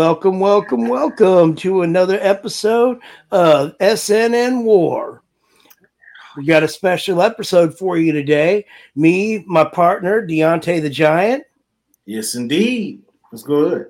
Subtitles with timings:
[0.00, 3.00] Welcome, welcome, welcome to another episode
[3.32, 5.22] of SNN War.
[6.38, 8.64] We got a special episode for you today.
[8.96, 11.44] Me, my partner, Deontay the Giant.
[12.06, 13.02] Yes, indeed.
[13.30, 13.88] It's good.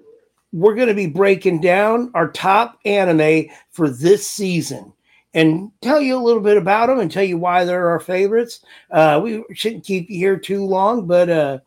[0.53, 4.93] We're going to be breaking down our top anime for this season
[5.33, 8.65] and tell you a little bit about them and tell you why they're our favorites.
[8.91, 11.59] Uh, we shouldn't keep you here too long, but uh,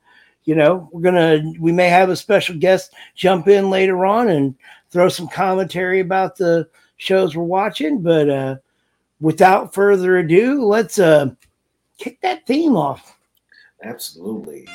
[0.46, 4.56] you know, we're gonna we may have a special guest jump in later on and
[4.90, 8.02] throw some commentary about the shows we're watching.
[8.02, 8.56] But uh,
[9.20, 11.32] without further ado, let's uh,
[11.98, 13.18] kick that theme off.
[13.84, 14.68] Absolutely.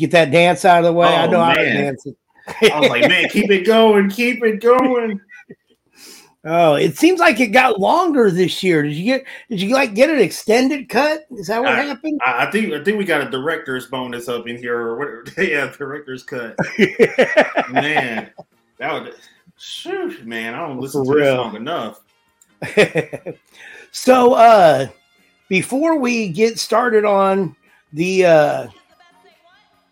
[0.00, 1.08] Get that dance out of the way?
[1.08, 1.76] I Oh, know I was man.
[1.84, 2.16] dancing.
[2.72, 5.20] I was like, man, keep it going, keep it going.
[6.42, 8.82] Oh, it seems like it got longer this year.
[8.82, 9.24] Did you get?
[9.50, 11.26] Did you like get an extended cut?
[11.32, 12.18] Is that what I- happened?
[12.24, 15.24] I, I think I think we got a director's bonus up in here, or whatever.
[15.44, 16.56] yeah, director's cut.
[17.70, 18.30] Man,
[18.78, 19.14] that would
[19.58, 20.54] shoot, man.
[20.54, 21.36] I don't listen For to this real.
[21.36, 22.00] long enough.
[23.92, 24.86] so uh
[25.50, 27.54] before we get started on
[27.92, 28.66] the uh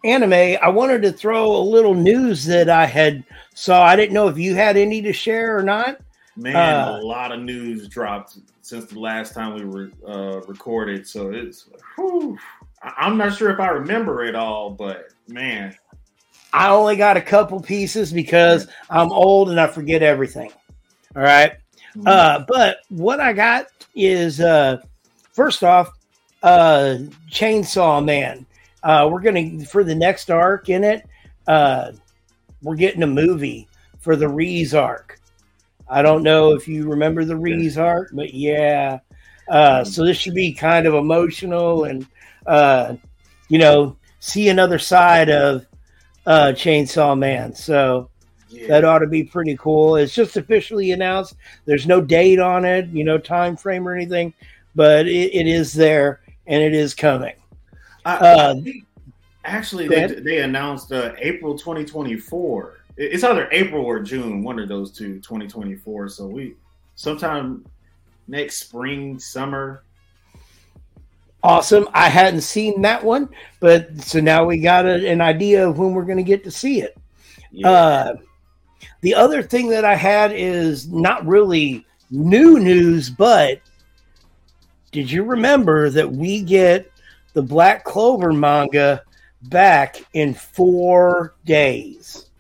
[0.05, 3.25] anime i wanted to throw a little news that i had
[3.59, 3.83] saw.
[3.83, 5.99] I didn't know if you had any to share or not.
[6.37, 11.07] Man, Uh, a lot of news dropped since the last time we were uh, recorded.
[11.07, 12.39] So it's, whew,
[12.83, 15.77] I'm not sure if I remember it all, but man,
[16.53, 20.51] i only got a couple pieces because i'm old and i forget everything.
[21.17, 21.53] All right?
[22.07, 24.81] Uh, but what I got is uh,
[25.33, 25.91] first off,
[26.45, 26.99] uh,
[27.29, 28.47] Chainsaw Man.
[28.83, 31.07] Uh, we're gonna for the next arc in it.
[31.47, 31.93] Uh,
[32.63, 33.69] we're getting a movie
[34.01, 35.21] for the Reze arc.
[35.89, 39.01] I don't know if you remember the Reze arc, but yeah.
[39.49, 42.07] Uh, so this should be kind of emotional and
[42.47, 42.95] uh,
[43.49, 45.67] you know see another side of
[46.27, 47.55] uh, Chainsaw Man.
[47.55, 48.11] So
[48.49, 48.69] yeah.
[48.69, 49.97] that ought to be pretty cool.
[49.97, 51.35] It's just officially announced.
[51.65, 54.35] There's no date on it, you know, time frame or anything,
[54.75, 57.35] but it, it is there and it is coming.
[58.09, 58.87] I, Uh, I think
[59.45, 62.81] actually they, they announced uh, April 2024.
[62.97, 66.09] It's either April or June, one of those two, 2024.
[66.09, 66.55] So we
[66.95, 67.65] sometime
[68.27, 69.85] next spring, summer.
[71.43, 71.89] Awesome.
[71.95, 73.29] I hadn't seen that one,
[73.61, 76.51] but so now we got a, an idea of when we're going to get to
[76.51, 76.97] see it.
[77.53, 77.71] Yeah.
[77.71, 78.17] Uh,
[79.03, 83.61] the other thing that I had is not really new news, but
[84.91, 86.91] did you remember that we get
[87.39, 89.01] the Black Clover manga
[89.43, 92.31] back in four days?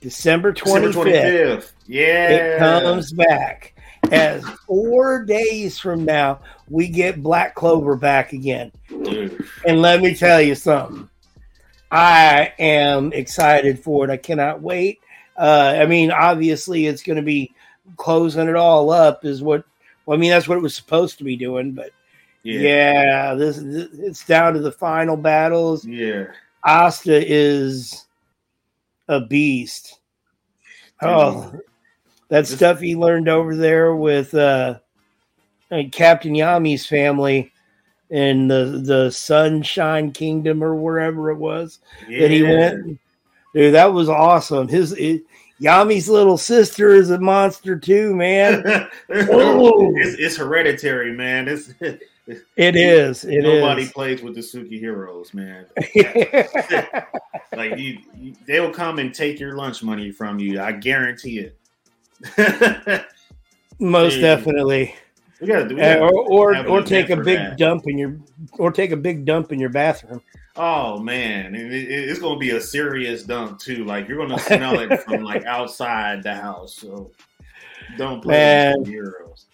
[0.00, 1.04] December December 25th.
[1.04, 1.72] 25th.
[1.86, 2.28] Yeah.
[2.30, 3.76] It comes back.
[4.10, 6.40] As four days from now,
[6.70, 8.72] we get Black Clover back again.
[8.88, 9.46] Dude.
[9.66, 11.10] And let me tell you something.
[11.90, 14.10] I am excited for it.
[14.10, 15.00] I cannot wait.
[15.36, 17.52] Uh, I mean, obviously, it's going to be
[17.98, 19.64] closing it all up, is what.
[20.06, 21.72] Well, I mean, that's what it was supposed to be doing.
[21.72, 21.90] But
[22.44, 22.60] Yeah.
[22.60, 25.84] yeah, this, this it's down to the final battles.
[25.84, 26.26] Yeah.
[26.62, 28.06] Asta is
[29.08, 29.98] a beast.
[31.02, 31.52] Oh,
[32.28, 34.78] that stuff he learned over there with uh,
[35.90, 37.50] Captain Yami's family
[38.10, 42.20] in the the Sunshine Kingdom or wherever it was yeah.
[42.20, 43.00] that he went.
[43.54, 44.68] Dude, that was awesome.
[44.68, 45.22] His it,
[45.58, 48.88] Yami's little sister is a monster too, man.
[49.08, 51.48] It's, it's hereditary, man.
[51.48, 51.72] It's
[52.26, 53.24] It is.
[53.24, 53.92] It nobody is.
[53.92, 55.66] plays with the Suki heroes, man.
[57.56, 60.60] Like you, you, they will come and take your lunch money from you.
[60.60, 61.56] I guarantee it.
[63.78, 64.94] Most definitely.
[65.40, 65.80] we gotta do.
[65.80, 67.58] Uh, or or, or take a big that.
[67.58, 68.16] dump in your
[68.58, 70.20] or take a big dump in your bathroom.
[70.56, 73.84] oh man, it, it- it's gonna be a serious dump too.
[73.84, 76.74] Like you're gonna smell it from like outside the house.
[76.74, 77.12] So
[77.96, 78.74] don't play Man.
[78.78, 79.46] with the heroes.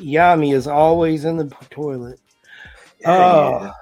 [0.00, 2.20] Yami is always in the toilet.
[3.04, 3.72] Oh.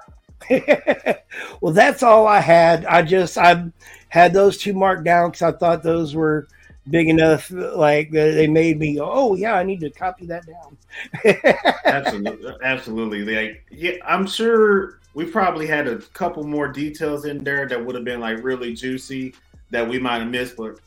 [1.61, 2.85] well, that's all I had.
[2.85, 3.71] I just I
[4.09, 6.47] had those two marked down because I thought those were
[6.89, 7.51] big enough.
[7.51, 10.77] Like they made me go, "Oh yeah, I need to copy that down."
[11.85, 13.23] absolutely, absolutely.
[13.23, 17.95] Like, yeah, I'm sure we probably had a couple more details in there that would
[17.95, 19.33] have been like really juicy
[19.69, 20.57] that we might have missed.
[20.57, 20.79] But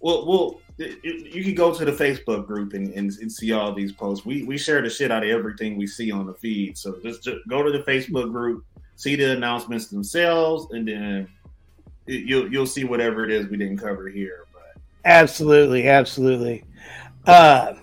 [0.00, 3.92] well, well, you can go to the Facebook group and, and, and, see all these
[3.92, 4.26] posts.
[4.26, 6.76] We we share the shit out of everything we see on the feed.
[6.76, 8.64] So just, just go to the Facebook group,
[8.94, 11.28] see the announcements themselves, and then
[12.06, 14.44] you'll you'll see whatever it is we didn't cover here.
[14.52, 16.64] But absolutely, absolutely.
[17.26, 17.74] Uh,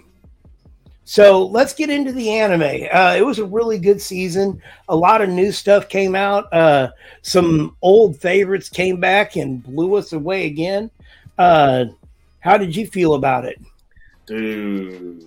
[1.05, 2.87] so let's get into the anime.
[2.91, 4.61] Uh, it was a really good season.
[4.87, 6.51] A lot of new stuff came out.
[6.53, 6.91] Uh,
[7.23, 10.89] some old favorites came back and blew us away again.
[11.37, 11.85] Uh,
[12.43, 13.59] how did you feel about it,
[14.25, 15.25] dude?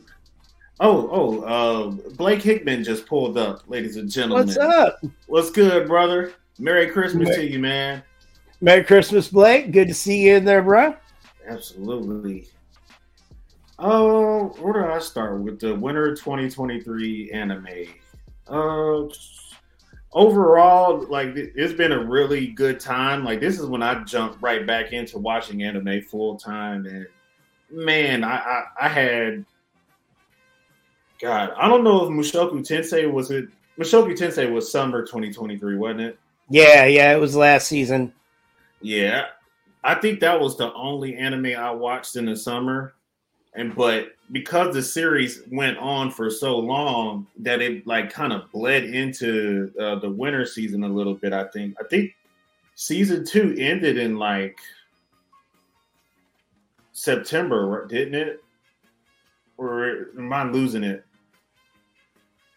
[0.78, 4.46] Oh, oh, uh, Blake Hickman just pulled up, ladies and gentlemen.
[4.46, 5.00] What's up?
[5.26, 6.34] What's good, brother?
[6.58, 8.02] Merry Christmas Merry- to you, man.
[8.60, 9.72] Merry Christmas, Blake.
[9.72, 10.94] Good to see you in there, bro.
[11.48, 12.48] Absolutely.
[13.78, 17.66] Oh, where do I start with the winter 2023 anime?
[18.46, 19.04] Uh,
[20.16, 23.22] overall, like it's been a really good time.
[23.22, 27.06] Like this is when I jumped right back into watching anime full time, and
[27.70, 29.44] man, I, I, I had
[31.20, 33.46] God, I don't know if Mushoku Tensei was it.
[33.78, 36.18] Mushoku Tensei was summer 2023, wasn't it?
[36.48, 38.12] Yeah, yeah, it was last season.
[38.80, 39.26] Yeah,
[39.84, 42.94] I think that was the only anime I watched in the summer,
[43.54, 48.50] and but because the series went on for so long that it like kind of
[48.52, 51.32] bled into uh, the winter season a little bit.
[51.32, 51.76] I think.
[51.80, 52.14] I think
[52.74, 54.58] season two ended in like
[56.92, 58.42] September, didn't it?
[59.58, 61.04] Or am I losing it?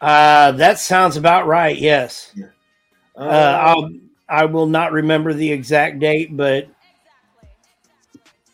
[0.02, 1.78] Uh, that sounds about right.
[1.78, 2.32] Yes.
[2.36, 2.48] Yeah.
[3.18, 3.90] Uh, uh, I'll
[4.30, 6.70] I will not remember the exact date, but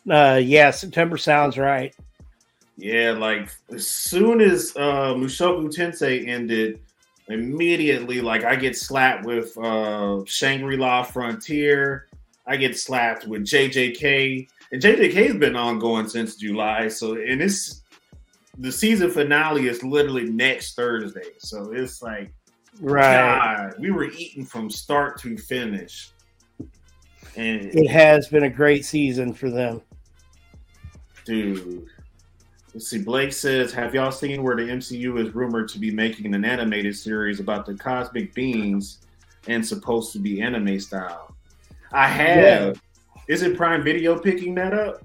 [0.09, 1.93] uh, yeah, September sounds right.
[2.77, 6.79] Yeah, like as soon as uh, Mushoku Tensei ended,
[7.29, 12.07] immediately like I get slapped with uh, Shangri La Frontier.
[12.47, 16.89] I get slapped with JJK, and JJK has been ongoing since July.
[16.89, 17.81] So, and it's
[18.57, 21.31] the season finale is literally next Thursday.
[21.39, 22.31] So it's like
[22.79, 23.69] Right.
[23.69, 26.11] God, we were eating from start to finish.
[27.37, 29.81] And it has been a great season for them.
[31.25, 31.87] Dude.
[32.75, 33.01] Let's see.
[33.01, 36.93] Blake says, Have y'all seen where the MCU is rumored to be making an animated
[36.93, 38.99] series about the cosmic beings
[39.47, 41.33] and supposed to be anime style?
[41.93, 42.75] I have.
[42.75, 43.23] Yeah.
[43.33, 45.01] Is it Prime Video picking that up?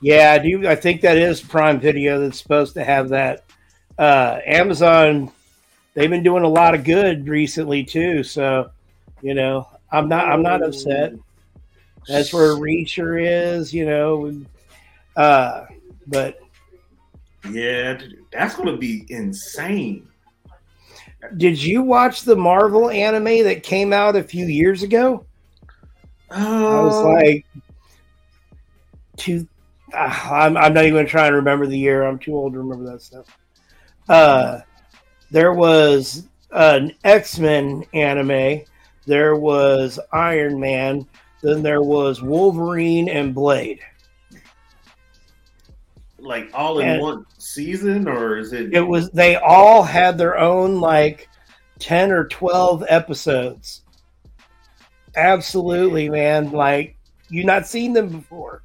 [0.00, 0.66] Yeah, I do.
[0.66, 3.44] I think that is Prime Video that's supposed to have that.
[3.98, 5.30] Uh, Amazon
[5.92, 8.22] they've been doing a lot of good recently too.
[8.22, 8.70] So,
[9.20, 11.12] you know, I'm not I'm not upset.
[12.06, 14.40] That's where Reacher is, you know.
[15.14, 15.66] Uh,
[16.06, 16.40] but
[17.50, 18.00] yeah,
[18.32, 20.08] that's going to be insane.
[21.36, 25.24] Did you watch the Marvel anime that came out a few years ago?
[26.30, 27.46] I was um, like,
[29.16, 29.48] two.
[29.92, 32.04] Uh, I'm, I'm not even trying to remember the year.
[32.04, 33.26] I'm too old to remember that stuff.
[34.08, 34.60] Uh,
[35.30, 38.62] there was an X Men anime,
[39.06, 41.06] there was Iron Man,
[41.42, 43.80] then there was Wolverine and Blade.
[46.18, 48.74] Like all in and one season, or is it?
[48.74, 49.10] It was.
[49.10, 51.28] They all had their own like
[51.78, 53.82] ten or twelve episodes.
[55.14, 56.50] Absolutely, man.
[56.50, 56.96] Like
[57.28, 58.62] you not seen them before.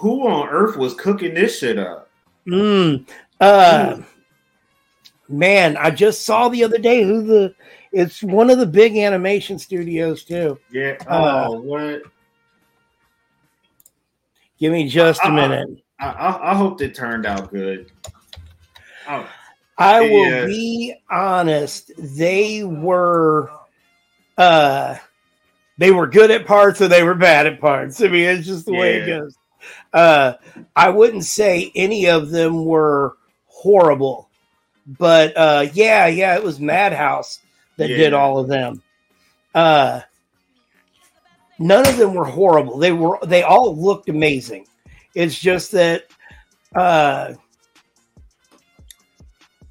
[0.00, 2.10] Who on earth was cooking this shit up?
[2.48, 3.06] Mm.
[3.40, 3.98] Uh,
[5.28, 7.54] man, I just saw the other day who the
[7.92, 10.58] it's one of the big animation studios too.
[10.70, 10.96] Yeah.
[11.06, 12.02] Uh, oh, uh, what?
[14.58, 15.82] Give me just a minute.
[15.98, 17.90] I, I, I hope it turned out good.
[19.08, 19.28] Oh,
[19.78, 21.92] I will be honest.
[21.98, 23.50] They were,
[24.38, 24.96] uh,
[25.78, 28.00] they were good at parts or they were bad at parts.
[28.00, 28.80] I mean, it's just the yeah.
[28.80, 29.36] way it goes.
[29.92, 30.34] Uh,
[30.74, 34.26] I wouldn't say any of them were horrible
[34.86, 37.40] but uh, yeah, yeah, it was Madhouse
[37.76, 37.96] that yeah.
[37.96, 38.82] did all of them.
[39.54, 40.00] Uh,
[41.58, 42.78] none of them were horrible.
[42.78, 44.66] They were they all looked amazing.
[45.16, 46.04] It's just that
[46.76, 47.34] uh,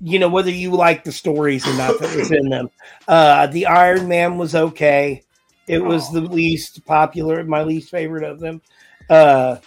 [0.02, 2.70] you know whether you like the stories or not that was in them.
[3.08, 5.24] Uh, the Iron Man was okay.
[5.68, 8.62] It was the least popular, my least favorite of them.
[9.10, 9.58] Uh,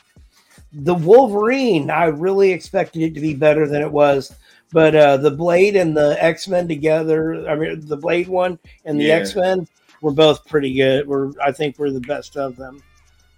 [0.73, 4.37] the Wolverine, I really expected it to be better than it was
[4.73, 7.49] but uh, the Blade and the X Men together.
[7.49, 9.15] I mean, the Blade one and the Yeah.
[9.17, 9.67] X Men
[10.03, 11.07] were both pretty good.
[11.07, 12.83] We're I think we're the best of them.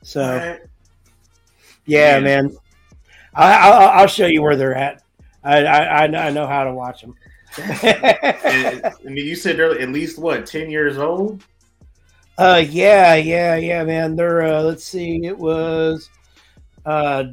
[0.03, 0.59] So
[1.91, 2.57] Yeah, Man.
[3.35, 5.03] I, I'll, I'll show you where they're at.
[5.45, 7.15] I I, I know- I know how to watch them.
[7.83, 11.43] And- I mean, you said they're at least what ten years old.
[12.39, 14.17] Uh, yeah, yeah, yeah, man.
[14.17, 16.09] They're uh, let's see, it was
[16.87, 17.25] uh,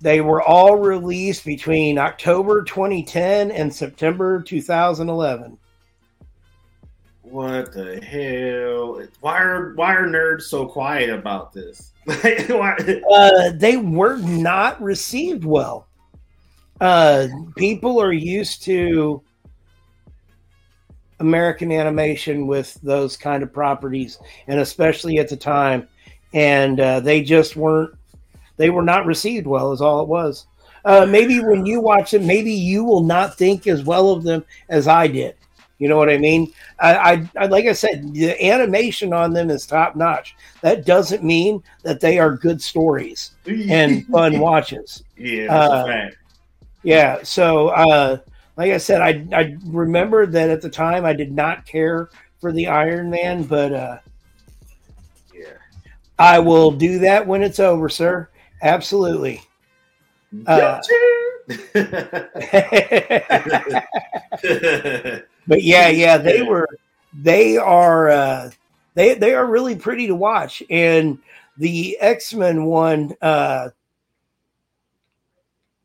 [0.00, 5.56] they were all released between October 2010 and September 2011.
[7.30, 9.02] What the hell?
[9.20, 11.92] Why are why are nerds so quiet about this?
[12.08, 15.88] Uh, they were not received well.
[16.80, 19.20] Uh, people are used to
[21.18, 25.88] American animation with those kind of properties, and especially at the time,
[26.32, 27.92] and uh, they just weren't.
[28.56, 30.46] They were not received well, is all it was.
[30.84, 34.44] Uh, maybe when you watch them, maybe you will not think as well of them
[34.68, 35.34] as I did.
[35.78, 36.52] You know what I mean?
[36.80, 40.34] I, I, I like I said, the animation on them is top notch.
[40.62, 45.02] That doesn't mean that they are good stories and fun watches.
[45.18, 46.16] yeah, that's uh, a fact.
[46.82, 47.22] Yeah.
[47.22, 48.18] So, uh,
[48.56, 52.08] like I said, I I remember that at the time I did not care
[52.40, 53.98] for the Iron Man, but uh,
[55.34, 55.52] Yeah.
[56.18, 58.30] I will do that when it's over, sir.
[58.62, 59.42] Absolutely.
[60.46, 60.80] Uh,
[65.46, 66.68] but yeah, yeah, they were,
[67.14, 68.50] they are, uh,
[68.94, 71.18] they they are really pretty to watch, and
[71.58, 73.70] the X Men one, uh,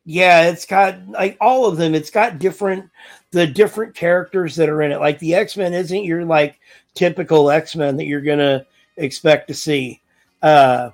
[0.06, 1.94] yeah, it's got like all of them.
[1.94, 2.90] It's got different
[3.32, 5.00] the different characters that are in it.
[5.00, 6.60] Like the X Men isn't your like
[6.94, 8.66] typical X Men that you're gonna
[8.98, 10.02] expect to see.
[10.42, 10.92] Uh,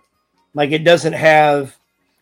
[0.54, 1.76] like it doesn't have.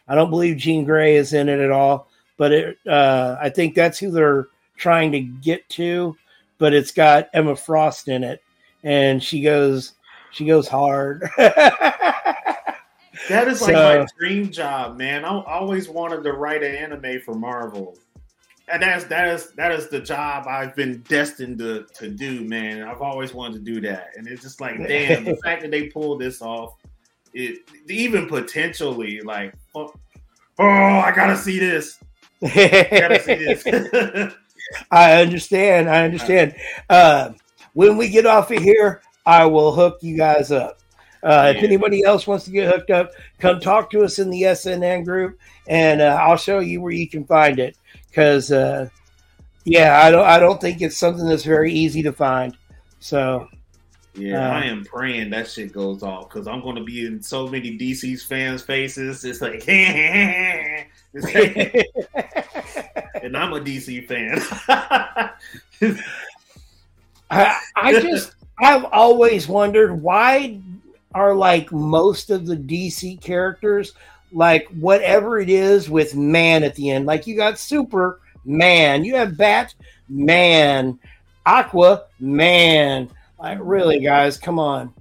[0.07, 2.77] I don't believe Jean Grey is in it at all, but it.
[2.87, 4.47] Uh, I think that's who they're
[4.77, 6.15] trying to get to.
[6.57, 8.41] But it's got Emma Frost in it,
[8.83, 9.93] and she goes,
[10.31, 11.29] she goes hard.
[13.29, 15.25] That is like So- my dream job, man.
[15.25, 17.97] I I always wanted to write an anime for Marvel.
[18.67, 22.83] And that's that is that is the job I've been destined to, to do, man.
[22.83, 24.09] I've always wanted to do that.
[24.15, 26.73] And it's just like, damn, the fact that they pulled this off,
[27.33, 29.93] it even potentially like oh,
[30.59, 31.99] oh I gotta see this.
[32.41, 34.33] I gotta see this.
[34.91, 35.89] I understand.
[35.89, 36.55] I understand.
[36.89, 37.31] Uh,
[37.73, 40.79] when we get off of here, I will hook you guys up.
[41.23, 44.43] Uh, if anybody else wants to get hooked up, come talk to us in the
[44.43, 47.75] SNN group, and uh, I'll show you where you can find it.
[48.09, 48.87] Because, uh,
[49.63, 52.55] yeah, I don't, I don't think it's something that's very easy to find.
[52.99, 53.47] So,
[54.13, 57.21] Yeah, Uh, I am praying that shit goes off because I'm going to be in
[57.21, 59.25] so many DC's fans' faces.
[59.25, 59.65] It's like-
[63.23, 64.41] and I'm a DC fan.
[67.31, 70.59] I, I just I've always wondered why
[71.13, 73.93] are like most of the DC characters
[74.33, 77.05] like whatever it is with man at the end.
[77.05, 79.73] Like you got Super Man, you have Bat
[80.09, 80.99] Man,
[81.45, 83.09] Aqua Man.
[83.39, 84.93] Like really, guys, come on.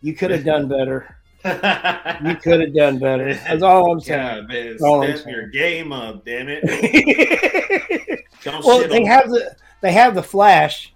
[0.00, 1.16] You could have done better.
[2.24, 3.34] You could have done better.
[3.34, 4.20] That's all I'm saying.
[4.42, 5.36] God, man, all I'm step saying.
[5.36, 8.20] your game up, damn it!
[8.44, 10.92] Don't well, they on- have the they have the Flash,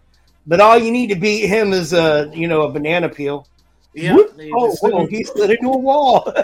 [0.47, 3.47] but all you need to beat him is a you know a banana peel.
[3.95, 4.39] yeah, Whoop.
[4.55, 6.33] Oh, he slid into a wall.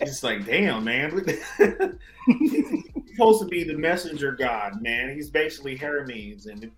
[0.00, 1.12] It's like, damn, man.
[2.26, 5.14] He's supposed to be the messenger god, man.
[5.14, 6.68] He's basically Hermes, and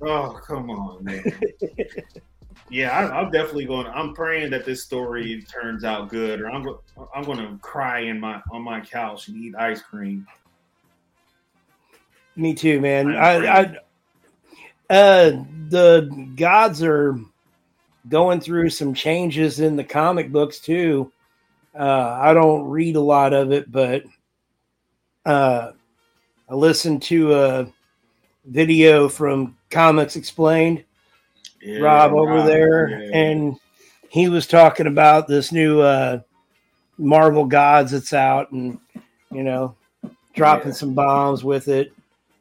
[0.00, 1.22] oh, come on, man.
[2.70, 3.86] Yeah, I, I'm definitely going.
[3.86, 6.66] I'm praying that this story turns out good, or I'm
[7.14, 10.26] I'm going to cry in my on my couch and eat ice cream.
[12.36, 13.14] Me too, man.
[13.14, 13.76] I, I,
[14.90, 17.18] uh, the gods are
[18.08, 21.12] going through some changes in the comic books too.
[21.78, 24.04] Uh, I don't read a lot of it, but
[25.26, 25.72] uh,
[26.48, 27.66] I listened to a
[28.44, 30.84] video from Comics Explained,
[31.64, 33.16] Yeah, Rob over Rob, there, yeah.
[33.18, 33.56] and
[34.10, 36.20] he was talking about this new uh,
[36.98, 38.78] Marvel Gods that's out, and
[39.32, 39.74] you know,
[40.34, 40.74] dropping Yeah.
[40.74, 41.92] some bombs with it.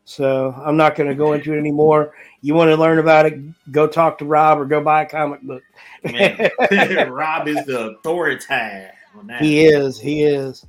[0.06, 2.13] So I'm not going to go into it anymore.
[2.42, 3.39] You want to learn about it?
[3.72, 5.63] Go talk to Rob or go buy a comic book.
[6.03, 6.51] Man,
[7.10, 8.46] Rob is the authority
[9.18, 9.42] on that.
[9.42, 9.98] He is.
[9.98, 10.65] He is.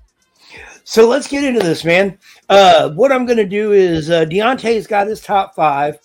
[0.85, 2.17] So let's get into this, man.
[2.49, 5.99] Uh, what I'm going to do is uh, Deontay's got his top five,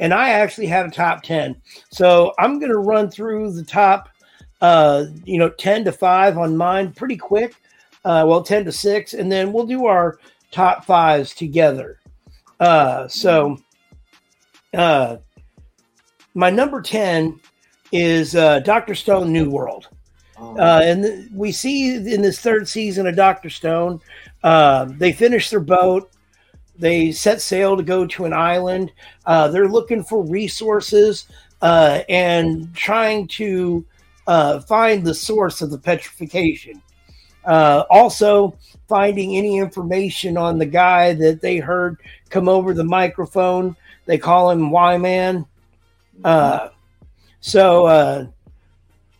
[0.00, 1.56] and I actually have a top 10.
[1.90, 4.08] So I'm going to run through the top,
[4.60, 7.54] uh, you know, 10 to 5 on mine pretty quick.
[8.04, 10.18] Uh, well, 10 to 6, and then we'll do our
[10.50, 11.98] top fives together.
[12.60, 13.56] Uh, so,
[14.74, 15.16] uh,
[16.34, 17.40] my number 10
[17.92, 18.94] is uh, Dr.
[18.94, 19.88] Stone New World.
[20.36, 24.00] Oh, Uh, and th- we see in this third season of Doctor Stone,
[24.42, 26.10] uh, they finish their boat.
[26.78, 28.92] They set sail to go to an island.
[29.26, 31.26] Uh, they're looking for resources
[31.62, 33.84] uh, and trying to
[34.26, 36.82] uh, find the source of the petrification.
[37.44, 38.56] Uh, also,
[38.88, 41.98] finding any information on the guy that they heard
[42.30, 43.76] come over the microphone.
[44.06, 45.46] They call him Y Man.
[46.22, 46.68] Uh,
[47.40, 48.26] so, uh,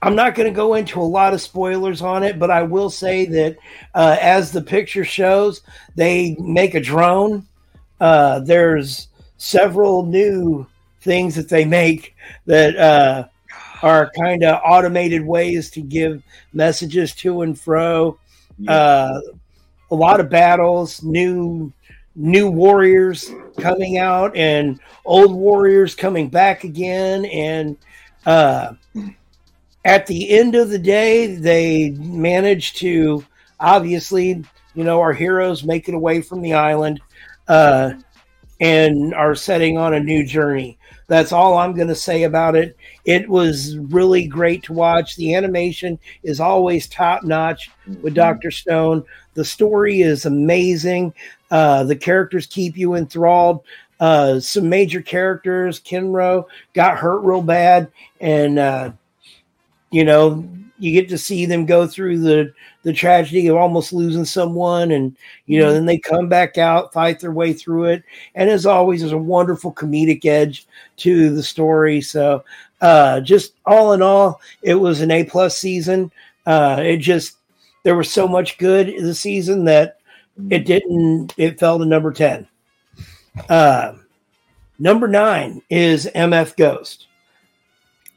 [0.04, 2.90] I'm not going to go into a lot of spoilers on it, but I will
[2.90, 3.56] say that
[3.94, 5.62] uh, as the picture shows,
[5.96, 7.46] they make a drone.
[7.98, 9.08] Uh, there's
[9.38, 10.66] several new
[11.00, 13.28] things that they make that uh,
[13.82, 18.18] are kind of automated ways to give messages to and fro.
[18.68, 19.20] Uh,
[19.90, 21.72] a lot of battles, new
[22.14, 27.78] new warriors coming out, and old warriors coming back again, and
[28.26, 28.74] uh,
[29.84, 33.24] at the end of the day, they managed to
[33.60, 37.00] obviously, you know, our heroes make it away from the island
[37.48, 37.92] uh,
[38.60, 40.78] and are setting on a new journey.
[41.06, 42.76] That's all I'm going to say about it.
[43.04, 45.16] It was really great to watch.
[45.16, 48.50] The animation is always top notch with Dr.
[48.50, 49.04] Stone.
[49.34, 51.12] The story is amazing.
[51.50, 53.62] Uh, the characters keep you enthralled.
[54.00, 58.90] Uh, some major characters, Kenro, got hurt real bad, and uh,
[59.94, 60.44] you know
[60.80, 65.16] you get to see them go through the the tragedy of almost losing someone and
[65.46, 68.02] you know then they come back out fight their way through it.
[68.34, 70.66] And as always there's a wonderful comedic edge
[70.96, 72.00] to the story.
[72.00, 72.44] So
[72.80, 76.10] uh just all in all it was an a plus season.
[76.44, 77.36] Uh it just
[77.84, 79.98] there was so much good in the season that
[80.50, 82.48] it didn't it fell to number 10
[83.48, 83.92] uh
[84.80, 87.06] number 9 is mf ghost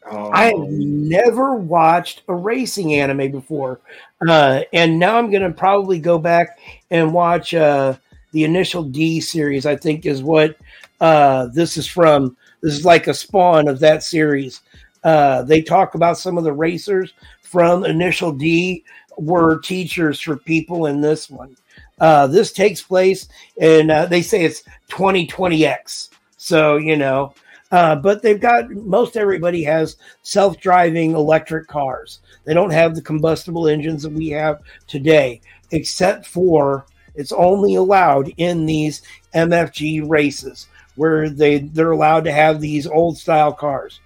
[0.09, 3.79] Oh, I have never watched a racing anime before,
[4.27, 6.59] uh, and now I'm going to probably go back
[6.91, 7.95] and watch uh,
[8.31, 9.65] the initial D series.
[9.65, 10.57] I think is what
[11.01, 12.37] uh, this is from.
[12.61, 14.61] This is like a spawn of that series.
[15.03, 18.83] Uh, they talk about some of the racers from initial D
[19.17, 21.55] were teachers for people in this one.
[21.99, 23.27] Uh, this takes place,
[23.59, 26.09] and uh, they say it's 2020x.
[26.37, 27.33] So you know,
[27.71, 32.19] uh, but they've got most everybody has self-driving electric cars.
[32.45, 38.31] They don't have the combustible engines that we have today, except for it's only allowed
[38.37, 39.01] in these
[39.33, 43.99] MFG races where they they're allowed to have these old style cars.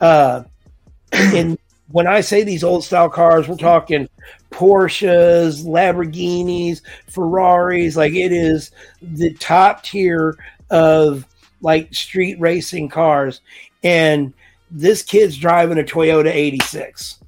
[0.00, 0.44] Uh,
[1.12, 1.58] and
[1.90, 4.08] when I say these old style cars, we're talking
[4.50, 7.96] Porsches, Lamborghinis, Ferraris.
[7.96, 10.36] Like it is the top tier
[10.70, 11.26] of
[11.60, 13.40] like street racing cars.
[13.82, 14.32] And
[14.70, 17.18] this kid's driving a Toyota 86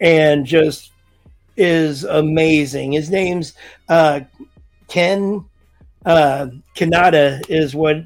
[0.00, 0.92] and just
[1.56, 2.92] is amazing.
[2.92, 3.54] His name's
[3.88, 4.20] uh,
[4.88, 5.44] Ken
[6.04, 8.04] uh, Kanata, is what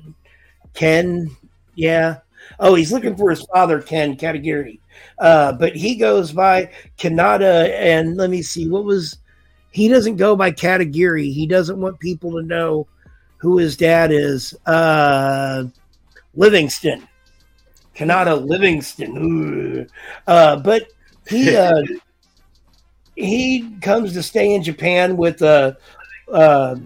[0.74, 1.30] Ken,
[1.74, 2.18] yeah.
[2.58, 4.78] Oh, he's looking for his father, Ken Katagiri.
[5.18, 9.18] Uh, but he goes by Kanata, and let me see, what was
[9.70, 11.32] he doesn't go by Katagiri.
[11.32, 12.88] He doesn't want people to know
[13.40, 14.54] who his dad is.
[14.66, 15.64] Uh,
[16.34, 17.06] Livingston,
[17.94, 19.88] Kanata Livingston.
[20.26, 20.88] Uh, but
[21.28, 21.82] he uh,
[23.16, 25.76] he comes to stay in Japan with a
[26.32, 26.76] uh,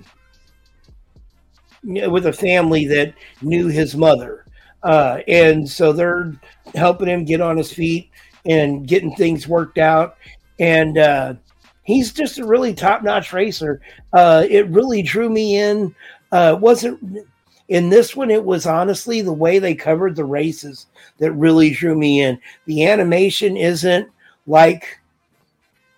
[1.83, 4.47] with a family that knew his mother,
[4.83, 6.33] uh, and so they're
[6.75, 8.11] helping him get on his feet
[8.47, 10.17] and getting things worked out.
[10.59, 11.35] And uh,
[11.83, 13.81] he's just a really top notch racer.
[14.13, 15.95] Uh, it really drew me in.
[16.33, 17.27] Uh, wasn't
[17.69, 20.87] in this one, it was honestly the way they covered the races
[21.19, 22.39] that really drew me in.
[22.67, 24.09] The animation isn't
[24.47, 25.01] like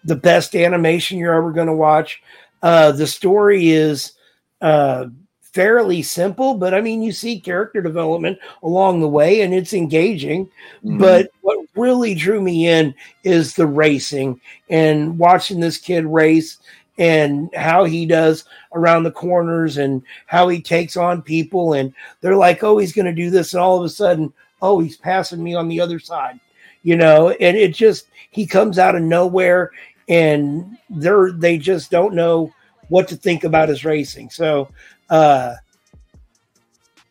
[0.04, 2.22] the best animation you're ever going to watch.
[2.62, 4.12] Uh, the story is
[4.60, 5.06] uh,
[5.40, 10.48] fairly simple, but I mean, you see character development along the way and it's engaging.
[10.84, 10.98] Mhm.
[10.98, 16.58] But what really drew me in is the racing and watching this kid race
[16.98, 21.74] and how he does around the corners and how he takes on people.
[21.74, 23.52] And they're like, oh, he's going to do this.
[23.54, 24.32] And all of a sudden,
[24.62, 26.40] oh, he's passing me on the other side,
[26.82, 27.30] you know?
[27.30, 29.70] And it just, he comes out of nowhere
[30.08, 32.52] and they're, they just don't know
[32.88, 34.30] what to think about his racing.
[34.30, 34.68] So,
[35.10, 35.54] uh,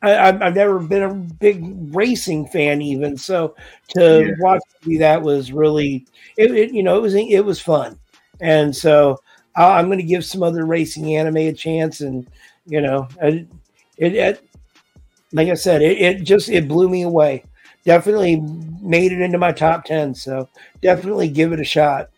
[0.02, 1.63] I, I've never been a big
[1.95, 3.56] racing fan, even so.
[3.98, 4.34] To Yeah.
[4.39, 4.62] watch
[5.00, 6.06] that was really,
[6.38, 7.98] it, it, you know, it was it was fun,
[8.39, 9.19] and so
[9.56, 12.28] I'm going to give some other racing anime a chance, and
[12.65, 13.48] You know, it,
[13.98, 14.50] it, it
[15.32, 17.44] like I said, it, it just it blew me away.
[17.84, 18.38] Definitely
[18.82, 20.15] made it into my top ten.
[20.15, 20.50] So
[20.82, 22.10] definitely give it a shot.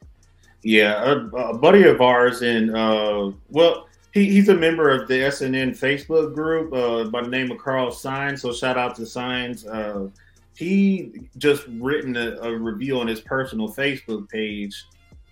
[0.63, 5.13] Yeah, a, a buddy of ours in uh, well, he, he's a member of the
[5.15, 8.41] SNN Facebook group uh, by the name of Carl Signs.
[8.41, 9.65] So shout out to Signs.
[9.65, 10.09] Uh,
[10.55, 14.85] he just written a, a, review on his personal Facebook page.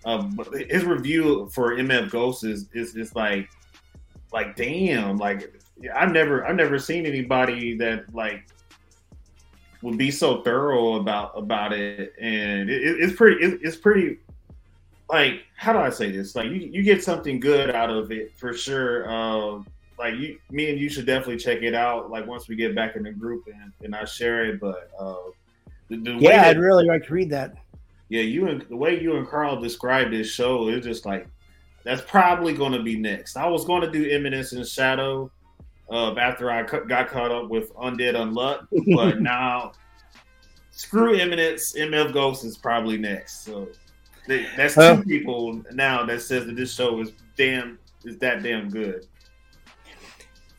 [0.06, 0.38] Um,
[0.70, 3.50] his review for MF Ghost is, is is like
[4.32, 5.52] like damn like
[5.94, 8.46] I've never I've never seen anybody that like
[9.82, 14.18] would be so thorough about about it and it, it's pretty it, it's pretty
[15.10, 18.36] like how do I say this like you, you get something good out of it
[18.38, 19.62] for sure uh,
[19.98, 22.10] like you, me and you should definitely check it out.
[22.10, 24.60] Like once we get back in the group and, and I share it.
[24.60, 25.16] But uh,
[25.88, 27.56] the, the yeah, that, I'd really like to read that.
[28.08, 31.28] Yeah, you and the way you and Carl described this show is just like
[31.84, 33.36] that's probably going to be next.
[33.36, 35.30] I was going to do Eminence in Shadow
[35.90, 39.72] uh, after I got caught up with Undead Unluck, but now
[40.70, 41.74] screw Eminence.
[41.74, 43.44] MF Ghost is probably next.
[43.44, 43.68] So
[44.56, 49.06] that's two people now that says that this show is damn is that damn good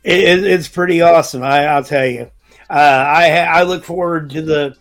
[0.04, 1.42] it, it's pretty awesome.
[1.42, 2.30] I, will tell you.
[2.70, 4.76] Uh, I I look forward to the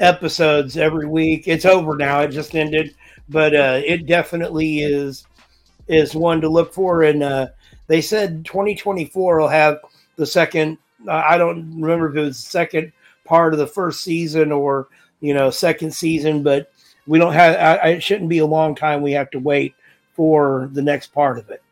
[0.00, 1.48] episodes every week.
[1.48, 2.20] It's over now.
[2.20, 2.94] It just ended,
[3.28, 5.26] but uh, it definitely is
[5.88, 7.02] is one to look for.
[7.02, 7.48] And uh,
[7.86, 9.78] they said 2024 will have
[10.16, 10.78] the second.
[11.08, 12.92] I don't remember if it was the second
[13.24, 14.88] part of the first season or
[15.20, 16.72] you know second season, but
[17.06, 17.56] we don't have.
[17.56, 19.02] I, it shouldn't be a long time.
[19.02, 19.74] We have to wait
[20.14, 21.62] for the next part of it.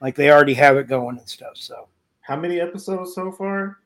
[0.00, 1.56] Like they already have it going and stuff.
[1.56, 1.88] So
[2.20, 3.78] how many episodes so far?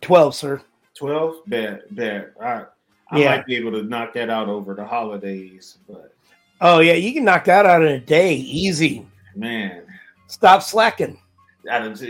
[0.00, 0.62] Twelve, sir.
[0.94, 1.36] Twelve.
[1.46, 2.32] Bad, bad.
[2.42, 2.64] I,
[3.10, 3.36] I yeah.
[3.36, 6.14] might be able to knock that out over the holidays, but
[6.60, 9.06] oh yeah, you can knock that out in a day, easy.
[9.34, 9.82] Man,
[10.26, 11.18] stop slacking.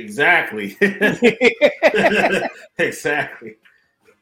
[0.03, 0.77] Exactly.
[2.79, 3.57] exactly.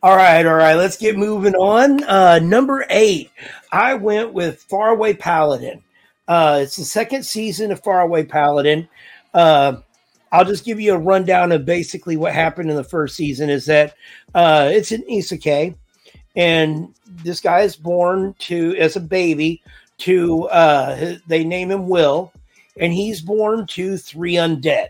[0.02, 0.74] All right, all right.
[0.74, 2.04] Let's get moving on.
[2.04, 3.30] Uh, number eight,
[3.72, 5.82] I went with Faraway Paladin.
[6.28, 8.88] Uh, it's the second season of Faraway Paladin.
[9.34, 9.78] Uh,
[10.32, 13.48] I'll just give you a rundown of basically what happened in the first season.
[13.48, 13.94] Is that
[14.34, 15.74] uh, it's an isekai,
[16.36, 16.94] and
[17.24, 19.62] this guy is born to as a baby
[19.98, 22.32] to uh, they name him Will,
[22.78, 24.88] and he's born to three undead.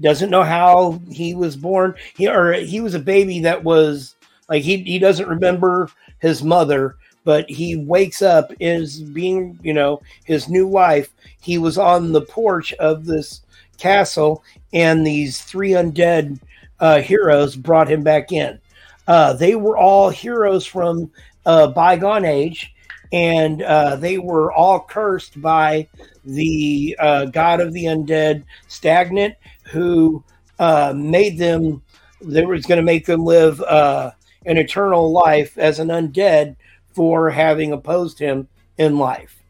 [0.00, 1.94] Doesn't know how he was born.
[2.16, 4.14] He or he was a baby that was
[4.48, 10.02] like he he doesn't remember his mother, but he wakes up is being you know
[10.24, 13.42] his new wife He was on the porch of this
[13.78, 16.40] castle, and these three undead
[16.80, 18.58] uh, heroes brought him back in.
[19.06, 21.10] Uh, they were all heroes from
[21.44, 22.74] a bygone age,
[23.12, 25.86] and uh, they were all cursed by
[26.24, 30.22] the uh, god of the undead, Stagnant, who
[30.58, 31.82] uh, made them.
[32.20, 34.10] They was going to make them live uh,
[34.46, 36.56] an eternal life as an undead
[36.94, 39.40] for having opposed him in life.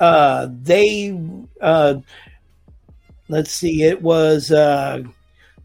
[0.00, 1.16] they
[3.28, 5.02] let's see, it was uh,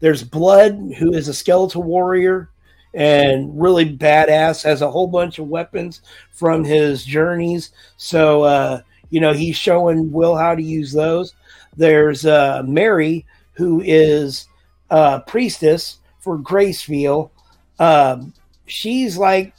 [0.00, 2.48] there's Blood, who is a skeletal warrior
[2.94, 7.72] and really badass, has a whole bunch of weapons from his journeys.
[7.96, 11.34] So uh, you know he's showing Will how to use those.
[11.76, 14.48] There's uh, Mary, who is
[14.90, 17.30] a priestess for Gracefield.
[17.78, 18.34] Um,
[18.66, 19.54] she's like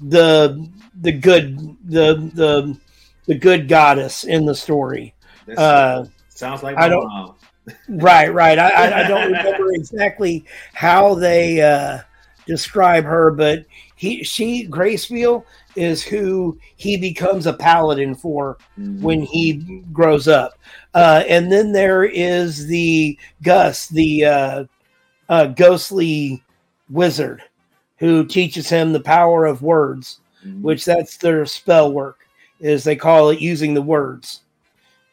[0.00, 0.68] the
[1.00, 2.78] the good the the
[3.26, 5.14] the good goddess in the story.
[5.56, 7.06] Uh, Sounds like I don't.
[7.06, 7.34] Mom.
[7.88, 8.58] right, right.
[8.58, 12.00] I, I don't remember exactly how they uh,
[12.46, 19.02] describe her, but he, she, Gracefield is who he becomes a paladin for mm-hmm.
[19.02, 20.54] when he grows up.
[20.94, 24.64] Uh, and then there is the Gus, the uh,
[25.28, 26.42] uh, ghostly
[26.88, 27.42] wizard,
[27.98, 30.62] who teaches him the power of words, mm-hmm.
[30.62, 32.20] which that's their spell work,
[32.60, 34.42] is they call it using the words.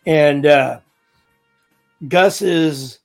[0.06, 0.80] And uh,
[2.08, 3.00] Gus's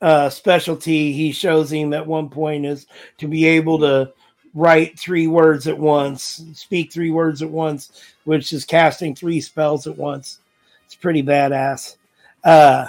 [0.00, 2.86] uh, specialty, he shows him at one point, is
[3.18, 4.12] to be able to
[4.54, 9.86] write three words at once, speak three words at once, which is casting three spells
[9.86, 10.40] at once.
[10.86, 11.96] It's pretty badass.
[12.42, 12.88] Uh,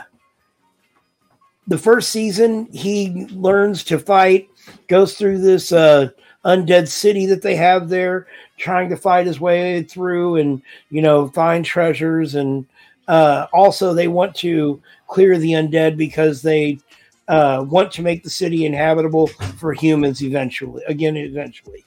[1.68, 4.50] the first season, he learns to fight,
[4.88, 6.10] goes through this uh,
[6.44, 11.28] undead city that they have there, trying to fight his way through and, you know,
[11.30, 12.36] find treasures.
[12.36, 12.66] And
[13.08, 16.80] uh, also, they want to clear the undead because they
[17.28, 20.84] uh, want to make the city inhabitable for humans eventually.
[20.88, 21.86] Again, eventually.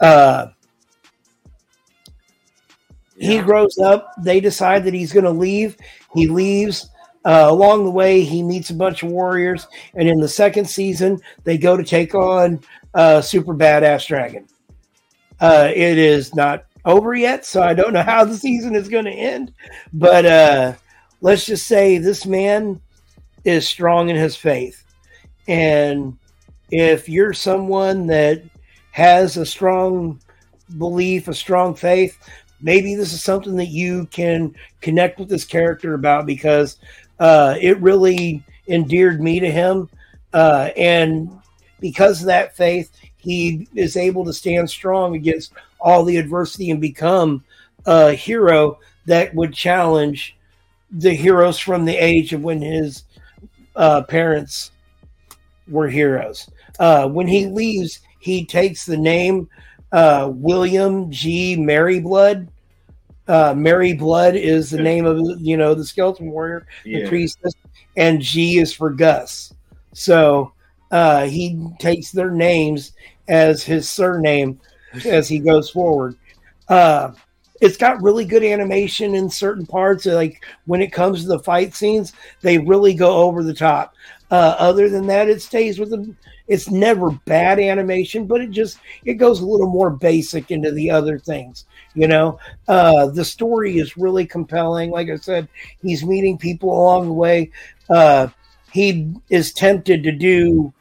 [0.00, 0.48] Uh.
[3.18, 4.14] He grows up.
[4.18, 5.76] They decide that he's going to leave.
[6.12, 6.90] He leaves.
[7.24, 11.20] Uh, along the way, he meets a bunch of warriors, and in the second season,
[11.44, 12.60] they go to take on
[12.94, 14.48] uh, super badass dragon.
[15.40, 19.04] Uh, it is not over yet, so I don't know how the season is going
[19.04, 19.52] to end.
[19.92, 20.74] But uh,
[21.20, 22.80] let's just say this man
[23.44, 24.84] is strong in his faith,
[25.48, 26.16] and
[26.70, 28.42] if you're someone that
[28.92, 30.20] has a strong
[30.78, 32.18] belief, a strong faith,
[32.60, 36.78] maybe this is something that you can connect with this character about because
[37.18, 39.88] uh, it really endeared me to him.
[40.32, 41.30] Uh, and
[41.80, 46.80] because of that faith, he is able to stand strong against all the adversity and
[46.80, 47.44] become
[47.86, 50.36] a hero that would challenge
[50.90, 53.04] the heroes from the age of when his
[53.76, 54.70] uh, parents
[55.68, 56.48] were heroes.
[56.78, 59.48] Uh, when he leaves, he takes the name
[59.92, 61.56] uh, William G.
[61.56, 62.48] Maryblood.
[63.28, 67.00] Uh, Mary Blood is the name of you know the skeleton warrior, Yeah.
[67.04, 67.54] the priestess,
[67.96, 69.54] and G is for Gus.
[69.92, 70.52] So
[70.90, 72.92] uh, he takes their names
[73.28, 74.58] as his surname
[75.06, 76.16] as he goes forward.
[76.68, 77.12] Uh,
[77.62, 80.04] it's got really good animation in certain parts.
[80.04, 83.94] Like when it comes to the fight scenes, they really go over the top.
[84.32, 86.16] Uh, other than that, it stays with them.
[86.48, 90.90] It's never bad animation, but it just it goes a little more basic into the
[90.90, 91.66] other things.
[91.94, 94.90] You know, uh, the story is really compelling.
[94.90, 95.48] Like I said,
[95.82, 97.52] he's meeting people along the way.
[97.88, 98.26] Uh,
[98.72, 100.72] he is tempted to do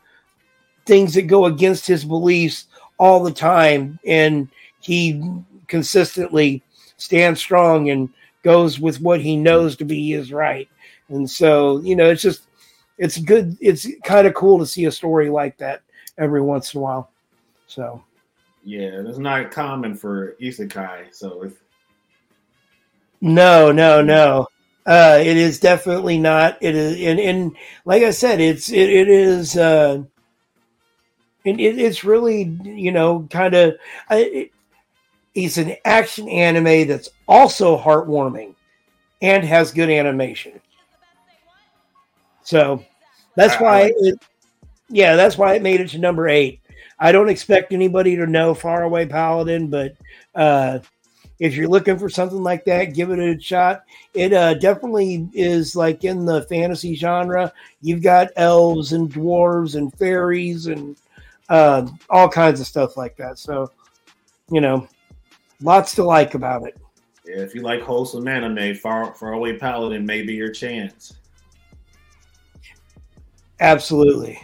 [0.87, 2.65] things that go against his beliefs
[2.97, 4.47] all the time, and
[4.79, 5.21] he
[5.67, 6.63] consistently
[7.01, 8.09] stands strong and
[8.43, 10.69] goes with what he knows to be his right.
[11.09, 12.43] And so, you know, it's just
[12.97, 13.57] it's good.
[13.59, 15.81] It's kind of cool to see a story like that
[16.17, 17.11] every once in a while.
[17.67, 18.03] So,
[18.63, 21.13] Yeah, it's not common for isekai.
[21.13, 21.61] So if
[23.21, 24.47] no, no, no.
[24.85, 26.57] Uh, it is definitely not.
[26.59, 29.55] It is, and, and like I said, it's it, it is.
[29.55, 30.03] Uh,
[31.45, 33.75] and it, it's really you know kind of.
[34.09, 34.51] It,
[35.35, 38.55] it's an action anime that's also heartwarming,
[39.21, 40.59] and has good animation.
[42.43, 42.83] So
[43.35, 44.19] that's I- I why like it.
[44.89, 46.59] Yeah, that's why it made it to number eight.
[46.99, 49.93] I don't expect anybody to know Faraway Paladin, but
[50.35, 50.79] uh,
[51.39, 53.83] if you're looking for something like that, give it a shot.
[54.13, 57.51] It uh, definitely is like in the fantasy genre.
[57.81, 60.95] You've got elves and dwarves and fairies and
[61.49, 63.39] uh, all kinds of stuff like that.
[63.39, 63.71] So,
[64.51, 64.87] you know,
[65.61, 66.77] lots to like about it.
[67.25, 71.13] yeah, if you like wholesome anime, Far Far Away Paladin may be your chance.
[73.59, 74.39] Absolutely.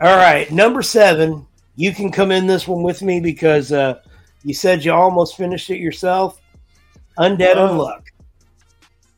[0.00, 1.46] All right, number seven.
[1.76, 4.00] You can come in this one with me because uh,
[4.42, 6.40] you said you almost finished it yourself.
[7.18, 7.68] Undead Oh.
[7.68, 8.02] Unluck.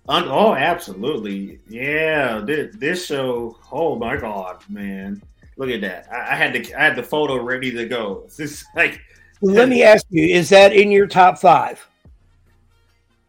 [0.08, 1.60] Un- oh, absolutely.
[1.68, 3.56] Yeah, this, this show.
[3.70, 5.22] Oh my god, man!
[5.56, 6.08] Look at that.
[6.12, 8.22] I, I had the I had the photo ready to go.
[8.26, 9.00] It's just like
[9.42, 11.86] Let me ask you: Is that in your top five?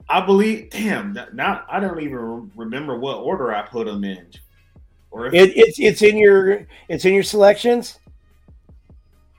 [0.09, 0.69] I believe.
[0.71, 4.27] Damn, now I don't even remember what order I put them in.
[5.11, 7.99] Or if It, it's it's in your it's in your selections.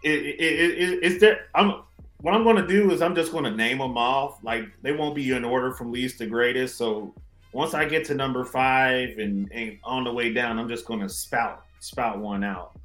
[0.02, 1.46] it, it, it, it, it's there.
[1.54, 1.82] I'm
[2.18, 4.42] what I'm going to do is I'm just going to name them off.
[4.42, 6.76] Like they won't be in order from least to greatest.
[6.76, 7.14] So
[7.52, 11.00] once I get to number five and, and on the way down, I'm just going
[11.00, 12.78] to spout spout one out.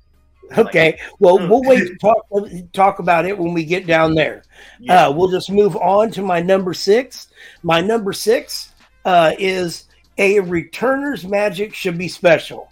[0.57, 0.99] Okay.
[1.19, 1.47] Well, Hmm.
[1.49, 2.25] we'll wait to talk
[2.73, 4.41] talk about it when we get down there.
[4.79, 5.05] Yeah.
[5.07, 7.27] Uh, we'll just move on to my number six.
[7.61, 8.73] My number six
[9.05, 9.85] uh, is
[10.17, 12.69] a returner's magic should be special.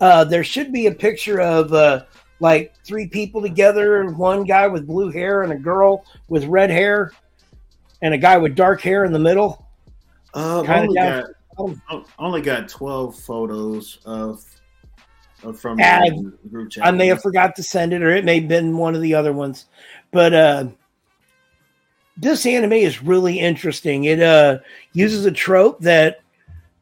[0.00, 2.04] Uh, there should be a picture of uh,
[2.40, 7.12] like three people together, one guy with blue hair and a girl with red hair,
[8.02, 9.64] and a guy with dark hair in the middle.
[10.34, 11.24] Uh, only got
[11.88, 14.51] I only got twelve photos of, of
[15.58, 16.86] from Ah, the group chat.
[16.86, 19.14] I may have forgot to send it, or it may have been one of the
[19.14, 19.66] other ones.
[20.10, 20.68] But uh,
[22.16, 24.04] this anime is really interesting.
[24.04, 24.58] It uh,
[24.92, 26.20] uses a trope that,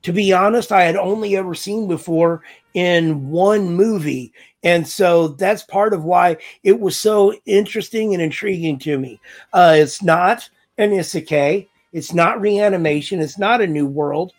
[0.03, 2.43] to be honest, I had only ever seen before
[2.75, 4.33] in one movie.
[4.63, 9.21] And so that's part of why it was so interesting and intriguing to me.
[9.53, 14.33] Uh, it's not an isekai, it's not reanimation, it's not a new world.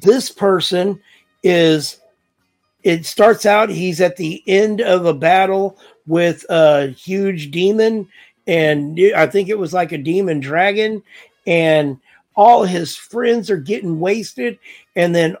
[0.00, 1.00] This person
[1.42, 2.01] is
[2.82, 8.08] it starts out he's at the end of a battle with a huge demon
[8.46, 11.02] and i think it was like a demon dragon
[11.46, 11.98] and
[12.34, 14.58] all his friends are getting wasted
[14.96, 15.36] and then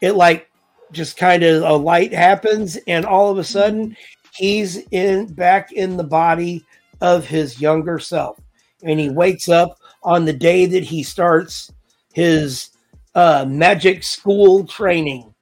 [0.00, 0.50] it like
[0.92, 3.96] just kind of a light happens and all of a sudden
[4.34, 6.64] he's in back in the body
[7.00, 8.40] of his younger self
[8.82, 11.72] and he wakes up on the day that he starts
[12.12, 12.70] his
[13.14, 15.34] uh, magic school training.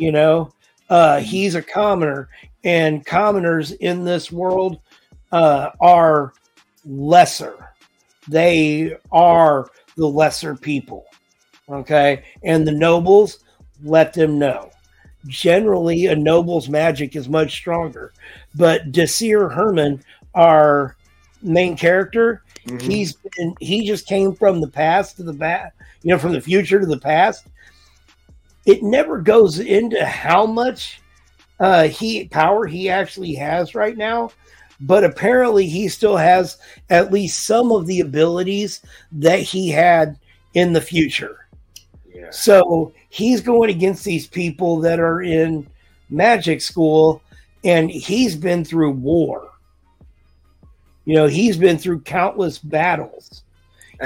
[0.00, 0.50] You know,
[0.88, 2.30] uh, he's a commoner,
[2.64, 4.80] and commoners in this world
[5.30, 6.32] uh, are
[6.86, 7.68] lesser.
[8.26, 11.04] They are the lesser people.
[11.68, 12.24] Okay.
[12.42, 13.44] And the nobles
[13.84, 14.70] let them know.
[15.26, 18.12] Generally, a noble's magic is much stronger.
[18.54, 20.00] But Desir Arman,
[20.34, 20.96] our
[21.42, 22.80] main character, Mhm.
[22.80, 26.40] he's been, he just came from the past to the past, you know, from the
[26.40, 27.46] future to the past.
[28.66, 31.00] It never goes into how much
[31.58, 34.30] uh, he power he actually has right now,
[34.80, 38.80] but apparently he still has at least some of the abilities
[39.12, 40.18] that he had
[40.54, 41.46] in the future.
[42.12, 42.30] yeah.
[42.30, 45.66] So he's going against these people that are in
[46.08, 47.22] magic school,
[47.64, 49.50] and he's been through war.
[51.04, 53.42] You know, he's been through countless battles.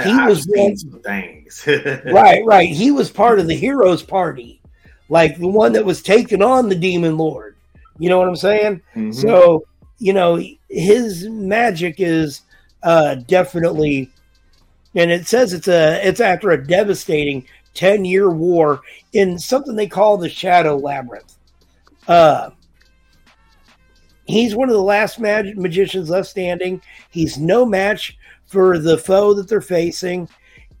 [0.03, 1.63] He I've was one- some things.
[2.05, 2.69] Right, right.
[2.69, 4.61] He was part of the heroes party,
[5.09, 7.55] like the one that was taking on the demon lord.
[7.97, 8.81] You know what I'm saying?
[8.95, 9.13] Mhm.
[9.15, 9.65] So,
[9.99, 12.41] you know, his magic is
[12.83, 14.11] uh definitely
[14.95, 18.81] and it says it's a it's after a devastating 10 year war
[19.13, 21.35] in something they call the shadow labyrinth.
[22.07, 22.49] Uh
[24.25, 26.81] he's one of the last mag- magicians left standing.
[27.11, 28.17] He's no match
[28.55, 30.29] for the foe that they're facing.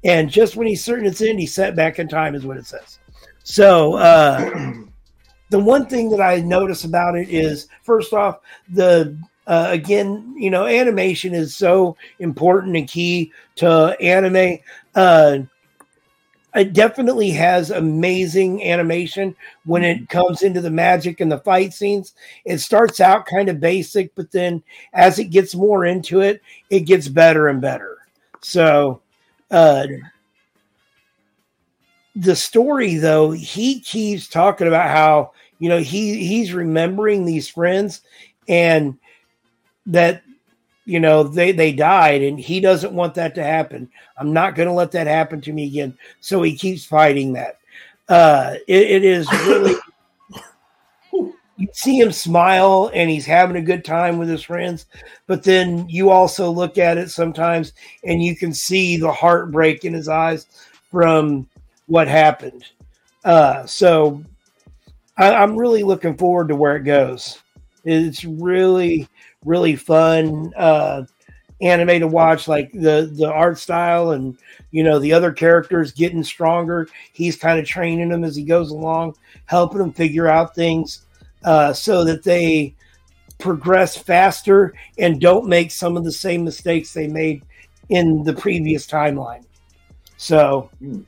[0.05, 2.65] And just when he's certain it's in, he's set back in time, is what it
[2.65, 2.99] says.
[3.43, 4.71] So, uh,
[5.49, 10.49] the one thing that I notice about it is first off, the uh, again, you
[10.49, 14.59] know, animation is so important and key to anime.
[14.95, 15.39] Uh,
[16.55, 22.13] it definitely has amazing animation when it comes into the magic and the fight scenes.
[22.45, 24.63] It starts out kind of basic, but then
[24.93, 27.97] as it gets more into it, it gets better and better.
[28.41, 29.01] So,
[29.51, 29.85] uh,
[32.15, 38.01] the story though, he keeps talking about how you know he he's remembering these friends
[38.47, 38.97] and
[39.87, 40.23] that
[40.85, 43.89] you know they they died and he doesn't want that to happen.
[44.17, 45.97] I'm not going to let that happen to me again.
[46.21, 47.59] So he keeps fighting that.
[48.07, 49.75] Uh it, it is really
[51.57, 54.85] you see him smile and he's having a good time with his friends
[55.25, 59.93] but then you also look at it sometimes and you can see the heartbreak in
[59.93, 60.45] his eyes
[60.91, 61.49] from
[61.87, 62.63] what happened.
[63.23, 64.23] Uh so
[65.17, 67.39] I, I'm really looking forward to where it goes.
[67.83, 69.07] It's really,
[69.45, 71.05] really fun uh,
[71.61, 72.47] anime to watch.
[72.47, 74.37] Like the the art style and
[74.71, 76.87] you know the other characters getting stronger.
[77.13, 81.05] He's kind of training them as he goes along, helping them figure out things
[81.43, 82.75] uh, so that they
[83.37, 87.43] progress faster and don't make some of the same mistakes they made
[87.89, 89.43] in the previous timeline.
[90.17, 91.01] So, Hmm.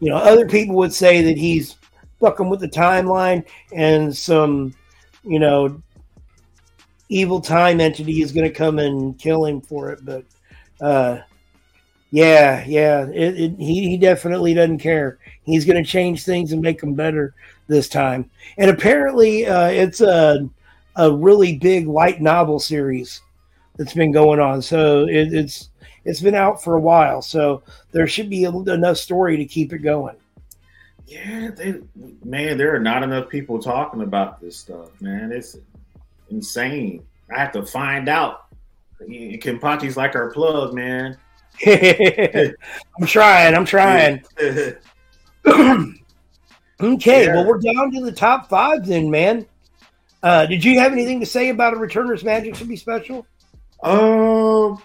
[0.00, 1.76] you know, other people would say that he's
[2.20, 4.74] fucking with the timeline and some,
[5.24, 5.82] you know,
[7.14, 10.04] evil time entity is going to come and kill him for it.
[10.04, 10.24] But,
[10.80, 11.20] uh,
[12.10, 15.18] yeah, yeah, it, it, he, he definitely doesn't care.
[15.44, 17.34] He's going to change things and make them better
[17.68, 18.30] this time.
[18.58, 20.48] And apparently, uh, it's a,
[20.96, 23.20] a really big light novel series
[23.76, 24.60] that's been going on.
[24.60, 25.70] So it, it's,
[26.04, 27.22] it's been out for a while.
[27.22, 30.16] So there should be a, enough story to keep it going.
[31.06, 31.80] Yeah, they
[32.24, 35.32] man, there are not enough people talking about this stuff, man.
[35.32, 35.54] It's
[36.30, 37.04] insane.
[37.34, 38.46] I have to find out.
[39.00, 41.16] Kenpachi's like our plug, man.
[41.66, 43.54] I'm trying.
[43.54, 44.24] I'm trying.
[45.46, 47.34] okay, Yeah.
[47.34, 49.46] well, we're down to the top five then, man.
[50.22, 53.26] Uh, did you have anything to say about a Returner's Magic should be special?
[53.82, 54.82] Um,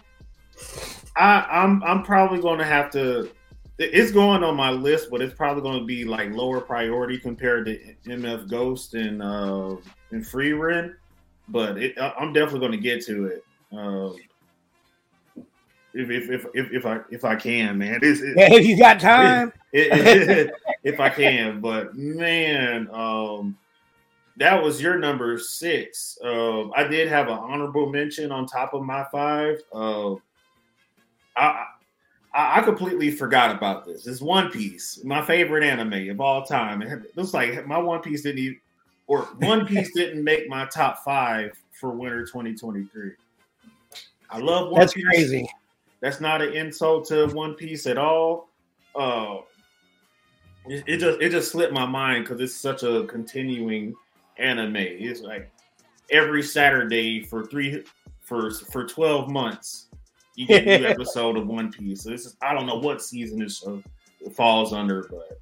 [1.16, 3.30] I, I'm I'm probably going to have to.
[3.78, 7.66] It's going on my list, but it's probably going to be like lower priority compared
[7.68, 9.78] to MF Ghost and uh
[10.12, 10.96] and Frieren.
[11.50, 13.44] But it, I- I'm definitely going to get to it.
[13.72, 14.16] Um,
[15.94, 19.00] if, if, if, if, if I if I can, man, it's, it, if you got
[19.00, 19.52] time.
[19.74, 20.52] it-
[20.84, 21.60] if I can.
[21.62, 23.58] But man, um,
[24.38, 26.18] that was your number six.
[26.24, 29.58] Uh, I did have an honorable mention on top of my five.
[29.74, 30.14] Uh,
[31.36, 31.66] I,
[32.34, 34.06] I I completely forgot about this.
[34.08, 36.82] It's One Piece, my favorite anime of all time.
[36.84, 38.60] It looks like my One Piece didn't even,
[39.10, 43.12] or One Piece didn't make my top five for winter 2023.
[44.30, 45.04] I love One That's Piece.
[45.04, 45.50] crazy.
[46.00, 48.50] That's not an insult to One Piece at all.
[48.96, 49.38] Uh,
[50.68, 53.96] it, it just it just slipped my mind because it's such a continuing
[54.38, 54.76] anime.
[54.78, 55.50] It's like
[56.12, 57.84] every Saturday for three
[58.22, 59.88] for for twelve months,
[60.36, 62.04] you get a new episode of One Piece.
[62.04, 63.66] So this is I don't know what season this
[64.36, 65.40] falls under, but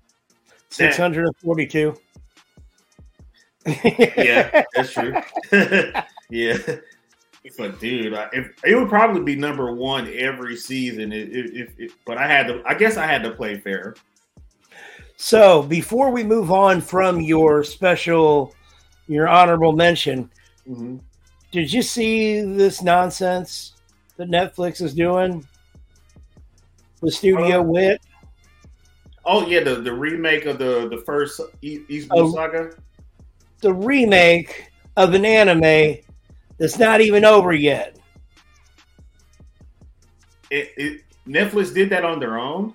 [0.69, 1.95] Six hundred and forty-two.
[3.67, 5.13] Yeah, that's true.
[6.29, 6.57] yeah,
[7.57, 11.11] but dude, I, if, it would probably be number one every season.
[11.11, 13.95] If, if, if, but I had to, I guess I had to play fair.
[15.17, 18.55] So before we move on from your special,
[19.07, 20.29] your honorable mention,
[20.69, 20.99] Mhm.
[21.51, 23.73] did you see this nonsense
[24.17, 25.45] that Netflix is doing
[27.01, 28.01] with Studio Uh, Wit?
[29.25, 32.31] Oh yeah, the, the remake of the the first East Blue Oh.
[32.33, 32.71] Saga.
[33.61, 35.97] The remake of an anime
[36.57, 37.97] that's not even over yet.
[40.49, 42.73] It, it Netflix did that on their own.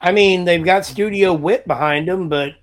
[0.00, 2.54] I mean, they've got Studio Wit behind them, but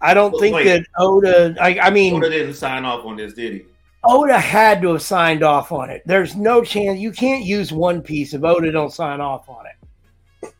[0.00, 0.64] I don't think wait.
[0.64, 1.54] that Oda.
[1.60, 3.64] I, I mean, Oda didn't sign off on this, did he?
[4.04, 6.02] Oda had to have signed off on it.
[6.06, 10.52] There's no chance you can't use One Piece if Oda don't sign off on it.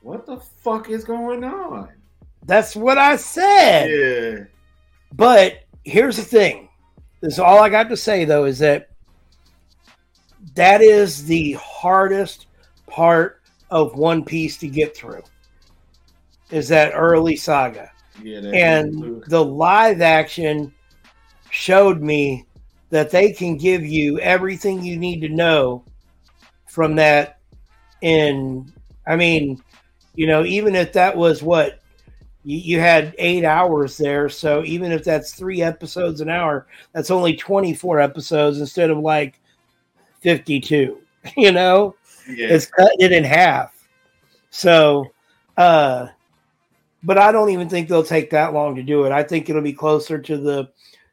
[0.00, 1.88] What the fuck is going on?
[2.44, 3.90] That's what I said.
[3.90, 4.44] Yeah.
[5.12, 6.68] But here's the thing.
[7.20, 8.90] This is all I got to say though is that
[10.54, 12.46] that is the hardest
[12.86, 13.40] part
[13.70, 15.22] of One Piece to get through.
[16.50, 17.90] Is that early saga.
[18.22, 18.40] Yeah.
[18.40, 20.74] And the live action
[21.50, 22.44] showed me
[22.90, 25.84] that they can give you everything you need to know
[26.66, 27.38] from that
[28.02, 28.72] in
[29.06, 29.62] I mean,
[30.14, 31.81] you know, even if that was what
[32.44, 37.10] you, you had eight hours there, so even if that's three episodes an hour, that's
[37.10, 39.40] only 24 episodes instead of like
[40.20, 40.98] 52,
[41.36, 41.94] you know?
[42.28, 42.48] yeah.
[42.48, 43.88] it's cutting it in half.
[44.50, 45.12] So,
[45.56, 46.08] uh,
[47.02, 49.12] but I don't even think they'll take that long to do it.
[49.12, 50.68] I think it'll be closer to the,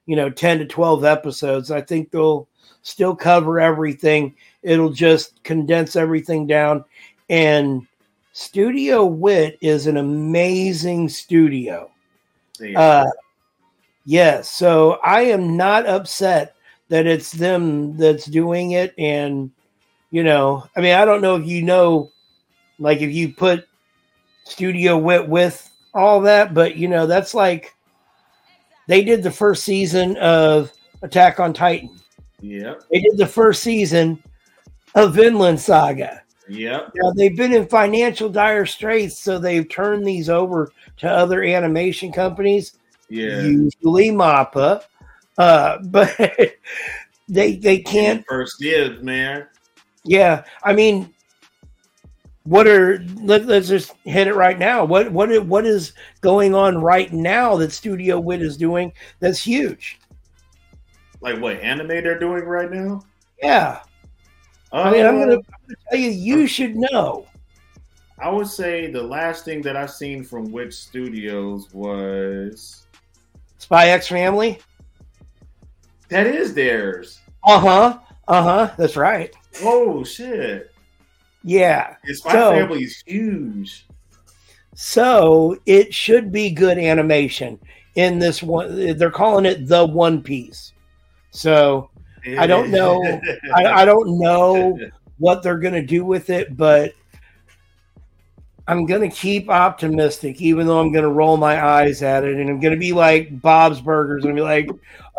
[0.05, 1.71] you know, 10 to 12 episodes.
[1.71, 2.47] I think they'll
[2.81, 4.35] still cover everything.
[4.61, 6.85] It'll just condense everything down.
[7.29, 7.87] And
[8.33, 11.89] Studio Wit is an amazing studio.
[12.59, 12.79] yeah.
[12.79, 13.05] Uh,
[14.05, 14.49] yes.
[14.51, 16.55] So I am not upset
[16.89, 18.93] that it's them that's doing it.
[18.97, 19.51] And,
[20.11, 22.11] you know, I mean, I don't know if you know,
[22.79, 23.67] like, if you put
[24.45, 27.75] Studio Wit with all that, but, you know, that's like
[28.87, 30.71] they did the first season of
[31.01, 31.99] Attack on Titan,
[32.41, 32.75] Yeah.
[32.91, 34.21] they did the first season
[34.95, 36.23] of Vinland Saga.
[36.49, 36.91] Yep.
[36.95, 42.11] Now they've been in financial dire straits, so they've turned these over to other animation
[42.11, 42.73] companies
[43.09, 43.41] Yeah.
[43.41, 44.83] usually Mappa,
[45.37, 46.15] uh, but
[47.27, 48.25] they they can't.
[48.27, 49.47] First dibs, man.
[50.03, 51.13] Yeah, I mean,
[52.43, 54.83] what are let, let's just hit it right now.
[54.83, 59.99] What what what is going on right now that Studio Wit is doing that's huge?
[61.21, 63.03] Like what anime they're doing right now?
[63.41, 63.81] Yeah,
[64.71, 67.25] I mean, I'm gonna, I'm gonna tell you, you should know.
[68.19, 72.85] I would say the last thing that I've seen from Wit Studio's was
[73.57, 74.59] Spy X Family.
[76.09, 77.19] that is theirs.
[77.43, 77.99] Uh huh.
[78.27, 78.73] Uh huh.
[78.77, 79.33] That's right.
[79.63, 80.71] Oh shit!
[81.43, 81.95] Yeah.
[82.03, 83.85] It's my So- family is huge.
[84.75, 87.59] So it should be good animation
[87.95, 88.97] in this one.
[88.97, 90.71] They're calling it the One Piece.
[91.31, 91.89] So
[92.37, 93.03] I don't know.
[93.55, 94.77] I, I don't know
[95.17, 96.93] what they're going to do with it, but
[98.67, 102.37] I'm going to keep optimistic, even though I'm going to roll my eyes at it.
[102.37, 104.69] And I'm going to be like Bob's Burgers and be like,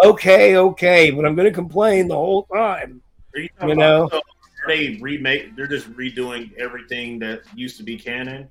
[0.05, 3.03] okay, okay, but I'm going to complain the whole time.
[3.35, 4.21] Are you, talking you about- know?
[4.21, 4.21] so
[4.69, 5.57] they remake?
[5.57, 8.49] They're just redoing everything that used to be canon.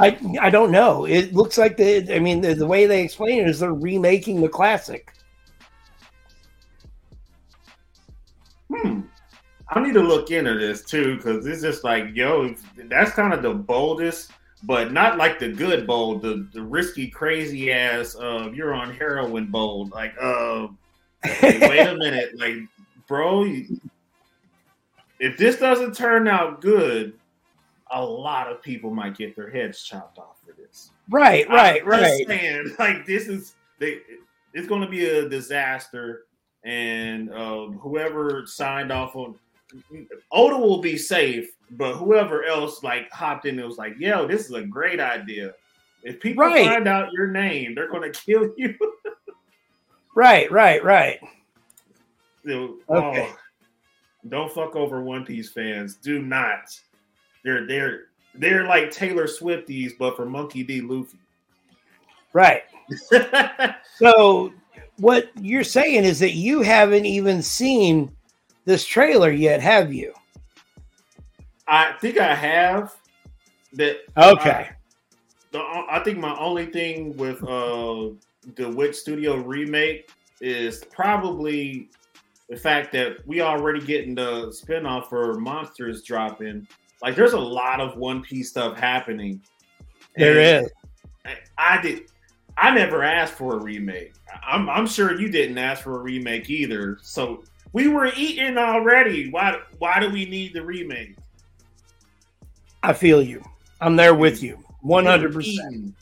[0.00, 1.04] I I don't know.
[1.06, 2.14] It looks like the.
[2.14, 5.12] I mean, the, the way they explain it is they're remaking the classic.
[8.72, 9.00] Hmm.
[9.70, 12.54] I need to look into this too because it's just like, yo,
[12.88, 14.30] that's kind of the boldest,
[14.64, 18.16] but not like the good bold, the, the risky, crazy ass.
[18.16, 19.90] Uh, you're on heroin bold.
[19.90, 20.68] Like, uh,
[21.42, 22.56] wait a minute, like,
[23.06, 23.78] bro, you-
[25.20, 27.14] if this doesn't turn out good,
[27.90, 30.90] a lot of people might get their heads chopped off for this.
[31.10, 32.26] Right, right, I'm right.
[32.26, 34.00] saying, like this is they.
[34.54, 36.24] It's going to be a disaster,
[36.68, 39.34] and uh, whoever signed off on
[40.30, 44.44] Oda will be safe, but whoever else like hopped in, it was like, "Yo, this
[44.44, 45.52] is a great idea."
[46.02, 46.64] If people Right.
[46.66, 48.74] find out your name, they're going to kill you.
[50.14, 51.20] Right, right, right.
[52.44, 53.28] So, Okay.
[53.30, 53.36] oh,
[54.28, 55.94] don't fuck over One Piece fans.
[55.94, 56.76] Do not.
[57.44, 60.80] They're they're they're like Taylor Swifties, but for Monkey D.
[60.80, 61.18] Luffy.
[62.32, 62.62] Right.
[63.98, 64.52] So
[64.98, 68.10] what you're saying is that you haven't even seen
[68.64, 70.12] this trailer yet, have you?
[71.66, 72.94] I think I have.
[73.74, 74.70] that Okay.
[74.70, 74.74] I,
[75.52, 78.10] the, I think my only thing with uh
[78.56, 81.88] the Wit Studio remake is probably
[82.48, 86.66] the fact that we already getting the spinoff for Monsters dropping.
[87.02, 89.40] Like, there's a lot of One Piece stuff happening.
[90.16, 90.72] There And is.
[91.24, 92.10] I, I did.
[92.56, 94.14] I never asked for a remake.
[94.46, 96.98] I'm, I'm sure you didn't ask for a remake either.
[97.02, 99.30] So we were eating already.
[99.30, 99.60] Why?
[99.78, 101.16] Why do we need the remake?
[102.82, 103.42] I feel you.
[103.80, 104.58] I'm there with you.
[104.84, 105.92] 100%.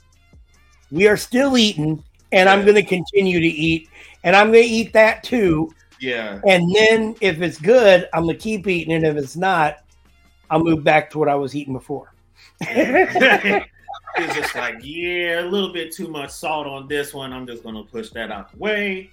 [0.91, 2.03] We are still eating,
[2.33, 3.89] and I'm going to continue to eat,
[4.23, 5.73] and I'm going to eat that too.
[6.01, 6.41] Yeah.
[6.47, 9.79] And then if it's good, I'm going to keep eating and If it's not,
[10.51, 12.13] I'll move back to what I was eating before.
[14.19, 17.33] it's just like, yeah, a little bit too much salt on this one.
[17.33, 19.11] I'm just gonna push that out the way.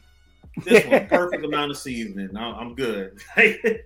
[0.63, 2.35] This one, perfect amount of seasoning.
[2.35, 3.19] I'm, good.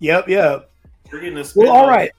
[0.00, 0.70] Yep, yep.
[1.10, 2.12] we're getting a Well, all right.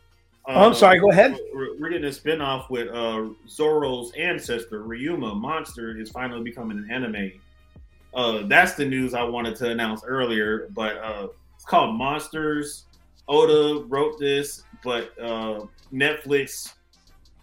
[0.46, 1.40] Oh, I'm sorry, go ahead.
[1.54, 6.90] We're, we're getting a spinoff with uh, Zoro's ancestor, Ryuma Monster, is finally becoming an
[6.92, 7.32] anime.
[8.14, 12.86] Uh, that's the news I wanted to announce earlier, but uh, it's called Monsters.
[13.30, 15.62] Oda wrote this, but uh,
[15.94, 16.74] Netflix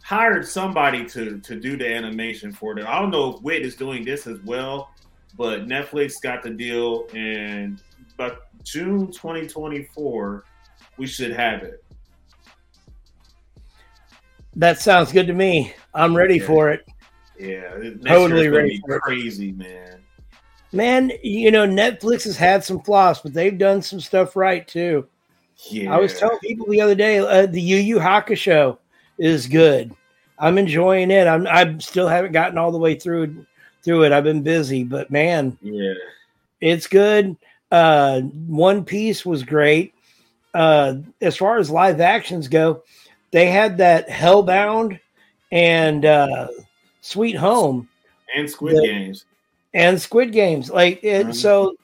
[0.07, 2.87] hired somebody to to do the animation for it.
[2.87, 4.91] I don't know if Wit is doing this as well,
[5.37, 7.83] but Netflix got the deal, and
[8.17, 8.31] by
[8.63, 10.45] June 2024,
[10.97, 11.85] we should have it.
[14.55, 15.75] That sounds good to me.
[15.93, 16.87] I'm ready for it.
[17.37, 17.77] Yeah,
[18.07, 19.03] Totally ready be for it.
[19.03, 20.01] crazy, man.
[20.73, 25.09] Man, you know, Netflix has had some flaws, but they've done some stuff right too.
[25.69, 28.79] Yeah, I was telling people the other day, uh, the Yu Yu Hakusho
[29.19, 29.95] is good.
[30.39, 31.27] I'm enjoying it.
[31.27, 33.47] I'm I still haven't gotten all the way through
[33.83, 34.13] through it.
[34.13, 35.95] I've been busy, but man, yeah,
[36.61, 37.37] it's good.
[37.71, 39.95] Uh, One Piece was great.
[40.55, 42.83] Uh, as far as live actions go,
[43.31, 44.99] they had that Hellbound
[45.53, 46.49] and uh,
[47.01, 47.89] Sweet Home
[48.35, 49.25] and Squid The- Games.
[49.75, 50.71] and Squid Games.
[50.71, 51.35] Like it, Mhm.
[51.35, 51.77] so,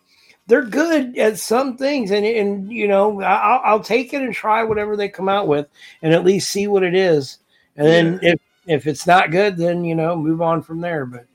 [0.47, 4.63] they're good at some things, and and you know I'll, I'll take it and try
[4.63, 5.69] whatever they come out with,
[6.03, 7.39] and at least see what it is.
[7.77, 11.07] And then if if it's not good, then you know move on from there.
[11.07, 11.27] But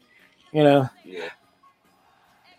[0.52, 1.30] you know Yeah,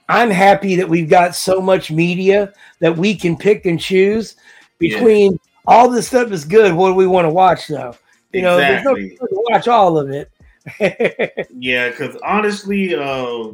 [0.09, 4.37] I'm happy that we've got so much media that we can pick and choose
[4.79, 6.73] between all this stuff is good.
[6.73, 7.95] What do we want to watch though?
[8.33, 10.31] You know, there's no to watch all of it.
[11.59, 11.91] yeah.
[11.91, 13.49] Because honestly, uh,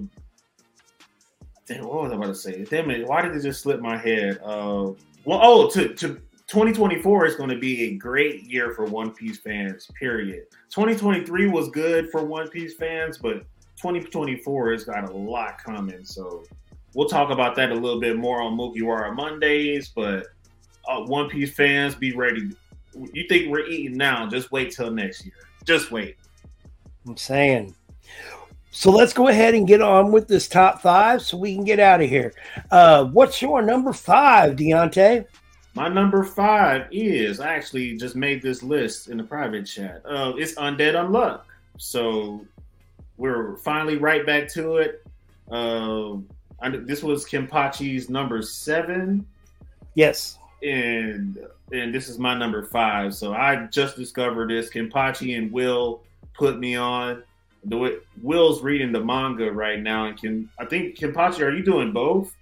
[1.67, 2.65] damn, what was I about to say?
[2.65, 3.07] Damn it!
[3.07, 4.39] Why did it just slip my head?
[4.43, 4.93] Uh,
[5.25, 9.39] well, oh, to to 2024 is going to be a great year for One Piece
[9.39, 9.89] fans.
[9.99, 10.45] Period.
[10.71, 13.45] 2023 was good for One Piece fans, but
[13.77, 16.05] 2024 has got a lot coming.
[16.05, 16.45] So
[16.95, 19.89] we'll talk about that a little bit more on Mugiwara Mondays.
[19.89, 20.27] But
[20.87, 22.51] uh, One Piece fans, be ready.
[22.93, 24.29] You think we're eating now?
[24.29, 25.35] Just wait till next year.
[25.65, 26.17] Just wait.
[27.07, 27.75] I'm saying.
[28.77, 31.79] So let's go ahead and get on with this top five so we can get
[31.79, 32.35] out of here.
[32.73, 35.27] Uh, what's your number five, Deontay?
[35.75, 40.03] My number five is I actually just made this list in the private chat.
[40.05, 41.43] Uh, it's Undead Unluck.
[41.79, 42.45] So
[43.17, 45.07] we're finally right back to it.
[45.49, 46.15] Uh,
[46.61, 49.25] I, this was Kenpachi's number seven,
[49.95, 50.37] Yes.
[50.65, 51.39] and
[51.71, 53.15] and this is my number five.
[53.15, 54.69] So I just discovered this.
[54.69, 56.03] Kenpachi and Will
[56.35, 57.23] put me on.
[57.67, 57.93] The way,
[58.23, 62.35] Will's reading the manga right now, and can I think Kenpachi, are you doing both?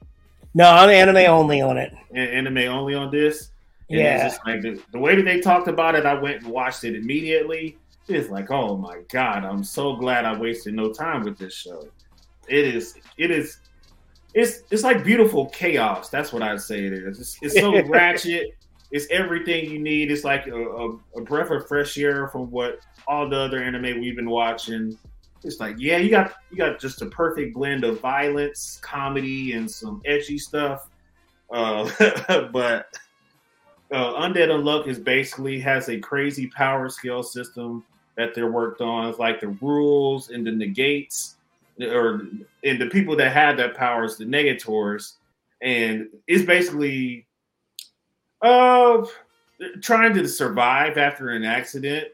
[0.54, 1.92] No, I'm anime only on it.
[2.14, 3.50] and anime only on this.
[3.88, 4.28] And Yeah.
[4.28, 6.94] just like the, the way that they talked about it, I went and watched it
[6.94, 7.76] immediately.
[8.08, 11.88] It's like, oh my god, I'm so glad I wasted no time with this show.
[12.48, 13.58] It is, it is,
[14.34, 16.08] it's it's like beautiful chaos.
[16.08, 17.20] That's what I'd say it is.
[17.20, 18.54] It's, it's so ratchet.
[18.90, 20.10] It's everything you need.
[20.10, 24.00] It's like a, a, a breath of fresh air from what all the other anime
[24.00, 24.98] we've been watching.
[25.44, 29.70] It's like, yeah, you got you got just a perfect blend of violence, comedy, and
[29.70, 30.88] some edgy stuff.
[31.50, 31.90] Uh,
[32.52, 32.86] but
[33.92, 37.84] uh, Undead Unluck is basically has a crazy power skill system
[38.16, 39.08] that they're worked on.
[39.08, 41.36] It's like the rules and the negates,
[41.80, 42.22] or
[42.64, 45.14] and the people that have that power is the negators,
[45.60, 47.26] and it's basically
[48.40, 49.04] uh
[49.80, 52.08] trying to survive after an accident.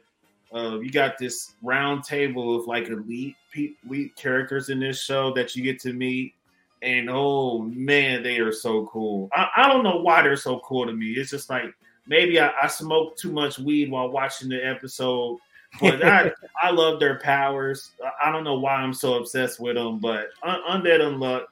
[0.54, 5.54] Uh, you got this round table of like elite elite characters in this show that
[5.54, 6.34] you get to meet,
[6.82, 9.28] and oh man, they are so cool.
[9.32, 11.12] I, I don't know why they're so cool to me.
[11.12, 11.74] It's just like
[12.06, 15.38] maybe I, I smoked too much weed while watching the episode,
[15.80, 16.32] but I
[16.62, 17.92] I love their powers.
[18.22, 21.44] I- don't know why I'm so obsessed with them, but Un- Undead Unluck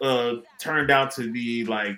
[0.00, 1.96] uh, turned out to be like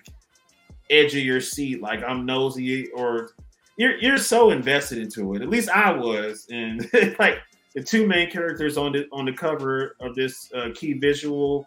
[0.90, 1.80] edge of your seat.
[1.80, 3.30] Like I'm nosy or
[3.76, 5.42] you're you're so invested into it.
[5.42, 7.38] At least I was, and like
[7.74, 11.66] the two main characters on the on the cover of this uh, key visual.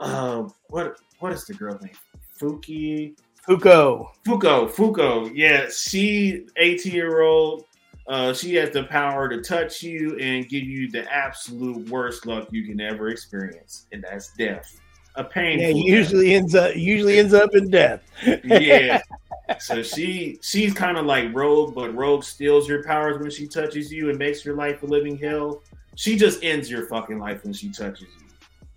[0.00, 1.92] Uh, what what is the girl name?
[2.40, 3.14] Fuki
[3.46, 4.08] Fuko.
[4.26, 5.30] Fuko Fuko.
[5.34, 7.64] Yeah, she eighteen year old.
[8.08, 12.48] Uh, she has the power to touch you and give you the absolute worst luck
[12.50, 14.80] you can ever experience, and that's death.
[15.14, 15.60] A pain.
[15.60, 18.02] Yeah, usually ends up usually ends up in death.
[18.44, 19.02] yeah.
[19.60, 23.92] So she she's kind of like Rogue, but Rogue steals your powers when she touches
[23.92, 25.62] you and makes your life a living hell.
[25.94, 28.26] She just ends your fucking life when she touches you.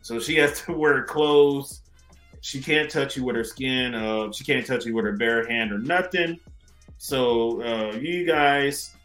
[0.02, 1.82] So she has to wear clothes.
[2.42, 3.96] She can't touch you with her skin.
[3.96, 6.40] Uh, she can't touch you with her bare hand or nothing.
[6.98, 8.96] So uh, you guys,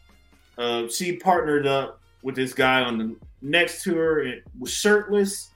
[0.57, 4.19] uh, she partnered up with this guy on the next tour.
[4.19, 5.49] It was shirtless.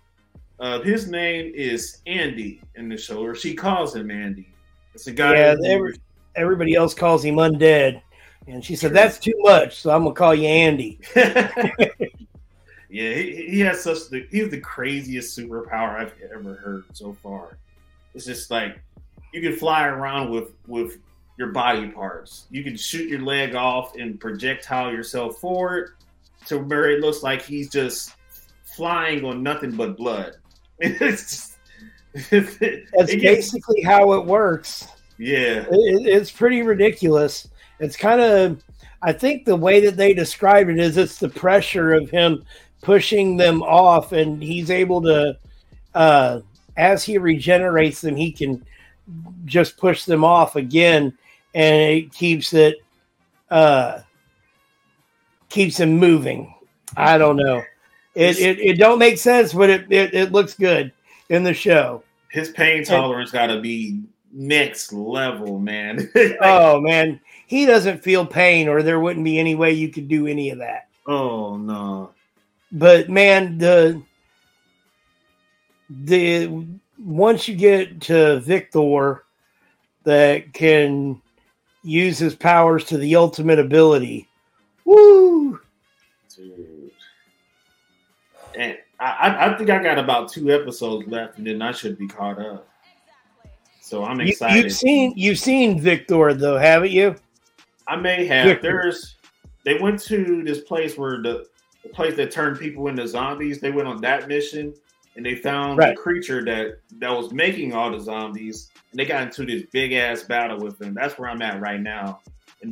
[0.60, 4.48] Uh, his name is Andy in the show, or she calls him Andy.
[4.96, 5.36] It's a guy.
[5.36, 5.96] Yeah, every,
[6.36, 8.02] everybody else calls him undead,
[8.48, 11.00] and she said that's too much, so I'm gonna call you Andy.
[11.16, 11.44] yeah,
[12.90, 17.58] he, he has such the he's the craziest superpower I've ever heard so far.
[18.14, 18.80] It's just like
[19.34, 21.00] you can fly around with with
[21.38, 22.46] your body parts.
[22.50, 25.96] You can shoot your leg off and projectile yourself forward
[26.46, 28.14] to where it looks like he's just
[28.64, 30.38] flying on nothing but blood.
[30.80, 31.55] It's just,
[32.30, 34.88] That's it gets- basically how it works.
[35.18, 35.66] yeah.
[35.70, 37.50] It, it's pretty ridiculous.
[37.80, 38.64] It's kind of,
[39.02, 42.46] I think the way that they describe it is it's the pressure of him
[42.82, 45.38] pushing them off, and he's able to,
[45.94, 46.40] uh,
[46.78, 48.66] as he regenerates them, he can
[49.44, 51.18] just push them off again,
[51.54, 52.78] and it keeps it,
[53.52, 54.00] uh,
[55.50, 56.54] keeps him moving.
[56.96, 57.62] I don't know.
[58.14, 60.94] It, it, it don't make sense, but it, it, it looks good
[61.30, 62.04] in the show.
[62.32, 64.02] His pain tolerance got to be
[64.32, 66.10] next level, man.
[66.16, 70.08] Like, Oh man, he doesn't feel pain, or there wouldn't be any way you could
[70.08, 70.88] do any of that.
[71.08, 72.12] oh no.
[72.72, 74.02] But man, the
[75.90, 76.66] the
[77.00, 79.24] once you get to Victor
[80.04, 81.22] that can
[81.84, 84.28] use his powers to the ultimate ability,
[84.84, 85.60] woo!
[86.36, 86.92] Dude.
[88.56, 88.78] And
[89.12, 92.40] I, I, think I got about two episodes left, and then I should be caught
[92.40, 92.68] up.
[93.82, 94.64] So I'm You, excited.
[94.64, 97.16] you've seen you've seen Victor though, haven't you?
[97.88, 98.46] I may have.
[98.48, 98.62] Victor.
[98.62, 99.16] There's.
[99.64, 101.46] They went to this place where the,
[101.84, 103.60] the place that turned people into zombies.
[103.60, 104.74] They went on that mission,
[105.16, 105.96] and they found Right.
[105.96, 108.70] the creature that that was making all the zombies.
[108.92, 110.94] And they got into this big ass battle with them.
[110.94, 112.22] That's where I'm at right now.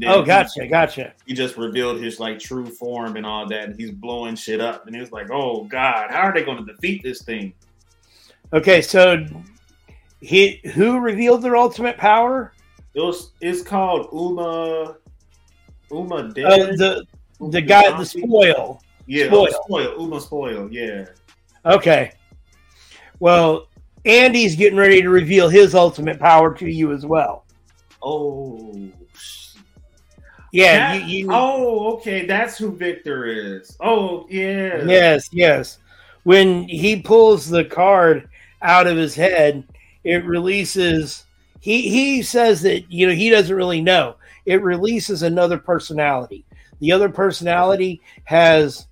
[0.06, 1.14] Oh, he- gotcha, gotcha.
[1.26, 4.86] he just revealed his like true form and all that, and he's blowing shit up.
[4.88, 7.54] And he was like, "Oh God, how are they going to defeat this thing?"
[8.54, 9.26] Okay, so
[10.22, 12.54] he who revealed their ultimate power?
[12.94, 14.96] It was it's called Uma
[15.92, 16.78] Uma Uh, Dead.
[16.78, 17.06] the
[17.50, 18.82] the guy, the spoil.
[19.08, 19.42] yeah, Spoil.
[19.48, 20.70] Uma spoil Uma spoil.
[20.72, 21.06] Yeah,
[21.66, 22.12] Okay.
[23.20, 23.68] Well,
[24.06, 27.46] Andy's getting ready to reveal his ultimate power to you as well.
[28.02, 28.92] oh.
[30.54, 33.76] Yeah, That- you, you oh, okay, that's who Victor is.
[33.80, 35.80] Oh, yeah, yes, yes.
[36.22, 38.30] When he pulls the card
[38.62, 39.64] out of his head,
[40.04, 41.26] it releases
[41.60, 44.16] he he says that you know he doesn't really know.
[44.46, 46.46] It releases another personality.
[46.80, 48.86] The other personality has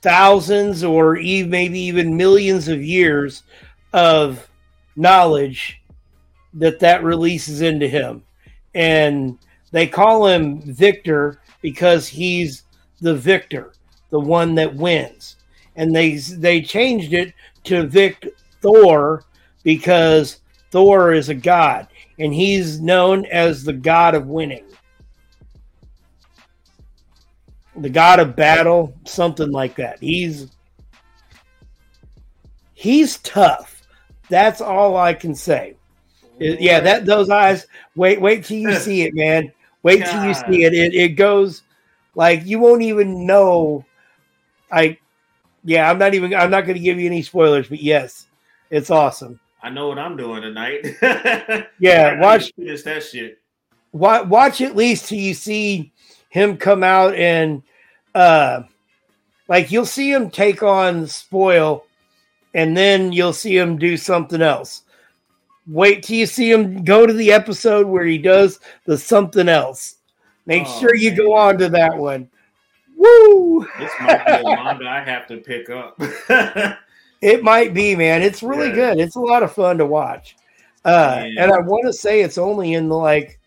[0.00, 3.42] thousands or even maybe even millions of years
[3.92, 4.48] of
[4.96, 5.82] knowledge
[6.54, 8.22] that that releases into him
[8.76, 9.38] and
[9.72, 12.64] they call him victor because he's
[13.00, 13.72] the victor
[14.10, 15.36] the one that wins.
[15.74, 18.28] And they they changed it to vic
[18.60, 19.24] thor
[19.62, 24.64] because thor is a god and he's known as the god of winning.
[27.76, 29.98] The god of battle something like that.
[30.00, 30.50] He's
[32.74, 33.82] he's tough.
[34.28, 35.76] That's all i can say
[36.38, 39.50] It- yeah that those eyes wait wait till you see it man
[39.82, 40.74] wait till you see it.
[40.74, 41.62] it it goes
[42.14, 43.84] like you won't even know
[44.70, 44.96] i
[45.64, 48.26] yeah i'm not even i'm not going to give you any spoilers but yes
[48.70, 50.86] it's awesome I know what I'm doing tonight.
[51.80, 53.40] Yeah, watch- finish that shit.
[53.90, 55.92] watch, watch at least till you see
[56.28, 57.62] him come out and
[58.14, 58.62] uh
[59.48, 61.84] like you'll see him take on spoil
[62.54, 64.82] and then you'll see him do something else
[65.66, 69.96] wait till you see him go to the episode where he does the something else
[70.46, 72.28] make Oh, sure you go on to that one
[72.96, 76.00] woo This might be a manga I have to pick up.
[77.22, 78.74] it might be man it's really Yeah.
[78.94, 80.36] good it's a lot of fun to watch
[80.84, 81.42] uh Yeah.
[81.44, 83.38] and i want to say it's only in the like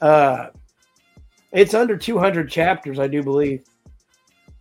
[0.00, 0.50] Uh,
[1.50, 3.64] it's under 200 chapters, I do believe.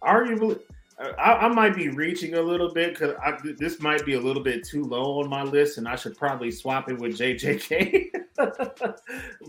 [0.01, 0.57] Arguably,
[0.99, 3.15] I, I might be reaching a little bit because
[3.59, 6.49] this might be a little bit too low on my list, and I should probably
[6.49, 8.07] swap it with JJK.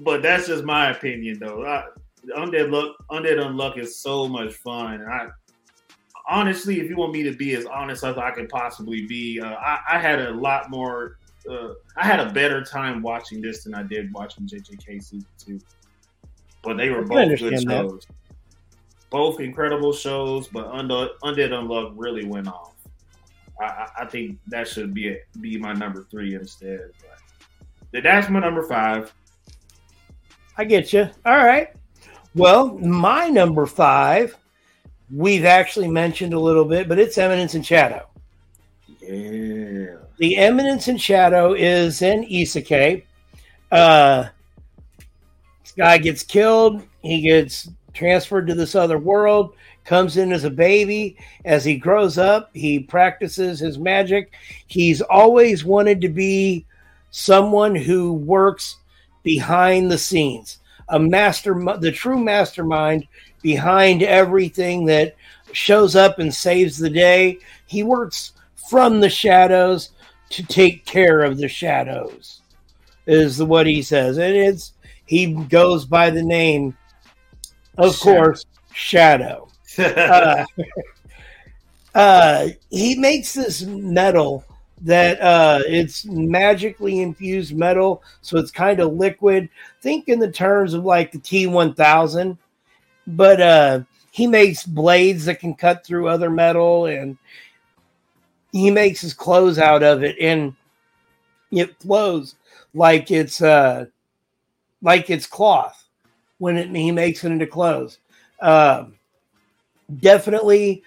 [0.02, 1.64] but that's just my opinion, though.
[1.64, 1.84] I,
[2.36, 5.02] Undead Luck, Undead Unluck is so much fun.
[5.06, 5.28] I
[6.28, 9.46] honestly, if you want me to be as honest as I can possibly be, uh,
[9.46, 11.18] I, I, had a lot more.
[11.50, 15.58] Uh, I had a better time watching this than I did watching JJK season two.
[16.62, 17.64] But they were both good shows.
[17.64, 18.17] That
[19.10, 22.74] both incredible shows, but Undead, Undead Unluck really went off.
[23.60, 26.90] I, I, think that should be a, be my number three instead.
[27.92, 29.12] But that's my number five.
[30.56, 31.08] I get you.
[31.24, 31.72] All right.
[32.34, 34.36] Well, my number five,
[35.12, 38.06] we've actually mentioned a little bit, but it's Eminence in Shadow.
[39.00, 39.96] Yeah.
[40.18, 43.04] The Eminence in Shadow is in Isekai.
[43.72, 44.28] Uh,
[45.62, 46.82] this guy gets killed.
[47.02, 51.16] He gets transferred to this other world, comes in as a baby.
[51.44, 54.32] As he grows up, he practices his magic.
[54.68, 56.64] He's always wanted to be
[57.10, 58.76] someone who works
[59.24, 63.06] behind the scenes, a master, the true mastermind
[63.42, 65.16] behind everything that
[65.52, 67.38] shows up and saves the day.
[67.66, 68.32] He works
[68.70, 69.90] from the shadows
[70.30, 72.42] to take care of the shadows,
[73.06, 74.18] is what he says.
[74.18, 74.74] And it's
[75.06, 76.76] he goes by the name
[77.78, 78.18] of Shadow.
[78.18, 79.48] course, Shadow.
[79.78, 80.44] uh,
[81.94, 84.44] uh, he makes this metal
[84.82, 89.48] that uh, it's magically infused metal, so it's kind of liquid.
[89.80, 92.36] Think in the terms of like the T1000,
[93.06, 97.16] but uh, he makes blades that can cut through other metal, and
[98.52, 100.54] he makes his clothes out of it, and
[101.50, 102.34] it flows
[102.74, 103.86] like it's uh,
[104.82, 105.77] like it's cloth
[106.38, 107.98] when it, he makes it into clothes.
[108.40, 108.94] Um,
[110.00, 110.82] definitely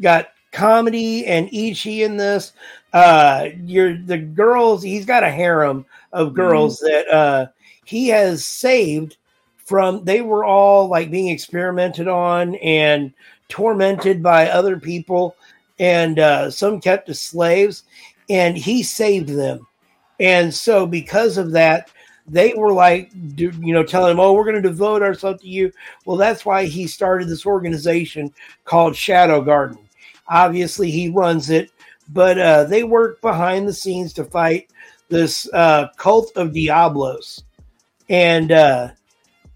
[0.00, 2.52] got comedy and ecchi in this.
[2.92, 4.82] Uh, you're the girls.
[4.82, 6.36] He's got a harem of mm-hmm.
[6.36, 6.92] girls mm-hmm.
[6.92, 7.46] that uh,
[7.84, 9.16] he has saved
[9.56, 10.04] from.
[10.04, 13.12] They were all like being experimented on and
[13.48, 15.36] tormented by other people,
[15.78, 17.84] and uh, some kept as slaves.
[18.28, 19.66] And he saved them.
[20.20, 21.90] And so, because of that,
[22.26, 25.72] they were like, you know, telling him, "Oh, we're going to devote ourselves to you."
[26.04, 28.32] Well, that's why he started this organization
[28.64, 29.78] called Shadow Garden.
[30.28, 31.70] Obviously, he runs it,
[32.10, 34.70] but uh, they work behind the scenes to fight
[35.08, 37.42] this uh, cult of Diablos,
[38.08, 38.88] and uh,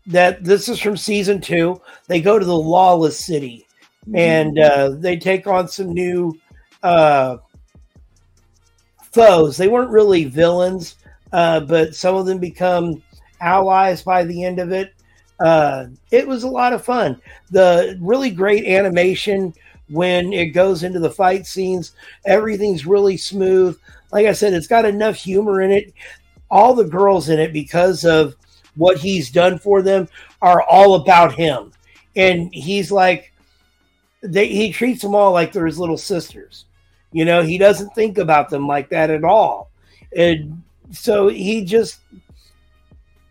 [0.06, 1.80] that this is from season two.
[2.08, 3.66] They go to the lawless city,
[4.12, 6.38] and uh, they take on some new
[6.82, 7.38] uh,
[9.12, 9.56] foes.
[9.56, 10.96] They weren't really villains
[11.36, 13.02] uh, but some of them become
[13.42, 14.94] allies by the end of it.
[15.38, 17.20] Uh, it was a lot of fun.
[17.50, 19.52] The really great animation
[19.90, 21.92] when it goes into the fight scenes,
[22.24, 23.78] everything's really smooth.
[24.12, 25.92] Like I said, it's got enough humor in it.
[26.50, 28.34] All the girls in it, because of
[28.74, 30.08] what he's done for them,
[30.40, 31.70] are all about him.
[32.16, 33.34] And he's like,
[34.22, 36.64] they, he treats them all like they're his little sisters.
[37.12, 39.70] You know, he doesn't think about them like that at all.
[40.16, 42.00] And so he just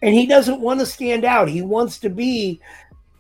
[0.02, 1.50] and he doesn't want to stand out.
[1.50, 2.60] He wants to be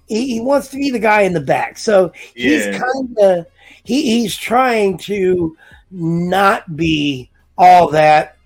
[0.07, 1.77] he, he wants to be the guy in the back.
[1.77, 3.47] So he's kind of
[3.83, 5.57] he, he's trying to
[5.91, 8.37] not be all that,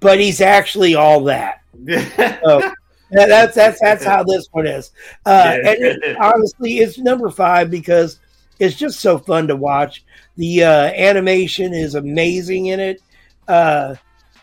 [0.00, 1.62] but he's actually all that.
[1.86, 2.72] so,
[3.10, 4.92] that's that's that's how this one is.
[5.26, 5.70] Uh, yeah.
[5.70, 8.18] and it, honestly, it's number five because
[8.58, 10.04] it's just so fun to watch.
[10.36, 13.02] The uh, animation is amazing in it.
[13.48, 13.94] Uh,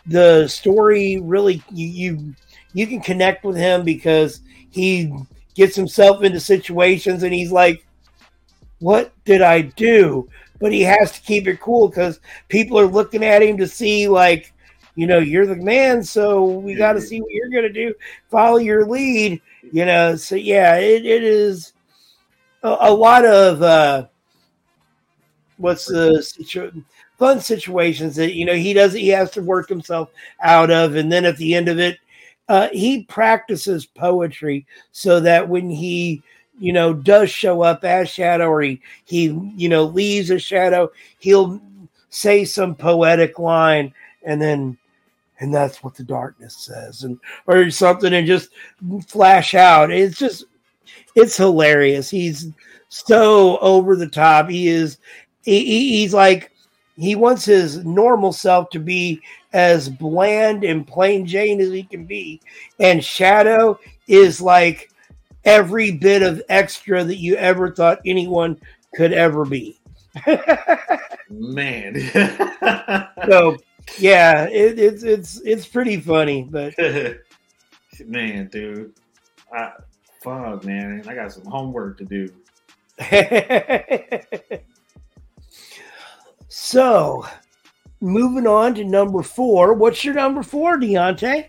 [0.08, 2.34] the story really you, you
[2.72, 4.40] you can connect with him because
[4.70, 5.12] he
[5.54, 7.86] gets himself into situations and he's like,
[8.80, 10.28] "What did I do?"
[10.60, 14.08] But he has to keep it cool because people are looking at him to see
[14.08, 14.52] like,
[14.96, 17.94] you know, you're the man, so we got to see what you're gonna do.
[18.30, 19.40] Follow your lead,
[19.72, 20.16] you know.
[20.16, 21.72] So yeah, it, it is
[22.62, 24.06] a, a lot of uh,
[25.58, 26.84] what's the situation
[27.18, 30.10] fun situations that you know he does he has to work himself
[30.40, 30.96] out of.
[30.96, 31.98] And then at the end of it
[32.48, 36.22] uh, he practices poetry so that when he
[36.58, 39.24] you know does show up as shadow or he he
[39.56, 41.60] you know leaves a shadow he'll
[42.10, 43.92] say some poetic line
[44.24, 44.76] and then
[45.40, 48.50] and that's what the darkness says and or something and just
[49.06, 49.90] flash out.
[49.90, 50.44] It's just
[51.14, 52.10] it's hilarious.
[52.10, 52.48] He's
[52.88, 54.48] so over the top.
[54.48, 54.98] He is
[55.42, 56.52] he, he's like
[56.98, 59.20] he wants his normal self to be
[59.52, 62.40] as bland and plain Jane as he can be.
[62.80, 63.78] And Shadow
[64.08, 64.90] is like
[65.44, 68.58] every bit of extra that you ever thought anyone
[68.94, 69.78] could ever be.
[71.30, 72.00] Man.
[73.28, 73.56] so
[73.98, 76.74] yeah, it, it's it's it's pretty funny, but
[78.04, 78.92] man, dude.
[79.52, 79.72] I,
[80.22, 81.04] fuck, man.
[81.06, 82.28] I got some homework to do.
[86.60, 87.24] so
[88.00, 89.74] moving on to number four.
[89.74, 91.48] What's your number four, Deontay?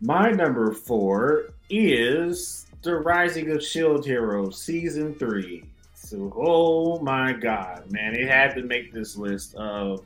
[0.00, 5.64] My number four is The Rising of Shield Heroes, Season 3.
[5.94, 10.04] So, oh my god, man, it had to make this list of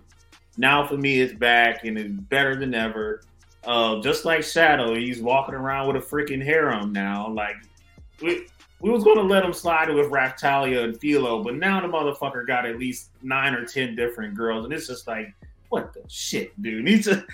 [0.59, 3.23] now for me it's back and it's better than ever.
[3.65, 7.29] Uh, just like Shadow, he's walking around with a freaking harem now.
[7.29, 7.57] Like
[8.81, 12.67] we was gonna let him slide with Raphtalia and Filo, but now the motherfucker got
[12.67, 15.35] at least nine or ten different girls, and it's just like,
[15.69, 16.87] what the shit, dude?
[16.89, 17.25] He's a,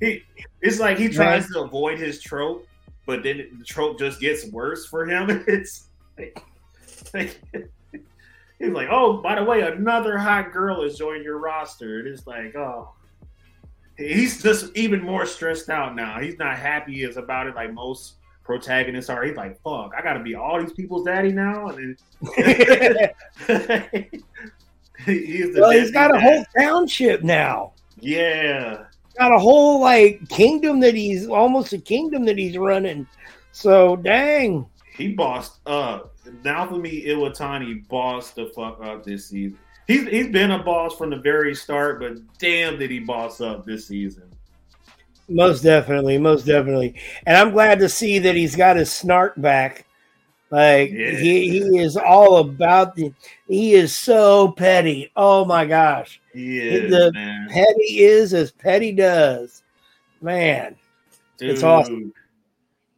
[0.00, 0.24] he,
[0.60, 2.66] it's like he tries to avoid his trope,
[3.06, 5.44] but then the trope just gets worse for him.
[5.48, 5.88] It's
[6.18, 6.42] like,
[7.14, 7.40] like,
[8.58, 12.00] he's like, oh, by the way, another hot girl is joining your roster.
[12.00, 12.90] And it's like, oh,
[13.96, 16.20] he's just even more stressed out now.
[16.20, 18.14] He's not happy as about it like most
[18.44, 19.24] protagonists are.
[19.24, 21.68] He's like, fuck, I got to be all these people's daddy now.
[21.68, 21.96] And
[22.28, 23.10] then,
[25.06, 27.72] he's well, he's got a whole township now.
[27.98, 28.84] Yeah,
[29.18, 33.06] got a whole like kingdom that he's almost a kingdom that he's running.
[33.52, 36.14] So dang, he bossed up.
[36.42, 39.58] Naofumi, Iwatani bossed the fuck up this season.
[39.86, 43.66] He's he's been a boss from the very start, but damn, did he boss up
[43.66, 44.31] this season?
[45.28, 46.94] Most definitely, most definitely,
[47.26, 49.86] and I'm glad to see that he's got his snark back.
[50.50, 51.12] Like yeah.
[51.12, 53.14] he, he is all about the.
[53.48, 55.10] He is so petty.
[55.16, 56.90] Oh my gosh, he is.
[56.90, 57.48] The man.
[57.48, 59.62] petty is as petty does.
[60.20, 60.76] Man,
[61.38, 62.12] Dude, it's awesome.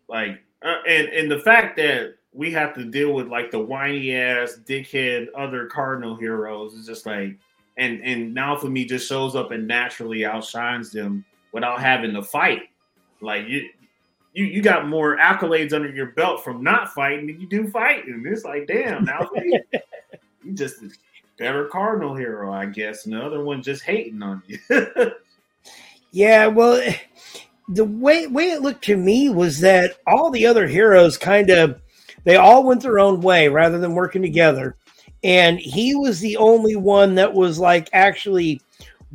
[0.09, 4.15] Like, uh, and and the fact that we have to deal with like the whiny
[4.15, 7.39] ass dickhead other cardinal heroes is just like
[7.77, 11.25] and and Naofumi just shows up and naturally outshines them
[11.55, 12.65] without having to fight.
[13.23, 13.71] Like you
[14.35, 18.23] you, you got more accolades under your belt from not fighting than you do fighting.
[18.27, 19.63] It's like damn now you,
[20.53, 20.91] just a
[21.39, 24.59] better cardinal hero i guess and the other one just hating on you.
[26.13, 26.81] Yeah well
[27.69, 31.81] the way way it looked to me was that all the other heroes kind of
[32.23, 34.77] they all went their own way rather than working together.
[35.25, 38.61] And he was the only one that was like actually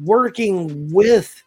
[0.03, 1.41] working with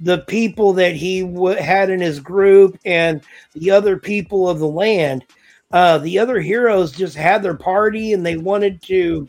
[0.00, 3.22] the people that he w- had in his group and
[3.54, 5.24] the other people of the land.
[5.70, 9.28] Uh, the other heroes just had their party and they wanted to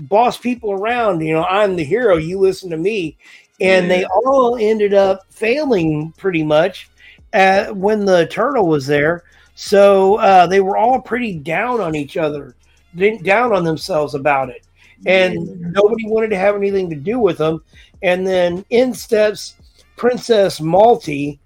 [0.00, 1.20] boss people around.
[1.20, 3.16] You know, I'm the hero, you listen to me.
[3.60, 6.88] And they all ended up failing pretty much
[7.32, 9.24] at, when the turtle was there.
[9.56, 12.54] So uh, they were all pretty down on each other,
[12.96, 14.64] down on themselves about it.
[15.06, 17.62] And nobody wanted to have anything to do with them.
[18.02, 19.56] And then in steps
[19.98, 21.38] Princess Malty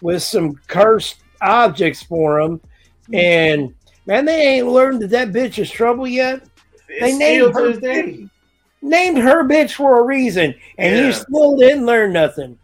[0.00, 2.60] with some cursed objects for him.
[3.08, 3.14] Hmm.
[3.14, 3.74] And
[4.06, 6.42] man, they ain't learned that that bitch is trouble yet.
[6.88, 8.30] It's they named her, bitch,
[8.80, 11.06] named her bitch for a reason, and yeah.
[11.06, 12.58] you still didn't learn nothing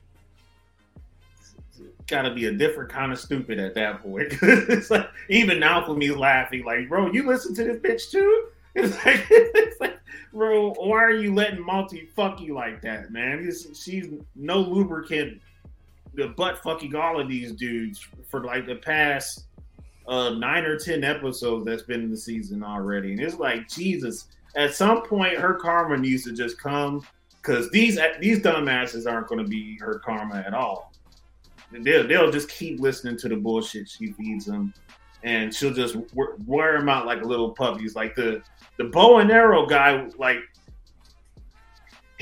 [2.13, 4.35] got to be a different kind of stupid at that point.
[4.43, 8.49] it's like even Naofumi laughing, like, bro, you listen to this bitch too.
[9.55, 9.99] It's like,
[10.33, 13.51] bro, why are you letting Malty fuck you like that, man?
[13.75, 15.41] She's no lubricant,
[16.15, 19.47] the butt fucking all of these dudes for like the past
[20.07, 24.29] uh, nine or ten episodes that's been in the season already, and it's like Jesus.
[24.55, 27.07] At some point, her karma needs to just come
[27.37, 30.93] because these these dumbasses aren't going to be her karma at all
[31.81, 34.75] they'll, they'll just keep listening to the bullshit she feeds them,
[35.23, 35.97] and she'll just
[36.47, 37.95] wear them out like little puppies.
[37.95, 38.43] Like the
[38.77, 40.39] the bow and arrow guy, like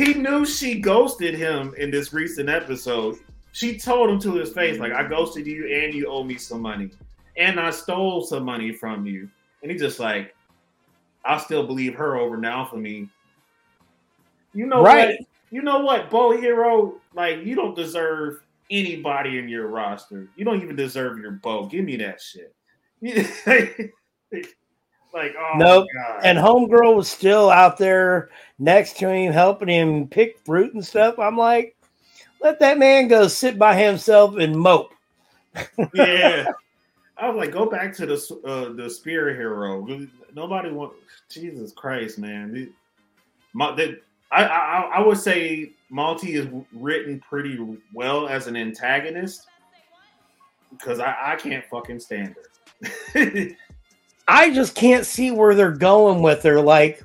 [0.01, 3.17] he knew she ghosted him in this recent episode.
[3.53, 6.63] She told him to his face, like, I ghosted you and you owe me some
[6.63, 6.91] money.
[7.37, 9.29] And I stole some money from you.
[9.63, 10.35] And he's just like,
[11.25, 13.11] I still believe her over Naofumi.
[14.55, 15.09] You know right.
[15.09, 15.19] what?
[15.51, 16.95] You know what, Bow Hero?
[17.15, 18.41] Like, you don't deserve
[18.71, 20.29] anybody in your roster.
[20.37, 21.67] You don't even deserve your bow.
[21.67, 22.55] Give me that shit.
[25.13, 25.87] like, oh nope.
[26.23, 31.19] And Homegirl was still out there next to him, helping him pick fruit and stuff.
[31.19, 31.77] I'm like,
[32.41, 34.93] let that man go sit by himself and mope.
[35.95, 36.47] yeah.
[37.19, 39.87] I was like, go back to the uh, the spirit hero.
[40.35, 40.95] Nobody want
[41.29, 42.73] Jesus Christ, man.
[43.53, 44.01] My, the,
[44.33, 47.59] I, I I would say Malty is written pretty
[47.93, 49.49] well as an antagonist
[50.71, 52.35] because I, I can't fucking stand
[52.83, 53.49] her.
[54.33, 56.61] I just can't see where they're going with her.
[56.61, 57.03] Like,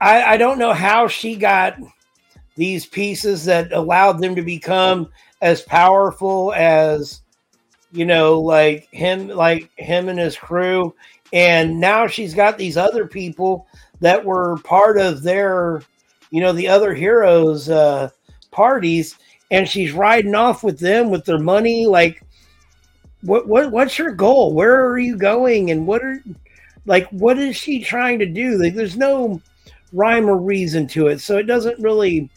[0.00, 1.78] I, I don't know how she got
[2.56, 5.08] these pieces that allowed them to become
[5.42, 7.20] as powerful as
[7.92, 10.94] you know like him like him and his crew
[11.32, 13.66] and now she's got these other people
[14.00, 15.82] that were part of their
[16.30, 18.08] you know the other heroes uh
[18.50, 19.16] parties
[19.50, 22.24] and she's riding off with them with their money like
[23.24, 24.54] what what what's her goal?
[24.54, 25.70] Where are you going?
[25.70, 26.22] And what are
[26.86, 28.58] like what is she trying to do?
[28.58, 29.40] Like there's no
[29.92, 31.20] rhyme or reason to it.
[31.20, 32.30] So it doesn't really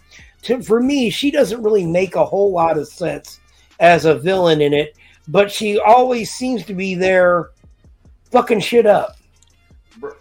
[0.44, 3.40] to, for me she doesn't really make a whole lot of sense
[3.80, 7.50] as a villain in it but she always seems to be there
[8.32, 9.18] fucking shit up.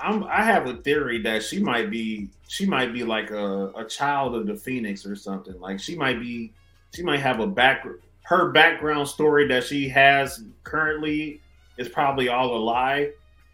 [0.01, 3.85] I'm, I have a theory that she might be she might be like a, a
[3.85, 5.59] child of the Phoenix or something.
[5.61, 6.53] Like she might be
[6.95, 7.87] she might have a back
[8.27, 11.41] her background story that she has currently
[11.79, 13.11] is probably all a lie.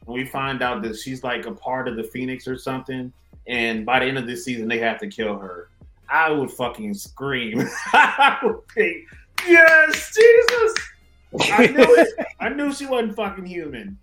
[0.07, 3.12] And we find out that she's like a part of the Phoenix or something.
[3.47, 5.68] And by the end of this season, they have to kill her.
[6.09, 7.68] I would fucking scream.
[7.93, 9.07] I would think,
[9.47, 10.75] yes, Jesus.
[11.53, 12.27] I knew it.
[12.41, 13.99] I knew she wasn't fucking human.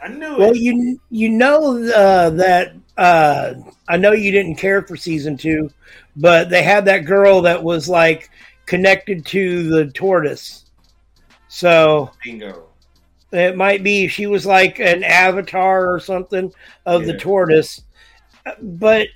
[0.00, 0.38] I knew it.
[0.38, 0.58] well it.
[0.58, 3.54] you you know uh, that uh,
[3.88, 5.70] i know you didn't care for season two
[6.16, 8.28] but they had that girl that was like
[8.66, 10.66] connected to the tortoise
[11.48, 12.68] so Bingo.
[13.32, 16.52] it might be she was like an avatar or something
[16.86, 17.82] of the tortoise
[18.60, 19.08] but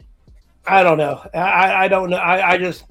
[0.66, 2.84] i don't know i i don't know i, I just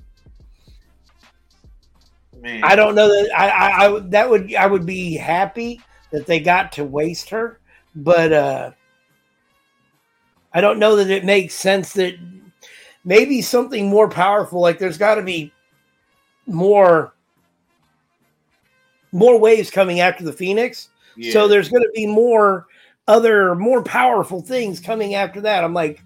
[2.41, 2.63] Man.
[2.63, 5.81] I don't know that I, I, I that would I would be happy
[6.11, 7.59] that they got to waste her,
[7.95, 8.71] but uh
[10.53, 12.15] I don't know that it makes sense that
[13.03, 15.51] maybe something more powerful like there's got to be
[16.47, 17.13] more
[19.11, 20.89] more waves coming after the Phoenix.
[21.15, 21.33] Yeah.
[21.33, 22.67] So there's going to be more
[23.07, 25.63] other more powerful things coming after that.
[25.63, 26.03] I'm like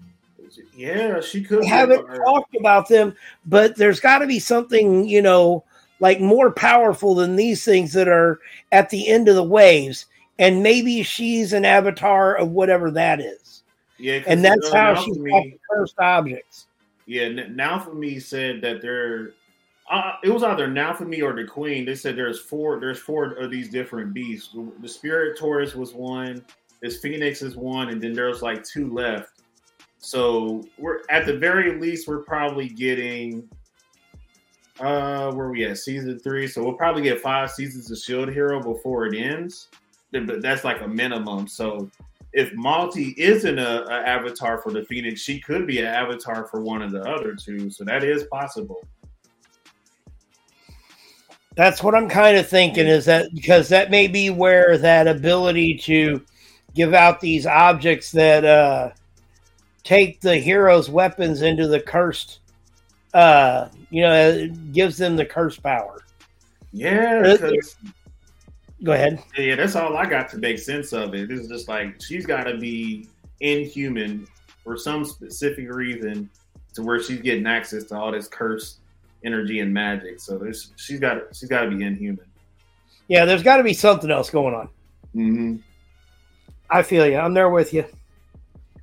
[0.76, 1.64] Yeah, she could.
[1.64, 3.14] haven't talked about them,
[3.46, 5.64] but there's got to be something, you know,
[6.00, 8.40] like more powerful than these things that are
[8.70, 10.06] at the end of the waves.
[10.38, 13.62] And maybe she's an avatar of whatever that is.
[13.98, 16.66] Yeah, And that's uh, how she me- cursed objects.
[17.06, 19.32] Yeah, now for me said that there.
[19.92, 21.84] Uh, it was either now me or the queen.
[21.84, 22.80] They said there's four.
[22.80, 24.56] There's four of these different beasts.
[24.80, 26.42] The spirit Tortoise was one.
[26.80, 29.42] This phoenix is one, and then there's like two left.
[29.98, 33.46] So we're at the very least we're probably getting.
[34.80, 36.48] Uh, where we at season three?
[36.48, 39.68] So we'll probably get five seasons of Shield Hero before it ends.
[40.10, 41.46] But that's like a minimum.
[41.46, 41.90] So
[42.32, 46.62] if Malty isn't a, a avatar for the Phoenix, she could be an avatar for
[46.62, 47.68] one of the other two.
[47.68, 48.82] So that is possible.
[51.54, 55.76] That's what I'm kind of thinking is that because that may be where that ability
[55.78, 56.22] to
[56.74, 58.90] give out these objects that uh,
[59.84, 62.40] take the hero's weapons into the cursed,
[63.12, 66.02] uh, you know, gives them the curse power.
[66.72, 67.50] Yeah, Uh,
[68.82, 69.22] Go ahead.
[69.38, 71.30] yeah, that's all I got to make sense of it.
[71.30, 73.08] It's just like she's got to be
[73.40, 74.26] inhuman
[74.64, 76.28] for some specific reason
[76.74, 78.78] to where she's getting access to all this cursed
[79.24, 80.20] energy and magic.
[80.20, 82.26] So there's she's got she's got to be inhuman.
[83.08, 84.68] Yeah, there's got to be something else going on.
[85.14, 85.56] Mm-hmm.
[86.70, 87.18] I feel you.
[87.18, 87.84] I'm there with you.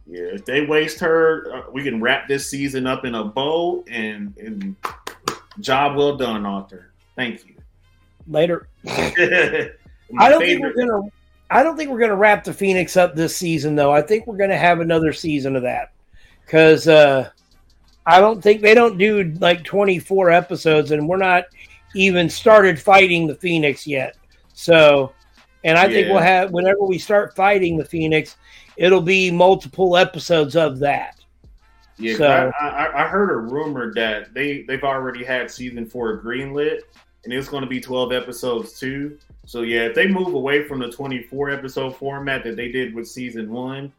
[0.06, 3.84] Yeah, if they waste her, uh, we can wrap this season up in a bow
[3.90, 4.76] and, and
[5.60, 6.92] job well done, author.
[7.16, 7.56] Thank you.
[8.28, 8.68] Later.
[8.88, 9.72] I
[10.30, 11.02] don't think we're gonna.
[11.52, 13.92] I don't think we're gonna wrap the Phoenix up this season, though.
[13.92, 15.92] I think we're gonna have another season of that
[16.46, 17.30] because uh,
[18.06, 21.46] I don't think they don't do like 24 episodes, and we're not
[21.96, 24.16] even started fighting the Phoenix yet.
[24.54, 25.14] So,
[25.64, 28.38] and I think we'll have whenever we start fighting the Phoenix,
[28.78, 31.20] it'll be multiple episodes of that.
[31.98, 36.22] Yeah, So- I, I, I heard a rumor that they they've already had season four
[36.22, 36.80] greenlit,
[37.26, 39.18] and it's going to be twelve episodes too.
[39.46, 42.94] So yeah, if they move away from the twenty four episode format that they did
[42.96, 43.92] with season one,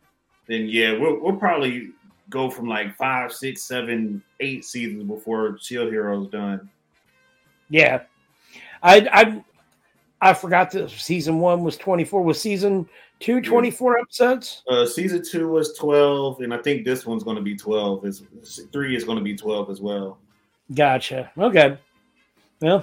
[0.46, 1.90] then yeah, we'll we'll probably
[2.30, 6.70] go from like five, six, seven, eight seasons before Shield Hero's done.
[7.68, 8.02] Yeah,
[8.82, 9.44] I I
[10.30, 12.22] I forgot that season one was 24.
[12.22, 12.88] Was season
[13.20, 14.62] two 24 episodes?
[14.68, 18.04] Uh, season two was twelve, and I think this one's going to be twelve.
[18.04, 18.22] Is
[18.72, 20.18] three is going to be twelve as well.
[20.74, 21.30] Gotcha.
[21.36, 21.78] Okay.
[22.60, 22.82] Well,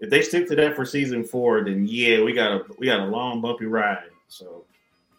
[0.00, 3.00] If they stick to that for season four, then yeah, we got a we got
[3.00, 4.10] a long bumpy ride.
[4.28, 4.64] So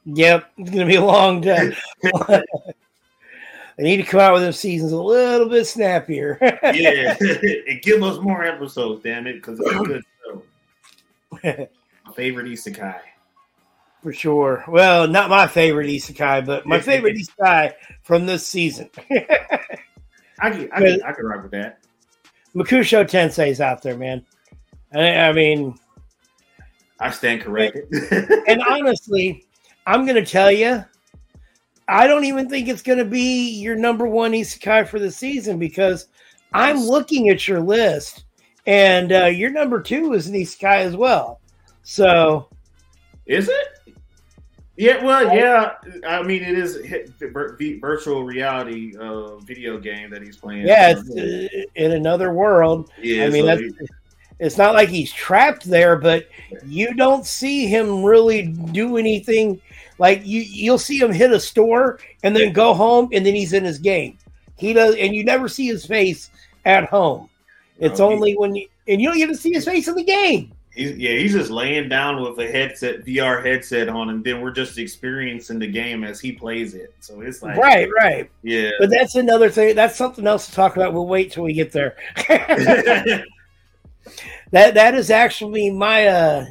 [0.06, 1.74] yep, it's gonna be a long time.
[3.78, 6.38] they need to come out with them seasons a little bit snappier.
[6.74, 7.16] yeah,
[7.68, 10.44] and give us more episodes, damn it, because it's a good show.
[12.06, 13.00] My favorite isekai.
[14.02, 14.64] For sure.
[14.68, 17.74] Well, not my favorite isekai, but my favorite isekai
[18.04, 18.88] from this season.
[19.10, 21.80] I can, I can, I can rock with that.
[22.56, 24.24] Mushoku Tensei's out there, man.
[24.94, 25.74] I, I mean,
[27.00, 27.92] I stand corrected.
[28.48, 29.48] and honestly,
[29.88, 30.86] I'm going to tell you,
[31.88, 35.60] I don't even think it's going to be your number one isekai for the season
[35.60, 36.08] because
[36.54, 38.26] I'm looking at your list,
[38.66, 41.42] and uh, your number two is an isekai as well.
[41.84, 42.50] So,
[43.26, 43.96] is it?
[44.78, 45.74] Yeah, well, yeah.
[46.06, 46.80] I mean, it is
[47.80, 50.68] virtual reality uh, video game that he's playing.
[50.68, 52.92] Yeah, it's uh, in another world.
[53.02, 53.92] Yeah, I mean, so that's,
[54.40, 56.28] it's not like he's trapped there, but
[56.66, 59.62] you don't see him really do anything.
[59.98, 63.54] Like you, you'll see him hit a store and then go home, and then he's
[63.54, 64.18] in his game.
[64.58, 66.30] He does, and you never see his face
[66.66, 67.30] at home.
[67.80, 70.04] It's no, only he, when you, and you don't even see his face in the
[70.04, 70.52] game.
[70.72, 74.52] He's, yeah, he's just laying down with a headset, VR headset on, and then we're
[74.52, 76.94] just experiencing the game as he plays it.
[77.00, 78.72] So it's like right, right, yeah.
[78.80, 79.76] But that's another thing.
[79.76, 80.94] That's something else to talk about.
[80.94, 81.96] We'll wait till we get there.
[84.52, 86.46] that that is actually my uh,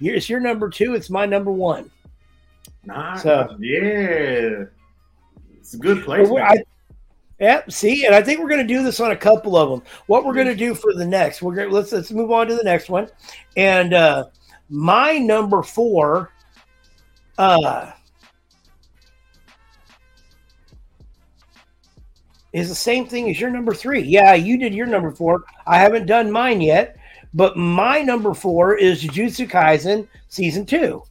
[0.00, 0.94] it's your number two.
[0.94, 1.90] It's my number one.
[3.18, 4.64] So yeah,
[5.58, 6.28] it's a good place.
[7.38, 7.70] Yep.
[7.70, 9.82] See, and I think we're going to do this on a couple of them.
[10.06, 12.46] What we're going to do for the next, we're going to let's let's move on
[12.46, 13.08] to the next one.
[13.56, 14.26] And uh,
[14.70, 16.32] my number four,
[17.36, 17.92] uh,
[22.52, 24.00] is the same thing as your number three.
[24.00, 25.44] Yeah, you did your number four.
[25.66, 26.96] I haven't done mine yet,
[27.34, 31.02] but my number four is Jujutsu Kaisen season two.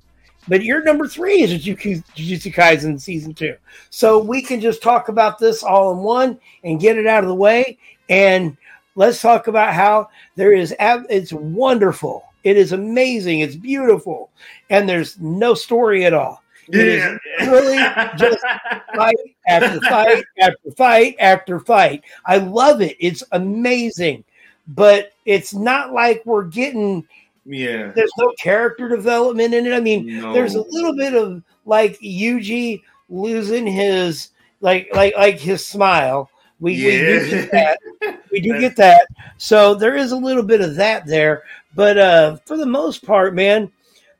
[0.48, 3.56] But your number three is Jujutsu Kaisen season two.
[3.89, 7.30] So we can just talk about this all in one and get it out of
[7.30, 7.78] the way.
[8.10, 8.56] And
[8.96, 12.26] let's talk about how there is, it's wonderful.
[12.43, 13.39] It is amazing.
[13.39, 14.30] It's beautiful.
[14.70, 16.43] And there's no story at all.
[16.70, 17.18] It yeah.
[17.39, 17.78] is really
[18.18, 18.39] just
[18.96, 19.16] fight
[19.48, 22.04] after fight after fight after fight.
[22.26, 22.96] I love it.
[23.00, 24.24] It's amazing.
[24.68, 27.08] But it's not like we're getting
[27.46, 27.91] yeah.
[27.96, 29.74] There's no character development in it.
[29.74, 30.34] I mean, no.
[30.34, 34.30] there's a little bit of like Yuji losing his
[34.62, 36.30] like like like his smile.
[36.60, 36.89] We, yeah.
[36.89, 37.80] we do get that.
[38.32, 39.08] We do get that.
[39.38, 41.43] So there is a little bit of that there.
[41.74, 43.72] But uh for the most part, man,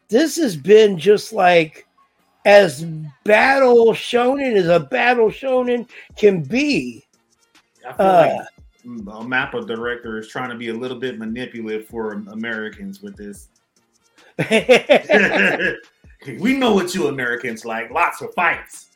[0.07, 1.86] this has been just like
[2.45, 2.86] as
[3.26, 7.05] battle shonen as a battle shonen can be.
[7.86, 8.47] I feel uh, like
[8.86, 13.49] a Mappa director is trying to be a little bit manipulative for Americans with this.
[16.39, 17.89] we know what you Americans like.
[17.89, 18.89] Lots of fights.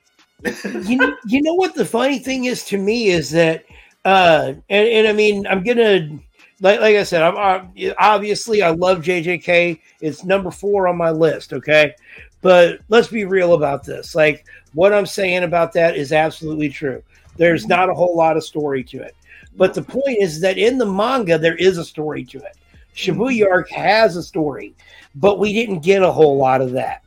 [0.85, 3.65] you know, you know what the funny thing is to me is that,
[4.05, 6.19] uh, and, and I mean, I'm gonna
[6.61, 9.79] like like I said, I'm uh, obviously I love JJK.
[10.01, 11.53] It's number four on my list.
[11.53, 11.93] Okay,
[12.41, 14.15] but let's be real about this.
[14.15, 17.01] Like what I'm saying about that is absolutely true.
[17.37, 19.15] There's not a whole lot of story to it.
[19.59, 22.55] But the point is that in the manga, there is a story to it.
[22.95, 23.51] Shibuya mm-hmm.
[23.51, 24.73] Arc has a story,
[25.15, 27.03] but we didn't get a whole lot of that.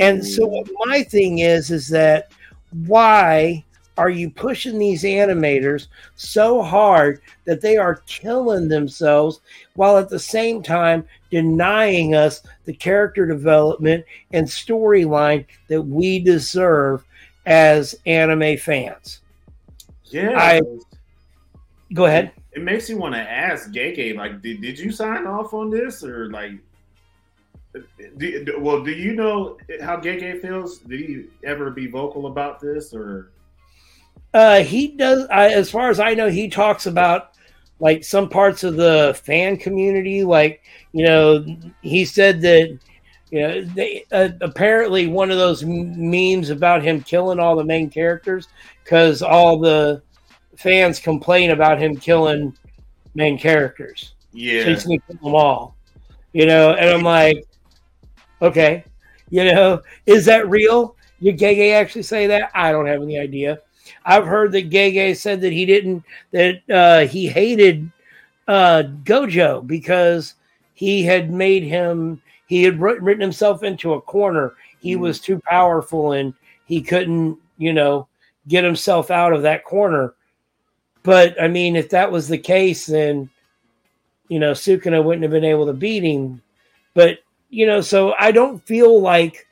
[0.00, 2.32] And so what my thing is, is that
[2.86, 3.62] why
[3.98, 9.40] are you pushing these animators so hard that they are killing themselves
[9.74, 14.02] while at the same time denying us the character development
[14.32, 17.04] and storyline that we deserve
[17.44, 19.20] as anime fans?
[20.06, 20.38] Yeah.
[20.38, 20.62] I,
[21.92, 22.32] Go ahead.
[22.52, 26.04] It makes you want to ask Gege, like, did, did you sign off on this
[26.04, 26.52] or like?
[28.18, 30.78] Do, well, do you know how Gege feels?
[30.78, 33.32] Did he ever be vocal about this or?
[34.34, 35.26] Uh, he does.
[35.30, 37.32] I, as far as I know, he talks about
[37.80, 40.22] like some parts of the fan community.
[40.22, 40.62] Like,
[40.92, 41.44] you know,
[41.80, 42.78] he said that
[43.30, 47.88] you know they uh, apparently one of those memes about him killing all the main
[47.88, 48.48] characters
[48.84, 50.02] because all the
[50.56, 52.56] fans complain about him killing
[53.14, 54.14] main characters.
[54.32, 54.64] Yeah.
[54.64, 55.76] So he's gonna kill them all.
[56.32, 57.44] You know, and I'm like,
[58.40, 58.84] okay,
[59.30, 60.96] you know, is that real?
[61.22, 62.50] Did Gege actually say that?
[62.54, 63.60] I don't have any idea.
[64.04, 67.90] I've heard that Gege said that he didn't that uh, he hated
[68.48, 70.34] uh, Gojo because
[70.74, 74.54] he had made him he had written himself into a corner.
[74.80, 75.00] He mm.
[75.00, 76.34] was too powerful and
[76.66, 78.08] he couldn't, you know,
[78.48, 80.14] get himself out of that corner.
[81.02, 83.28] But I mean, if that was the case, then
[84.28, 86.42] you know Sukuna wouldn't have been able to beat him.
[86.94, 87.18] But
[87.50, 89.46] you know, so I don't feel like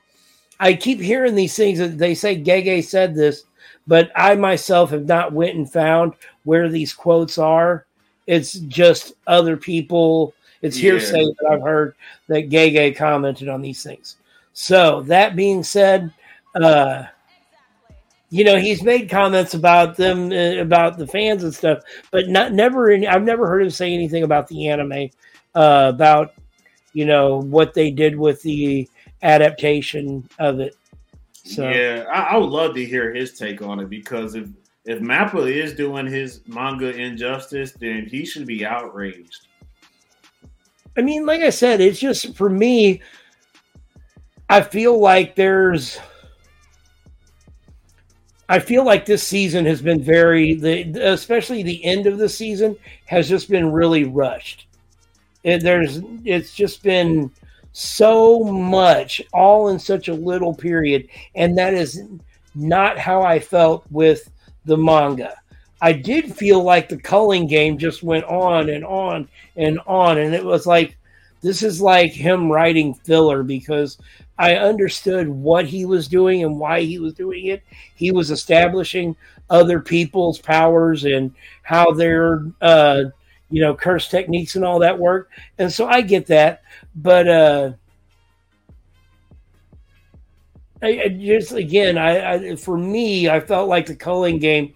[0.58, 3.44] I keep hearing these things that they say Gege said this,
[3.86, 6.14] but I myself have not went and found
[6.44, 7.86] where these quotes are.
[8.26, 10.34] It's just other people.
[10.62, 10.92] It's yeah.
[10.92, 11.94] hearsay that I've heard
[12.28, 14.16] that Gege commented on these things.
[14.52, 16.12] So that being said,
[16.54, 17.04] uh,
[18.30, 22.52] you know he's made comments about them uh, about the fans and stuff, but not
[22.52, 22.90] never.
[22.90, 25.10] In, I've never heard him say anything about the anime,
[25.54, 26.34] uh, about
[26.92, 28.88] you know what they did with the
[29.22, 30.76] adaptation of it.
[31.32, 34.48] So Yeah, I, I would love to hear his take on it because if
[34.84, 39.48] if Mappa is doing his manga injustice, then he should be outraged.
[40.96, 43.02] I mean, like I said, it's just for me.
[44.48, 45.98] I feel like there's.
[48.50, 52.76] I feel like this season has been very, the especially the end of the season
[53.06, 54.66] has just been really rushed.
[55.44, 57.30] It, there's, it's just been
[57.72, 61.06] so much, all in such a little period,
[61.36, 62.02] and that is
[62.56, 64.28] not how I felt with
[64.64, 65.36] the manga.
[65.80, 70.34] I did feel like the culling game just went on and on and on, and
[70.34, 70.96] it was like
[71.40, 73.96] this is like him writing filler because
[74.40, 77.62] I understood what he was doing and why he was doing it.
[77.94, 79.14] He was establishing
[79.50, 83.04] other people's powers and how their uh,
[83.50, 86.62] you know curse techniques and all that work, and so I get that,
[86.96, 87.72] but uh,
[90.82, 94.72] I, I just again, I, I for me, I felt like the culling game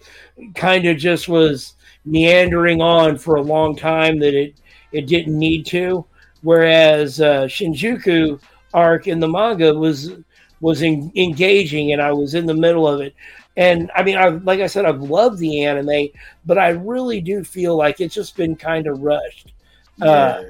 [0.53, 1.73] kind of just was
[2.05, 4.55] meandering on for a long time that it
[4.91, 6.05] it didn't need to.
[6.43, 8.39] Whereas uh, Shinjuku
[8.75, 10.11] arc in the manga was
[10.59, 13.15] was in, engaging, and I was in the middle of it.
[13.57, 16.09] And I mean, I like I said, I've loved the anime,
[16.45, 19.53] but I really do feel like it's just been kind of rushed.
[20.01, 20.43] Uh,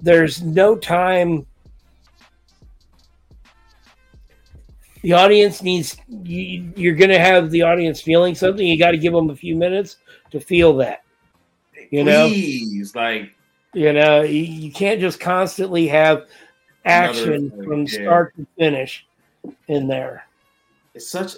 [0.00, 1.46] there's no time.
[5.00, 8.66] The audience needs you, you're going to have the audience feeling something.
[8.66, 9.96] You got to give them a few minutes
[10.30, 11.02] to feel that.
[11.90, 13.34] You know, Please, like
[13.72, 16.26] you know, you, you can't just constantly have
[16.84, 18.02] action Another- from yeah.
[18.02, 19.06] start to finish
[19.68, 20.24] in there.
[20.94, 21.34] it's such.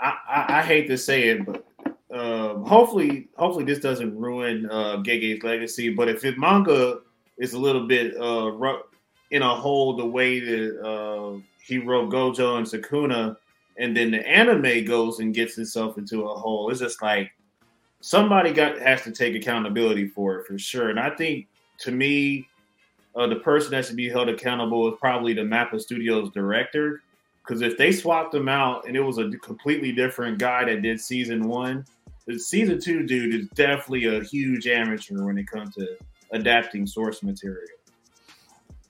[0.00, 1.64] I, I, I hate to say it, but
[2.10, 5.90] um, hopefully, hopefully this doesn't ruin uh, Gege's legacy.
[5.90, 7.00] But if it manga
[7.36, 8.52] is a little bit uh,
[9.30, 13.36] in a hole the way that uh, he wrote Gojo and Sukuna,
[13.76, 17.32] and then the anime goes and gets itself into a hole, it's just like
[18.00, 20.90] somebody got has to take accountability for it for sure.
[20.90, 21.48] And I think
[21.80, 22.48] to me,
[23.18, 27.02] uh, the person that should be held accountable is probably the Mappa Studios director.
[27.42, 31.00] Because if they swapped him out and it was a completely different guy that did
[31.00, 31.84] season one,
[32.26, 35.96] the season two dude is definitely a huge amateur when it comes to
[36.30, 37.66] adapting source material.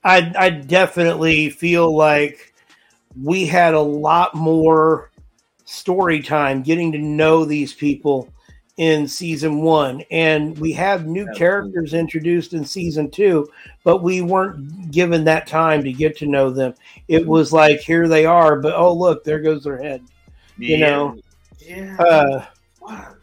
[0.05, 2.53] I, I definitely feel like
[3.21, 5.11] we had a lot more
[5.65, 8.29] story time getting to know these people
[8.79, 11.39] in season one and we have new Absolutely.
[11.39, 13.47] characters introduced in season two
[13.85, 16.73] but we weren't given that time to get to know them
[17.09, 20.03] it was like here they are but oh look there goes their head
[20.59, 21.17] You know,
[21.61, 21.97] yeah.
[21.99, 22.47] uh,
[22.81, 23.15] Wow.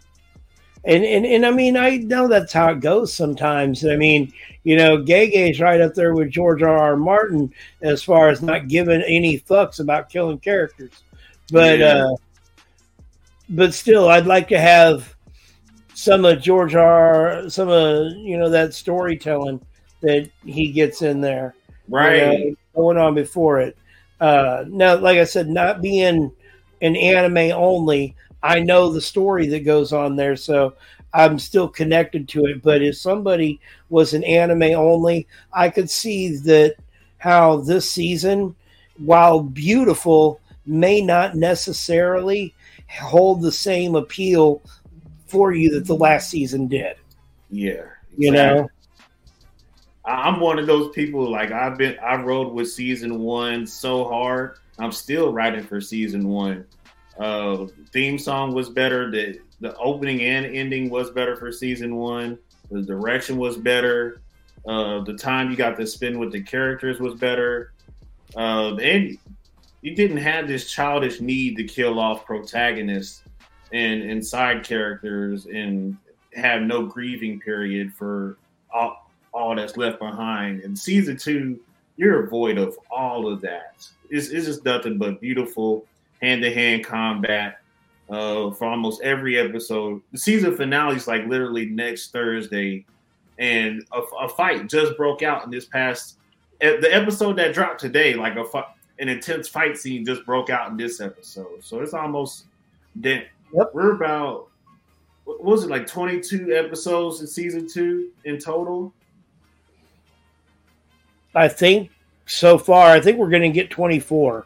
[0.86, 3.84] and, and and I mean, I know that's how it goes sometimes.
[3.86, 4.32] I mean,
[4.64, 6.78] you know, Gege's right up there with George R.
[6.78, 6.96] R.
[6.96, 7.52] Martin
[7.82, 10.92] as far as not giving any fucks about killing characters.
[11.52, 12.06] But Yeah.
[12.06, 12.16] uh
[13.50, 15.15] but still I'd like to have
[15.96, 17.50] some of George R.
[17.50, 19.66] some of you know that storytelling
[20.02, 21.56] that he gets in there
[21.88, 22.40] right.
[22.40, 23.78] you know, going on before it.
[24.20, 26.32] Uh, now, like I said, not being
[26.82, 30.76] an anime only, I know the story that goes on there, so
[31.14, 32.62] I'm still connected to it.
[32.62, 33.60] But if somebody
[33.90, 36.76] was an anime only, I could see that
[37.18, 38.56] how this season,
[38.98, 42.54] while beautiful, may not necessarily
[42.90, 44.62] hold the same appeal
[45.36, 46.96] for you that the last season did.
[47.50, 47.84] Yeah.
[48.18, 48.70] You know,
[50.06, 51.30] I'm one of those people.
[51.30, 54.60] Like I've been, I rode with season one so hard.
[54.80, 56.66] I'm still writing for season one.
[57.20, 59.12] Uh, theme song was better.
[59.12, 62.40] The the opening and ending was better for season one.
[62.72, 64.22] The direction was better.
[64.66, 67.74] Uh, the time you got to spend with the characters was better.
[68.38, 69.18] Uh, and
[69.82, 73.25] you didn't have this childish need to kill off protagonists
[73.72, 75.98] and and side characters and
[76.34, 78.38] have no grieving period for
[78.74, 80.62] all, all that's left behind.
[80.62, 81.60] In season two,
[81.98, 83.88] you're void of all of that.
[84.10, 85.86] It's, it's just nothing but beautiful
[86.22, 87.62] hand to hand combat
[88.10, 90.02] uh, for almost every episode.
[90.12, 92.86] The season finale is like literally next Thursday,
[93.40, 96.18] and a, a fight just broke out in this past.
[96.60, 98.46] The episode that dropped today, like a
[99.00, 101.62] an intense fight scene, just broke out in this episode.
[101.64, 102.46] So it's almost
[103.02, 103.28] dead.
[103.56, 103.72] Yep.
[103.74, 104.48] We're about
[105.24, 108.94] what was it like 22 episodes in season two in total?
[111.34, 111.90] I think
[112.26, 114.46] so far, I think we're going to get 24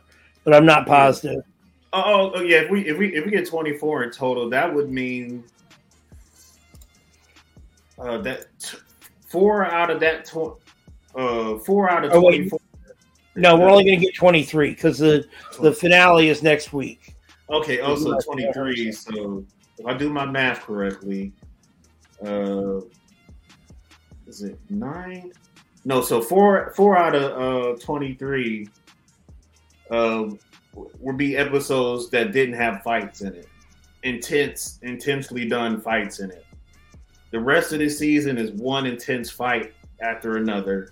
[0.50, 1.44] but I'm not positive.
[1.94, 2.62] Oh, oh, oh, yeah.
[2.62, 5.44] If we if we if we get twenty four in total, that would mean
[8.00, 8.78] uh, that t-
[9.28, 10.60] four out of that tw-
[11.16, 12.36] uh four out of Oh, wait.
[12.36, 12.60] twenty four.
[13.36, 15.26] No, we're only going to get 23 because the
[15.62, 17.16] the finale is next week.
[17.52, 18.20] Okay, also Yeah.
[18.26, 18.92] 23.
[18.92, 19.46] So
[19.78, 21.34] if I do my math correctly,
[22.26, 22.82] uh,
[24.28, 25.32] is it nine?
[25.86, 28.68] No, so four four out of uh 23
[29.90, 30.30] uh,
[31.00, 33.48] would be episodes that didn't have fights in it.
[34.04, 36.46] Intense, intensely done fights in it.
[37.32, 40.92] The rest of the season is one intense fight after another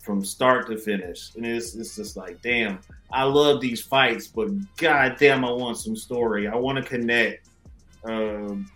[0.00, 1.34] from start to finish.
[1.36, 2.80] And it's, it's just like, damn,
[3.12, 6.48] I love these fights, but god damn, I want some story.
[6.48, 7.48] I want to connect.
[8.04, 8.66] Um,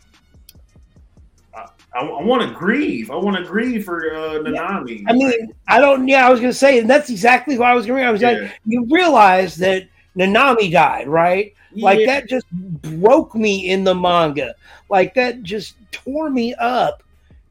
[1.55, 3.11] I, I, I want to grieve.
[3.11, 5.05] I want to grieve for uh, Nanami.
[5.09, 6.07] I mean, I don't.
[6.09, 8.03] Yeah, I was going to say, and that's exactly what I was going.
[8.03, 8.33] to I was Yeah.
[8.33, 11.55] like, you realize that Nanami died, right?
[11.73, 12.07] Like Yeah.
[12.07, 14.55] that just broke me in the manga.
[14.91, 17.03] Like that just tore me up,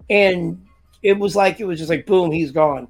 [0.10, 0.62] and
[1.02, 2.88] it was like it was just like boom, he's gone,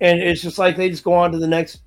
[0.00, 1.80] and it's just like they just go on to the next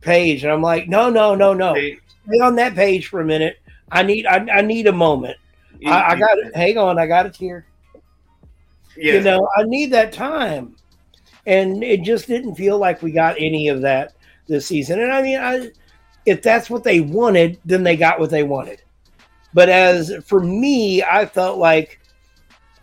[0.00, 3.58] page, and I'm like, no, no, no, no, stay on that page for a minute.
[3.90, 5.36] I need, I, I need a moment.
[5.86, 6.54] I, I got it.
[6.54, 7.66] Hang on, I got it here.
[8.96, 9.14] Yeah.
[9.14, 10.74] You know, I need that time.
[11.46, 14.14] And it just didn't feel like we got any of that
[14.48, 15.00] this season.
[15.00, 15.70] And I mean, I,
[16.26, 18.82] if that's what they wanted, then they got what they wanted.
[19.54, 22.00] But as for me, I felt like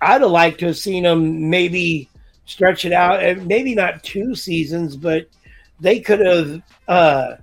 [0.01, 2.09] I'd have liked to have seen them maybe
[2.45, 5.27] stretch it out, and maybe not two seasons, but
[5.79, 6.61] they could have.
[6.87, 7.35] Uh,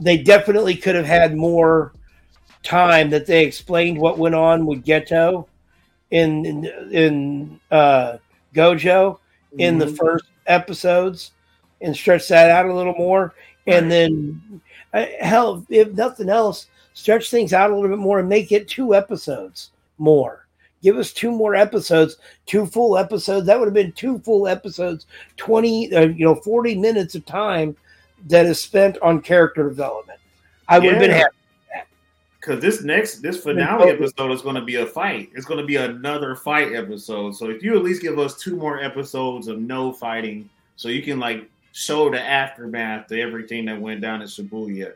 [0.00, 1.92] they definitely could have had more
[2.62, 5.46] time that they explained what went on with Geto
[6.10, 8.18] in in, in uh,
[8.54, 9.18] Gojo
[9.58, 9.96] in the Mhm.
[9.96, 11.32] first episodes
[11.80, 13.34] and stretch that out a little more,
[13.66, 14.60] and then
[14.94, 18.68] uh, hell, if nothing else, stretch things out a little bit more and make it
[18.68, 20.46] two episodes more.
[20.82, 23.46] Give us two more episodes, two full episodes.
[23.46, 25.06] That would have been two full episodes,
[25.36, 27.76] twenty, uh, you know, forty minutes of time
[28.26, 30.20] that is spent on character development.
[30.68, 31.34] I would have been happy.
[32.40, 35.30] Because this next this finale episode is going to be a fight.
[35.34, 37.34] It's going to be another fight episode.
[37.34, 41.02] So if you at least give us two more episodes of no fighting, so you
[41.02, 44.92] can like show the aftermath to everything that went down in Shibuya,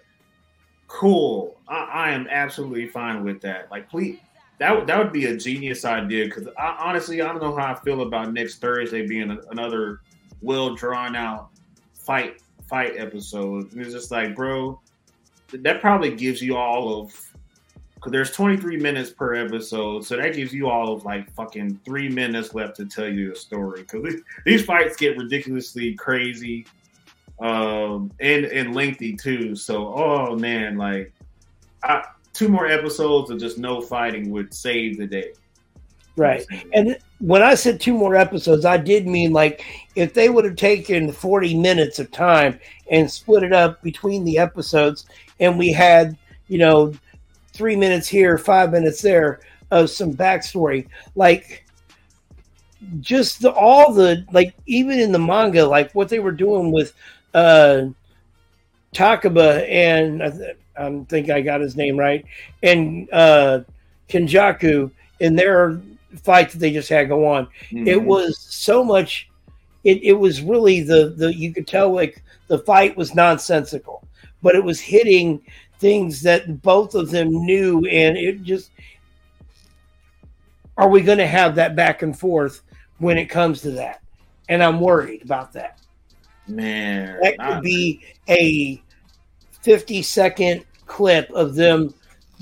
[0.87, 1.57] cool.
[1.67, 3.71] I, I am absolutely fine with that.
[3.71, 4.19] Like, please,
[4.63, 6.27] that that would be a genius idea.
[6.27, 10.01] Because I, honestly, I don't know how I feel about next Thursday being a, another
[10.41, 11.51] well drawn out
[11.95, 13.77] fight fight episode.
[13.77, 14.81] It's just like, bro,
[15.53, 17.33] that probably gives you all of
[17.97, 22.09] because there's 23 minutes per episode, so that gives you all of like fucking three
[22.09, 23.83] minutes left to tell you a story.
[23.83, 24.15] Because
[24.45, 26.67] these fights get ridiculously crazy,
[27.41, 29.57] um, and and lengthy too.
[29.57, 31.13] So, oh man, like,
[31.83, 35.33] I, two more episodes of just no fighting would save the day.
[36.17, 36.45] Right.
[36.75, 39.65] And when I said two more episodes, I did mean like
[39.95, 42.59] if they would have taken 40 minutes of time
[42.91, 45.07] and split it up between the episodes,
[45.41, 46.17] and we had,
[46.49, 46.93] you know,
[47.53, 49.41] three minutes here, five minutes there
[49.71, 51.65] of some backstory, like
[53.01, 56.93] just the, all the, like, even in the manga, like what they were doing with
[57.35, 57.87] uh
[58.93, 60.23] Takaba and
[60.77, 62.24] I, th- I think I got his name right,
[62.62, 63.61] and uh
[64.09, 64.90] Kenjaku
[65.20, 65.81] in their
[66.23, 67.86] fight that they just had go on Mhm.
[67.86, 69.31] it was so much
[69.85, 74.07] it, it was really the the you could tell like the fight was nonsensical
[74.43, 75.40] but it was hitting
[75.78, 78.70] things that both of them knew and it just
[80.77, 82.62] are we going to have that back and forth
[82.99, 84.01] when it comes to that
[84.51, 85.81] and i'm worried about that
[86.47, 87.19] man.
[87.23, 88.82] that could be a
[89.63, 91.95] 50 second clip of them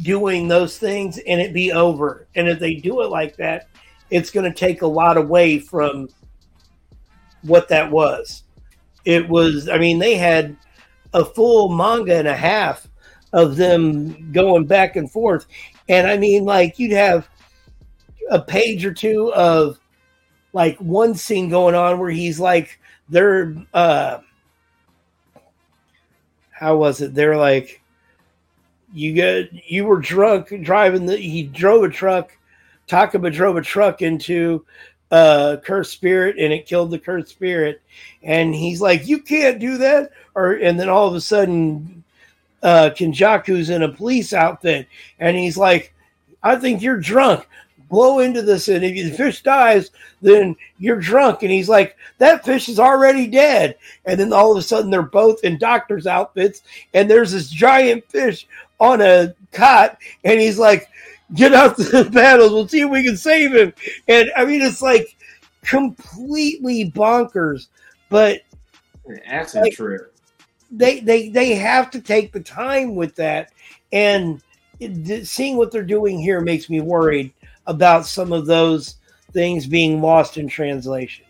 [0.03, 2.27] doing those things and it be over.
[2.35, 3.69] And if they do it like that,
[4.11, 6.09] it's going to take a lot away from
[7.43, 8.43] what that was.
[9.05, 10.57] It was, I mean, they had
[11.15, 12.89] a full manga and a half
[13.33, 15.47] of them going back and forth.
[15.89, 17.29] And I mean, like, you'd have
[18.31, 19.79] a page or two of
[20.53, 22.79] like one scene going on where he's like,
[23.09, 24.19] they're, uh,
[26.61, 27.15] how was it?
[27.15, 27.81] They're like,
[28.93, 32.37] you get you were drunk driving the he drove a truck,
[32.87, 34.65] Takaba drove a truck into
[35.11, 37.81] uh cursed spirit and it killed the cursed spirit.
[38.23, 40.11] And he's like, You can't do that.
[40.35, 42.05] Or and then all of a sudden
[42.63, 44.87] uh Kenjaku's in a police outfit
[45.19, 45.95] and he's like,
[46.43, 47.47] I think you're drunk.
[47.91, 49.91] Blow into this, and if the fish dies,
[50.23, 51.43] then you're drunk.
[51.43, 53.77] And he's like, that fish is already dead.
[54.07, 56.63] And then all of a sudden, they're both in doctor's outfits,
[56.95, 58.47] and there's this giant fish
[58.79, 60.89] on a cot, and he's like,
[61.35, 62.53] get out to the battles.
[62.53, 63.75] We'll see if we can save him.
[64.09, 65.17] And I mean, it's like
[65.63, 67.67] completely bonkers,
[68.09, 68.41] but
[69.27, 70.15] acid like, trip.
[70.71, 73.53] They they they have to take the time with that,
[73.93, 74.41] and
[75.25, 77.33] seeing what they're doing here makes me worried
[77.67, 78.97] about some of those
[79.33, 81.25] things being lost in translation.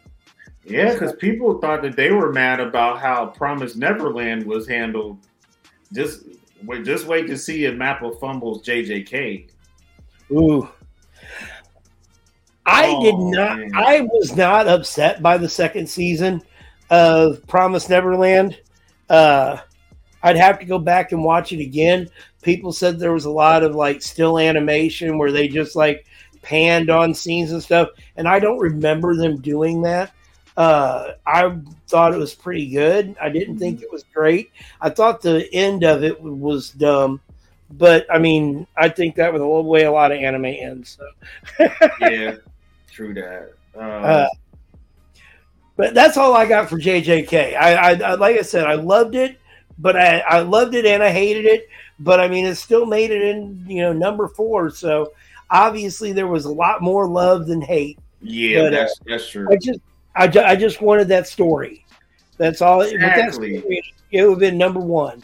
[0.65, 5.19] Yeah, because people thought that they were mad about how Promise Neverland was handled.
[5.93, 6.25] Just
[6.65, 9.49] wait, just wait to see if Mappa fumbles JJK.
[10.33, 10.69] Ooh.
[12.67, 13.59] I oh, did not.
[13.59, 13.71] Man.
[13.75, 16.43] I was not upset by the second season
[16.89, 18.61] of Promise Neverland.
[19.09, 19.59] Uh,
[20.23, 22.09] I'd have to go back and watch it again.
[22.43, 26.07] People said there was a lot of like still animation where they just like
[26.43, 30.13] panned on scenes and stuff, and I don't remember them doing that.
[30.57, 31.57] Uh, I
[31.89, 33.17] thought it was pretty good.
[33.21, 33.85] I didn't think mm-hmm.
[33.85, 34.51] it was great.
[34.81, 37.21] I thought the end of it was dumb,
[37.71, 40.99] but I mean, I think that was the way a lot of anime ends.
[40.99, 41.69] So.
[42.01, 42.35] yeah,
[42.91, 43.55] true that.
[43.75, 44.29] Uh, uh,
[45.77, 47.57] but that's all I got for JJK.
[47.57, 49.39] I, I, I like I said, I loved it,
[49.79, 51.69] but I, I loved it and I hated it.
[51.99, 54.71] But I mean, it still made it in you know number four.
[54.71, 55.13] So
[55.51, 57.99] obviously there was a lot more love than hate.
[58.23, 59.49] Yeah, but, that's uh, that's true.
[59.51, 59.81] I just
[60.15, 61.85] I, ju- I just wanted that story.
[62.37, 62.83] That's all.
[62.83, 63.55] Exactly.
[63.55, 65.23] That story, it would have been number one.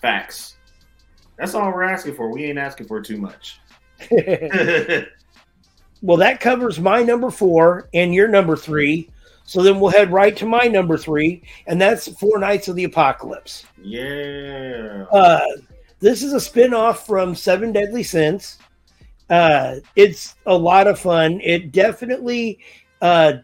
[0.00, 0.56] Facts.
[1.36, 2.30] That's all we're asking for.
[2.30, 3.60] We ain't asking for too much.
[6.02, 9.08] well, that covers my number four and your number three.
[9.44, 12.84] So then we'll head right to my number three, and that's Four Knights of the
[12.84, 13.66] Apocalypse.
[13.82, 15.04] Yeah.
[15.10, 15.40] Uh,
[16.00, 18.58] this is a spin-off from Seven Deadly Sins.
[19.30, 21.40] Uh, it's a lot of fun.
[21.40, 22.58] It definitely,
[23.00, 23.34] uh,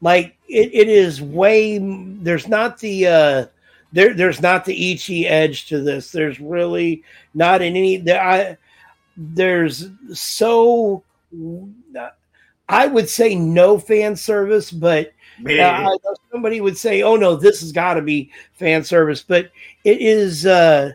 [0.00, 1.78] like, it, it is way.
[1.78, 3.46] There's not the uh,
[3.92, 4.14] there.
[4.14, 6.12] There's not the ecchi edge to this.
[6.12, 7.02] There's really
[7.34, 7.96] not in any.
[7.98, 8.56] There, I
[9.16, 11.02] there's so
[12.68, 15.12] I would say no fan service, but
[15.44, 15.90] uh,
[16.30, 19.50] somebody would say, "Oh no, this has got to be fan service." But
[19.84, 20.92] it is uh,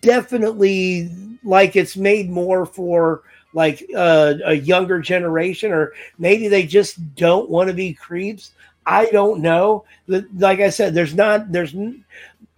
[0.00, 1.10] definitely
[1.44, 3.22] like it's made more for
[3.52, 8.52] like uh, a younger generation, or maybe they just don't want to be creeps.
[8.86, 9.84] I don't know.
[10.06, 11.74] Like I said, there's not there's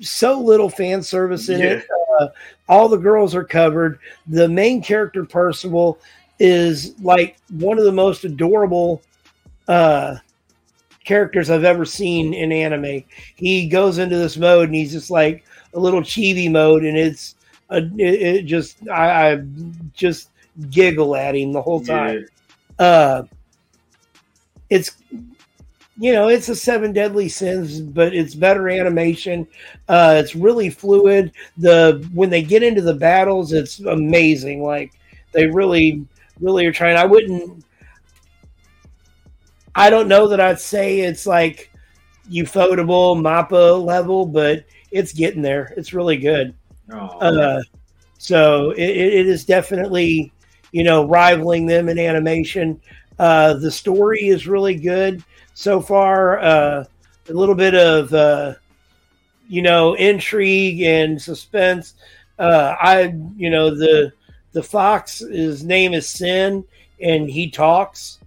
[0.00, 1.66] so little fan service in yeah.
[1.66, 1.86] it.
[2.20, 2.28] Uh,
[2.68, 3.98] all the girls are covered.
[4.26, 5.98] The main character, Percival,
[6.38, 9.02] is like one of the most adorable
[9.68, 10.16] uh,
[11.04, 13.04] characters I've ever seen in anime.
[13.36, 15.44] He goes into this mode and he's just like
[15.74, 17.34] a little chibi mode, and it's
[17.76, 19.42] it, it just I, I,
[19.94, 20.30] just
[20.70, 22.26] giggle at him the whole time.
[22.78, 22.84] Yeah.
[22.84, 23.22] Uh,
[24.70, 24.96] it's
[25.98, 29.46] you know it's a seven deadly sins but it's better animation
[29.90, 34.90] uh it's really fluid the when they get into the battles it's amazing like
[35.32, 36.02] they really
[36.42, 36.96] really are trying.
[36.96, 37.64] I wouldn't.
[39.74, 41.70] I don't know that I'd say it's like
[42.30, 45.72] ufotable Mappa level, but it's getting there.
[45.76, 46.54] It's really good.
[46.90, 47.62] Oh, uh,
[48.18, 50.32] so it, it is definitely,
[50.72, 52.80] you know, rivaling them in animation.
[53.18, 55.22] Uh, the story is really good
[55.54, 56.38] so far.
[56.40, 56.84] Uh,
[57.28, 58.54] a little bit of, uh,
[59.48, 61.94] you know, intrigue and suspense.
[62.38, 64.12] Uh, I, you know, the
[64.52, 66.64] the fox, his name is Sin,
[67.00, 68.18] and he talks,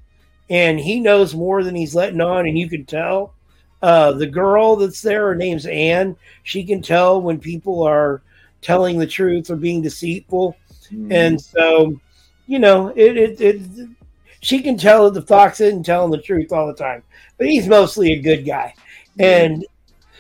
[0.49, 3.33] and he knows more than he's letting on, and you can tell.
[3.81, 6.15] Uh, the girl that's there, her name's Anne.
[6.43, 8.21] She can tell when people are
[8.65, 10.55] telling the truth or being deceitful,
[10.91, 11.13] mm.
[11.13, 11.99] and so
[12.47, 13.89] you know it, it, it.
[14.41, 17.03] She can tell that the fox isn't telling the truth all the time,
[17.37, 18.73] but he's mostly a good guy,
[19.19, 19.65] and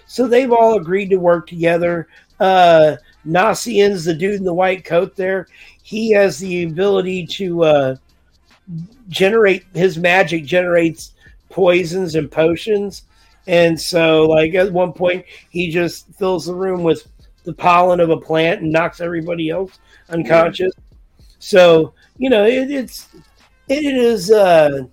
[0.07, 2.07] so they've all agreed to work together.
[2.39, 5.47] Uh, Nasian's the dude in the white coat there
[5.85, 7.95] he has the ability to uh,
[9.07, 11.13] generate his magic generates
[11.51, 13.03] poisons and potions.
[13.45, 17.07] And so, like at one point, he just fills the room with
[17.45, 20.73] the pollen of a plant and knocks everybody else unconscious.
[21.39, 23.07] So you know, it, it's
[23.67, 24.85] it is uh,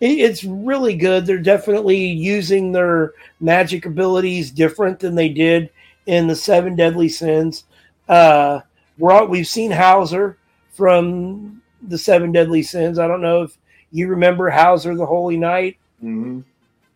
[0.00, 1.26] it, it's really good.
[1.26, 5.70] They're definitely using their magic abilities different than they did
[6.06, 7.64] in the Seven Deadly Sins.
[8.08, 8.60] Uh,
[8.98, 10.38] we've seen Hauser
[10.70, 12.98] from the Seven Deadly Sins.
[12.98, 13.56] I don't know if
[13.90, 15.78] you remember Hauser the Holy Knight.
[16.02, 16.40] Mm-hmm.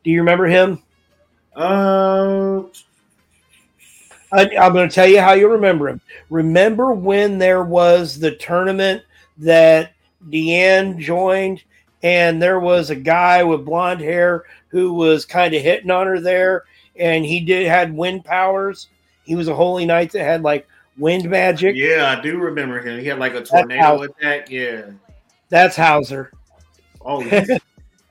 [0.04, 0.82] Do you remember him?
[1.54, 2.62] Uh,
[4.32, 6.00] I, I'm going to tell you how you remember him.
[6.30, 9.02] Remember when there was the tournament
[9.38, 9.92] that
[10.30, 11.62] Diane joined,
[12.02, 16.18] and there was a guy with blonde hair who was kind of hitting on her
[16.18, 16.64] there,
[16.96, 18.88] and he did had wind powers.
[19.24, 21.76] He was a holy knight that had like wind magic.
[21.76, 23.00] Yeah, I do remember him.
[23.00, 24.50] He had like a tornado attack.
[24.50, 24.90] Yeah,
[25.50, 26.32] that's Hauser.
[27.04, 27.22] Oh,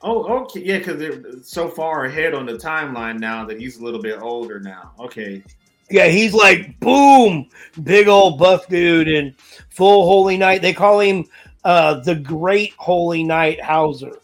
[0.03, 3.83] oh, okay, yeah, because they're so far ahead on the timeline now that he's a
[3.83, 4.91] little bit older now.
[4.99, 5.43] Okay.
[5.91, 7.49] Yeah, he's like boom,
[7.83, 9.35] big old buff dude and
[9.69, 10.61] full holy knight.
[10.61, 11.25] They call him
[11.63, 14.17] uh the great holy knight Hauser.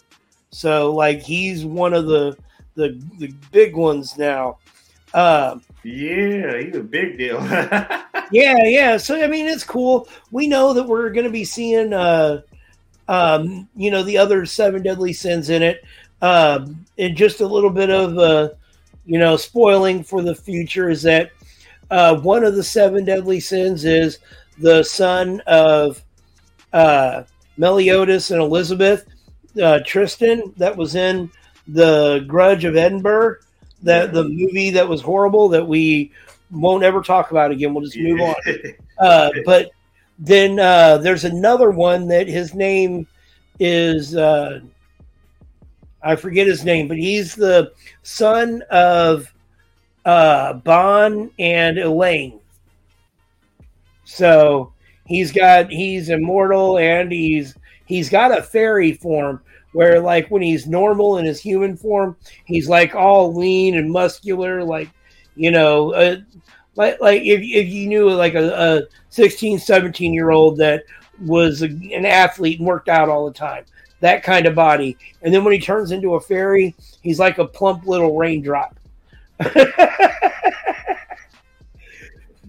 [0.50, 2.38] So like he's one of the
[2.76, 4.58] the the big ones now.
[5.14, 7.40] Um yeah, he's a big deal.
[8.32, 8.98] yeah, yeah.
[8.98, 10.10] So I mean, it's cool.
[10.32, 12.42] We know that we're going to be seeing, uh,
[13.08, 15.86] um, you know, the other seven deadly sins in it,
[16.22, 18.50] um, and just a little bit of, uh,
[19.06, 21.32] you know, spoiling for the future is that
[21.90, 24.20] uh, one of the seven deadly sins is
[24.58, 26.04] the son of
[26.74, 27.24] uh,
[27.58, 29.06] Meliodas and Elizabeth,
[29.62, 31.32] uh, Tristan, that was in
[31.68, 33.38] the Grudge of Edinburgh
[33.84, 36.12] that the movie that was horrible that we
[36.52, 37.74] won't ever talk about again.
[37.74, 38.36] We'll just move on.
[39.00, 39.70] Uh, but
[40.18, 43.06] then uh, there's another one that his name
[43.60, 44.60] is uh,
[46.02, 49.32] I forget his name, but he's the son of
[50.08, 52.40] uh, Ban and Elaine.
[54.06, 54.72] So
[55.06, 57.56] he's got he's immortal and he's
[57.86, 59.42] he's got a fairy form
[59.74, 62.16] where like when he's normal in his human form,
[62.46, 64.90] he's like all lean and muscular, like
[65.36, 66.16] you know, uh,
[66.76, 70.86] like like if, if you knew like a, a 16, 17 year old that
[71.20, 73.66] was a, an athlete and worked out all the time,
[74.00, 74.98] that kind of body.
[75.22, 78.77] And then when he turns into a fairy, he's like a plump little raindrop.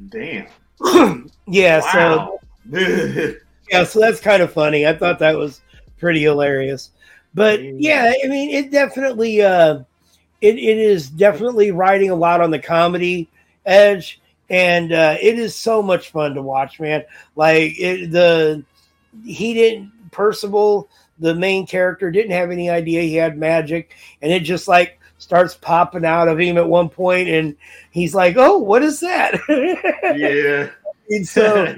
[0.08, 0.46] Damn.
[1.46, 1.80] yeah.
[1.80, 2.40] Wow.
[2.70, 3.34] So.
[3.70, 3.84] yeah.
[3.84, 4.86] So that's kind of funny.
[4.86, 5.60] I thought that was
[5.98, 6.90] pretty hilarious.
[7.34, 9.80] But yeah, I mean, it definitely uh,
[10.40, 13.28] it, it is definitely riding a lot on the comedy
[13.66, 17.04] edge, and uh, it is so much fun to watch, man.
[17.36, 18.64] Like it, the
[19.24, 20.88] he didn't Percival,
[21.18, 25.54] the main character, didn't have any idea he had magic, and it just like starts
[25.54, 27.56] popping out of him at one point, and
[27.90, 29.38] he's like, "Oh, what is that?"
[30.16, 30.70] yeah.
[31.10, 31.74] and so,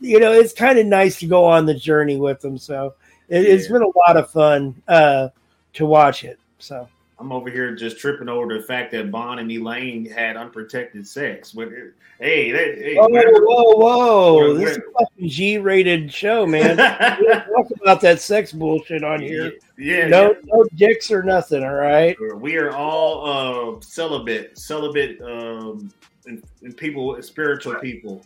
[0.00, 2.56] you know, it's kind of nice to go on the journey with them.
[2.56, 2.94] So
[3.28, 5.28] it, has been a lot of fun uh,
[5.74, 6.38] to watch it.
[6.58, 6.88] So
[7.20, 11.52] I'm over here just tripping over the fact that Bond and Elaine had unprotected sex.
[11.52, 11.72] With
[12.20, 14.54] hey, hey, whoa, whoa, whoa!
[14.54, 16.76] this is a fucking G-rated show, man.
[17.46, 19.54] talk about that sex bullshit on here.
[19.76, 20.38] Yeah, no, yeah.
[20.44, 21.64] no dicks or nothing.
[21.64, 25.92] All right, we are all uh, celibate, celibate, um,
[26.26, 28.24] and, and people, spiritual people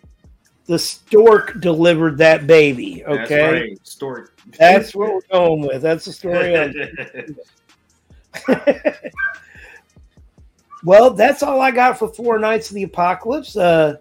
[0.67, 3.05] the stork delivered that baby.
[3.05, 3.79] Okay, That's right.
[3.87, 4.41] stork.
[4.59, 5.83] That's what we're going with.
[5.83, 6.55] That's the story.
[10.85, 13.57] well, that's all I got for Four Knights of the Apocalypse.
[13.57, 13.97] Uh,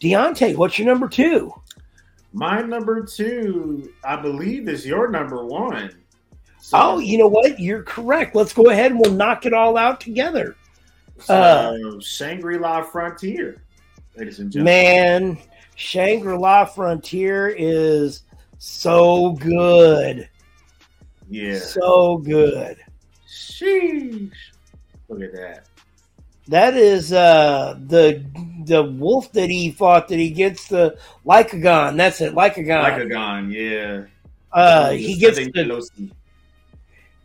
[0.00, 1.52] Deontay, what's your number two?
[2.32, 5.90] My number two, I believe, is your number one.
[6.60, 7.58] So, oh, you know what?
[7.58, 8.34] You're correct.
[8.34, 10.56] Let's go ahead and we'll knock it all out together.
[11.18, 13.62] So, uh, Shangri La Frontier,
[14.16, 15.34] ladies and gentlemen.
[15.34, 15.38] Man,
[15.74, 18.22] Shangri La Frontier is
[18.58, 20.28] so good.
[21.28, 21.58] Yeah.
[21.58, 22.78] So good.
[23.40, 24.32] Sheesh.
[25.08, 25.66] Look at that.
[26.48, 28.24] That is uh the
[28.64, 31.96] the wolf that he fought that he gets the Lycagon.
[31.96, 32.82] That's it, Lycagon.
[32.82, 34.04] Lycagon, yeah.
[34.52, 36.10] Uh he gets the,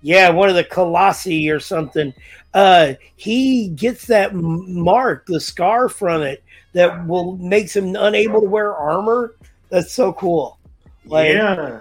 [0.01, 2.13] Yeah, one of the Colossi or something.
[2.53, 6.43] Uh he gets that mark, the scar from it
[6.73, 9.35] that will makes him unable to wear armor.
[9.69, 10.59] That's so cool.
[11.05, 11.79] Like, yeah,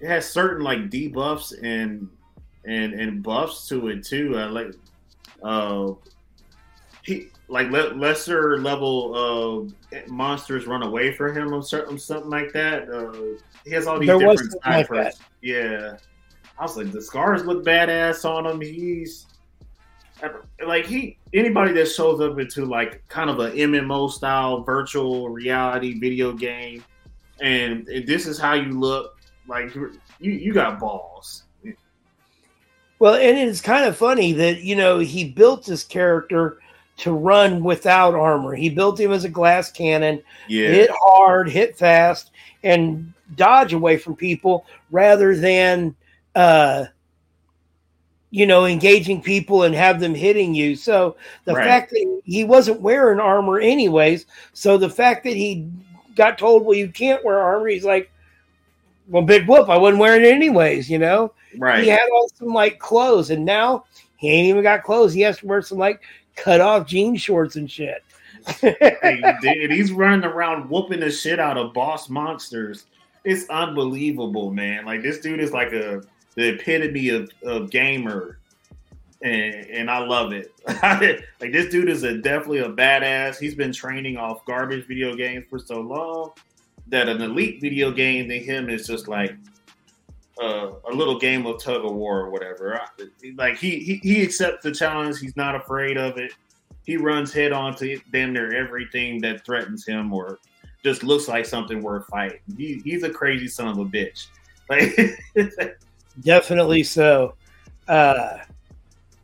[0.00, 2.08] it has certain like debuffs and
[2.70, 4.38] and and buffs to it too.
[4.38, 4.74] I like
[5.42, 5.92] uh
[7.02, 9.74] he like le- lesser level of
[10.08, 12.88] monsters run away from him or something something like that.
[12.88, 14.90] Uh, he has all these there different types.
[14.90, 15.96] Like yeah,
[16.58, 18.60] I was like the scars look badass on him.
[18.60, 19.26] He's
[20.64, 25.98] like he anybody that shows up into like kind of a MMO style virtual reality
[25.98, 26.84] video game,
[27.40, 29.18] and, and this is how you look,
[29.48, 31.44] like you you got balls.
[33.00, 36.58] Well, and it's kind of funny that you know he built this character
[36.98, 38.54] to run without armor.
[38.54, 40.68] He built him as a glass cannon, yeah.
[40.68, 42.30] hit hard, hit fast,
[42.62, 45.96] and dodge away from people rather than
[46.34, 46.84] uh,
[48.30, 50.76] you know, engaging people and have them hitting you.
[50.76, 51.16] So
[51.46, 51.66] the Right.
[51.66, 55.66] fact that he wasn't wearing armor anyways, so the fact that he
[56.14, 58.10] got told, well, you can't wear armor, he's like,
[59.10, 61.32] well, big whoop, I wasn't wearing it anyways, you know?
[61.58, 61.82] Right.
[61.82, 63.84] He had on some like clothes, and now
[64.16, 65.12] he ain't even got clothes.
[65.12, 66.00] He has to wear some like
[66.36, 68.04] cut off jean shorts and shit.
[68.60, 72.86] Hey, dude, he's running around whooping the shit out of boss monsters.
[73.24, 74.86] It's unbelievable, man.
[74.86, 76.02] Like this dude is like a
[76.36, 78.38] the epitome of, of gamer.
[79.22, 80.54] And, and I love it.
[81.40, 83.38] like this dude is a definitely a badass.
[83.38, 86.30] He's been training off garbage video games for so long
[86.90, 89.34] that an elite video game to him is just like
[90.42, 92.80] uh, a little game of tug of war or whatever.
[93.36, 95.18] Like he, he he accepts the challenge.
[95.18, 96.32] He's not afraid of it.
[96.84, 100.38] He runs head on to damn near everything that threatens him or
[100.82, 102.40] just looks like something worth fighting.
[102.56, 104.28] He, he's a crazy son of a bitch.
[104.68, 104.96] Like,
[106.22, 107.34] Definitely so.
[107.86, 108.38] Uh,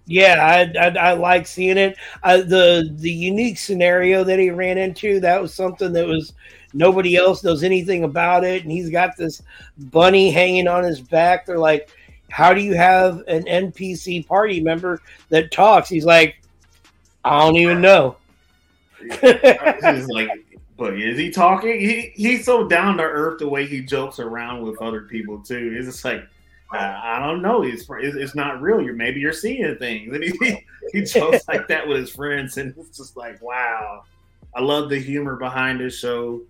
[0.06, 1.96] yeah, I, I, I like seeing it.
[2.22, 6.32] Uh, the the unique scenario that he ran into that was something that was
[6.76, 9.42] nobody else knows anything about it, and he's got this
[9.78, 11.46] bunny hanging on his back.
[11.46, 11.90] They're like,
[12.30, 15.00] "How do you have an NPC party member
[15.30, 16.40] that talks?" He's like,
[17.24, 18.16] "I don't even know."
[20.08, 20.28] Like,
[20.76, 21.80] but is he talking?
[21.80, 25.74] He he's so down to earth the way he jokes around with other people too.
[25.76, 26.26] It's just like
[26.70, 27.62] I, don't know.
[27.62, 28.82] It's, it's not real.
[28.82, 32.74] You're maybe you're seeing things, and he he jokes like that with his friends, and
[32.76, 34.04] it's just like wow.
[34.54, 36.40] I love the humor behind this show.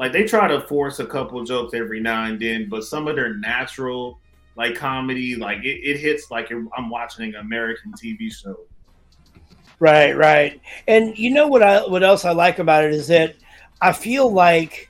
[0.00, 3.16] Like they try to force a couple jokes every now and then, but some of
[3.16, 4.18] their natural
[4.56, 8.60] like comedy, like it, it hits like I'm watching an American TV show.
[9.78, 10.58] Right, right.
[10.88, 13.36] And you know what I what else I like about it is that
[13.82, 14.88] I feel like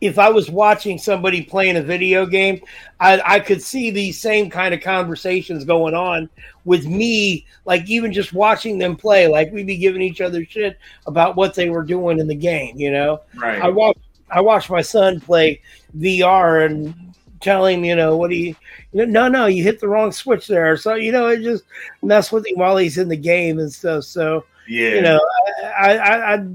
[0.00, 2.60] if I was watching somebody playing a video game,
[2.98, 6.28] I, I could see these same kind of conversations going on
[6.64, 9.26] with me, like even just watching them play.
[9.26, 12.76] Like we'd be giving each other shit about what they were doing in the game,
[12.78, 13.20] you know?
[13.34, 13.60] Right.
[13.60, 13.98] I watch
[14.30, 15.60] I watched my son play
[15.96, 16.94] VR and
[17.40, 18.54] tell him, you know, what do you,
[18.92, 20.76] you know, no, no, you hit the wrong switch there.
[20.76, 21.64] So, you know, it just
[22.02, 24.04] mess with him while he's in the game and stuff.
[24.04, 24.94] So, yeah.
[24.94, 25.20] you know,
[25.78, 26.46] I, I, I,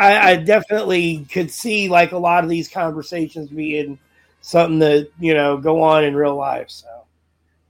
[0.00, 3.98] I, I definitely could see like a lot of these conversations being
[4.40, 6.70] something that, you know, go on in real life.
[6.70, 6.86] So,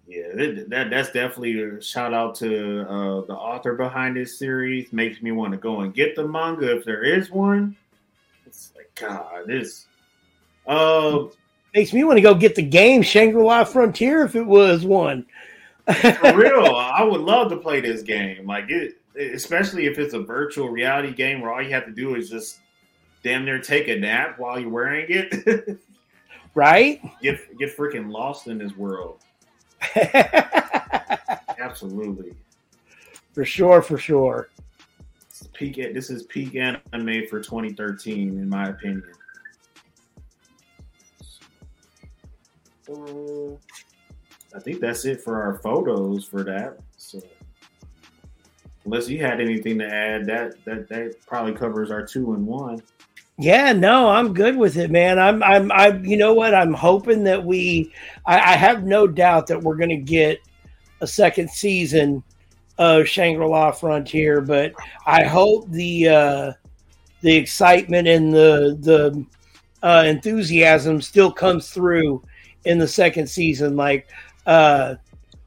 [0.09, 4.91] Yeah, that, that that's definitely a shout out to uh, the author behind this series.
[4.91, 7.77] Makes me want to go and get the manga if there is one.
[8.47, 9.85] It's like God, this.
[10.67, 11.25] Uh,
[11.75, 15.27] makes me want to go get the game Shangri La Frontier if it was one.
[15.85, 18.47] for real, I would love to play this game.
[18.47, 22.15] Like it, especially if it's a virtual reality game where all you have to do
[22.15, 22.61] is just
[23.23, 25.79] damn near take a nap while you're wearing it.
[26.55, 27.03] right?
[27.21, 29.21] get get freaking lost in this world.
[31.59, 32.35] Absolutely.
[33.33, 34.49] for sure, for sure.
[35.29, 35.77] It's peak.
[35.77, 39.05] This is peak anime for 2013, in my opinion.
[42.89, 46.79] I think that's it for our photos for that.
[46.97, 47.21] So,
[48.85, 52.83] unless you had anything to add, that that that probably covers our two and one.
[53.41, 55.19] Yeah, no, I'm good with it, man.
[55.19, 56.55] I'm, I'm, I, you know what?
[56.55, 57.93] I'm hoping that we,
[58.27, 60.41] I, I have no doubt that we're going to get
[61.01, 62.25] a second season
[62.79, 64.73] of Shangri La Frontier, but
[65.07, 66.53] I hope the, uh,
[67.21, 69.25] the excitement and the, the,
[69.87, 72.21] uh, enthusiasm still comes through
[72.65, 73.77] in the second season.
[73.77, 74.09] Like,
[74.47, 74.97] uh,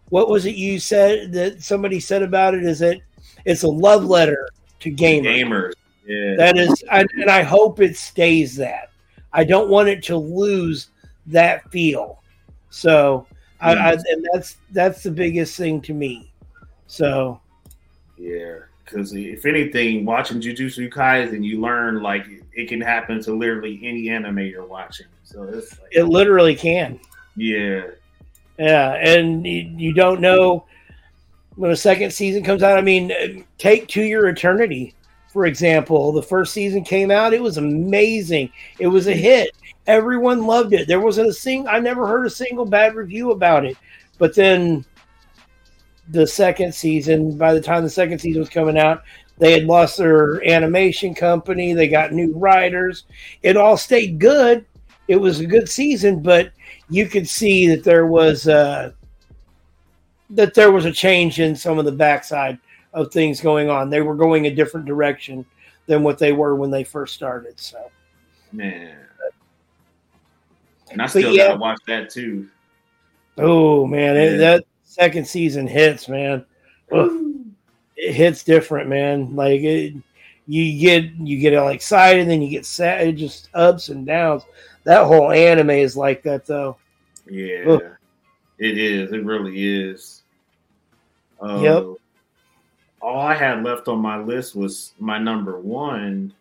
[0.10, 2.64] what was it you said that somebody said about it?
[2.64, 3.02] Is it,
[3.44, 4.48] it's a love letter
[4.80, 5.26] to gamers.
[5.26, 5.74] Gamers,
[6.12, 8.92] yeah, That is, I, and I hope it stays that.
[9.34, 10.90] I don't want it to lose
[11.28, 12.22] that feel.
[12.70, 13.28] So,
[13.60, 14.02] I, I, hmm.
[14.10, 16.32] and that's that's the biggest thing to me.
[16.88, 17.40] So,
[18.18, 18.60] yeah.
[18.84, 24.10] Because if anything, watching Jujutsu Kaisen, you learn like it can happen to literally any
[24.10, 25.06] anime you're watching.
[25.24, 27.00] So it's like, it literally can.
[27.38, 27.84] yeah,
[28.60, 30.66] Yeah, and you, you don't know
[31.56, 32.78] when a second season comes out.
[32.78, 34.94] I mean, take To Your Eternity,
[35.32, 36.12] for example.
[36.12, 38.52] The first season came out, it was amazing.
[38.80, 39.56] It was a hit.
[39.88, 40.88] Everyone loved it.
[40.88, 43.78] There wasn't a sing I never heard a single bad review about it.
[44.18, 44.86] But then
[46.10, 49.04] the second season, by the time the second season was coming out,
[49.38, 51.74] they had lost their animation company.
[51.74, 53.06] They got new writers.
[53.42, 54.66] It all stayed good.
[55.08, 56.52] It was a good season, but
[56.90, 58.92] you could see that there was uh,
[60.30, 62.60] that there was a change in some of the backside
[62.94, 63.90] of things going on.
[63.90, 65.46] They were going a different direction
[65.86, 67.60] than what they were when they first started.
[67.60, 67.92] So,
[68.52, 68.98] man.
[70.92, 71.48] And I still yeah.
[71.50, 72.50] gotta watch that too.
[73.38, 76.46] oh man, it, that second season hits, man.
[76.92, 79.36] It hits different, man.
[79.36, 79.94] Like it,
[80.48, 83.08] you get you get all excited, then you get sad.
[83.08, 84.44] It just ups and downs.
[84.84, 86.78] That whole anime is like that, though.
[87.30, 87.80] Yeah,
[88.58, 89.14] it is.
[89.14, 90.24] It really is.
[91.42, 92.01] Uh, Yep.
[93.02, 96.34] All I had left on my list was my number one.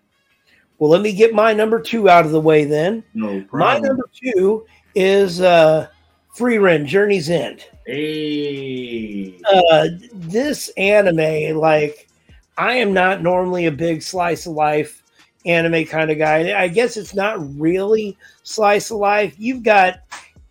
[0.79, 3.05] Well, let me get my number two out of the way then.
[3.13, 3.83] No problem.
[3.83, 5.89] My number two is uh
[6.37, 7.65] Frieren Journey's End.
[7.87, 9.39] Hey.
[9.53, 12.09] Uh this anime, like
[12.57, 15.03] I am not normally a big slice of life
[15.47, 16.59] anime kind of guy.
[16.59, 19.35] I guess it's not really slice of life.
[19.39, 20.01] You've got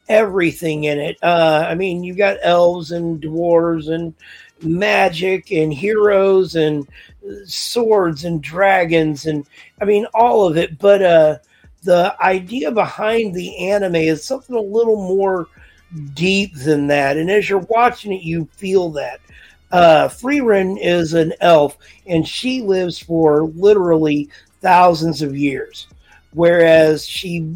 [0.07, 1.18] everything in it.
[1.23, 4.14] Uh I mean you've got elves and dwarves and
[4.61, 6.88] magic and heroes and
[7.45, 9.45] swords and dragons and
[9.81, 11.38] I mean all of it, but uh
[11.84, 15.48] the idea behind the anime is something a little more
[16.14, 17.18] deep than that.
[17.18, 19.19] And as you're watching it, you feel that.
[19.72, 21.77] Uh, Frieren is an elf,
[22.07, 24.30] and she lives for literally
[24.61, 25.88] thousands of years,
[26.34, 27.56] whereas she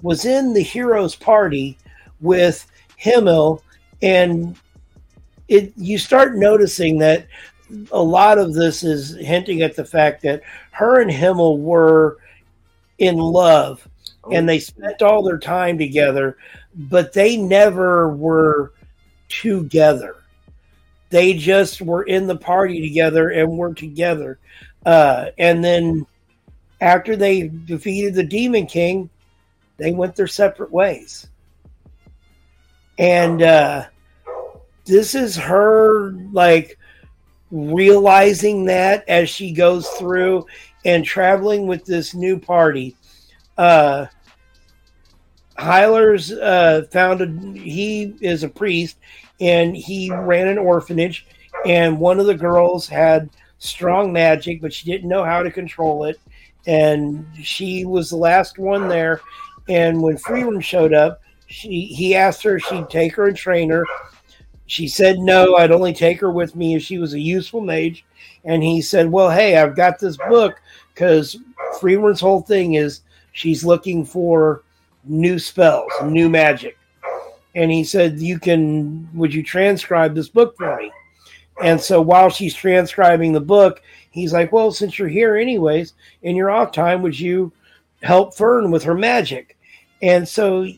[0.00, 1.76] was in the hero's party
[2.20, 3.62] with Himmel,
[4.00, 4.56] and
[5.50, 7.26] it you start noticing that
[7.92, 12.18] a lot of this is hinting at the fact that her and Himmel were
[12.98, 13.86] in love
[14.32, 16.36] and they spent all their time together,
[16.74, 18.72] but they never were
[19.28, 20.16] together.
[21.10, 24.38] They just were in the party together and were together.
[24.86, 26.06] Uh, and then
[26.80, 29.10] after they defeated the Demon King,
[29.78, 31.28] they went their separate ways.
[32.98, 33.86] And uh,
[34.84, 36.78] this is her like
[37.50, 40.46] realizing that as she goes through
[40.84, 42.96] and traveling with this new party.
[43.58, 44.06] Uh,
[45.58, 48.96] Hyler's uh, founded, he is a priest
[49.40, 51.26] and he ran an orphanage.
[51.66, 53.28] And one of the girls had
[53.58, 56.18] strong magic, but she didn't know how to control it.
[56.66, 59.20] And she was the last one there.
[59.68, 63.70] And when Frieren showed up, she he asked her if she'd take her and train
[63.70, 63.84] her.
[64.70, 68.04] She said no, I'd only take her with me if she was a useful mage.
[68.44, 70.62] And he said, Well, hey, I've got this book
[70.94, 71.36] because
[71.80, 73.00] Frieren's whole thing is
[73.32, 74.62] she's looking for
[75.02, 76.78] new spells, new magic.
[77.56, 80.92] And he said, You can, would you transcribe this book for me?
[81.64, 83.82] And so while she's transcribing the book,
[84.12, 87.52] he's like, Well, since you're here anyways, in your off time, would you
[88.04, 89.58] help Fern with her magic?
[90.00, 90.68] And so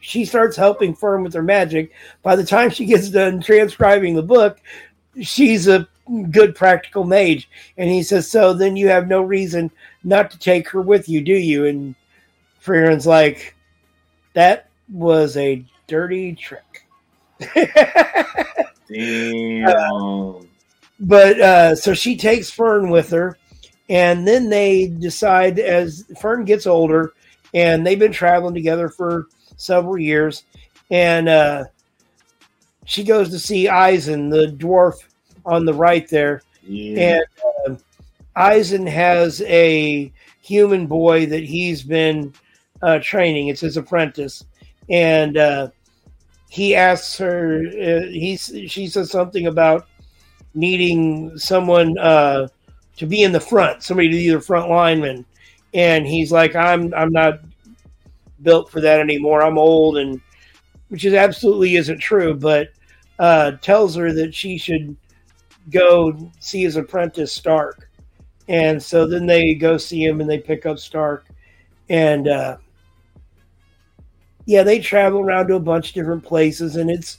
[0.00, 1.92] she starts helping Fern with her magic.
[2.22, 4.60] By the time she gets done transcribing the book,
[5.20, 5.86] she's a
[6.30, 7.48] good practical mage.
[7.76, 9.70] And he says, So then you have no reason
[10.02, 11.66] not to take her with you, do you?
[11.66, 11.94] And
[12.64, 13.54] Frieren's like,
[14.34, 16.86] That was a dirty trick.
[18.92, 20.48] Damn.
[20.98, 23.38] but uh, so she takes Fern with her,
[23.88, 27.12] and then they decide as Fern gets older,
[27.54, 29.28] and they've been traveling together for
[29.60, 30.44] several years,
[30.90, 31.64] and uh,
[32.84, 34.94] she goes to see Eisen, the dwarf
[35.44, 37.20] on the right there, yeah.
[37.66, 37.76] and uh,
[38.36, 40.12] Eisen has a
[40.42, 42.32] human boy that he's been
[42.82, 43.48] uh, training.
[43.48, 44.44] It's his apprentice,
[44.88, 45.68] and uh,
[46.48, 47.62] he asks her.
[47.66, 49.86] Uh, he she says something about
[50.54, 52.48] needing someone uh,
[52.96, 55.24] to be in the front, somebody to be the front lineman,
[55.74, 57.40] and he's like, "I'm I'm not
[58.42, 59.42] built for that anymore.
[59.42, 60.20] I'm old," and
[60.88, 62.68] which is absolutely isn't true, but
[63.18, 64.96] uh, tells her that she should
[65.70, 67.88] go see his apprentice Stark.
[68.48, 71.26] And so then they go see him and they pick up Stark.
[71.88, 72.56] And uh,
[74.46, 77.18] yeah, they travel around to a bunch of different places and it's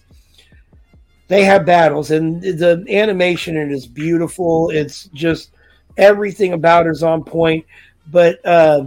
[1.28, 4.70] they have battles and the animation it is beautiful.
[4.70, 5.52] It's just
[5.96, 7.66] everything about it is on point.
[8.08, 8.86] But uh,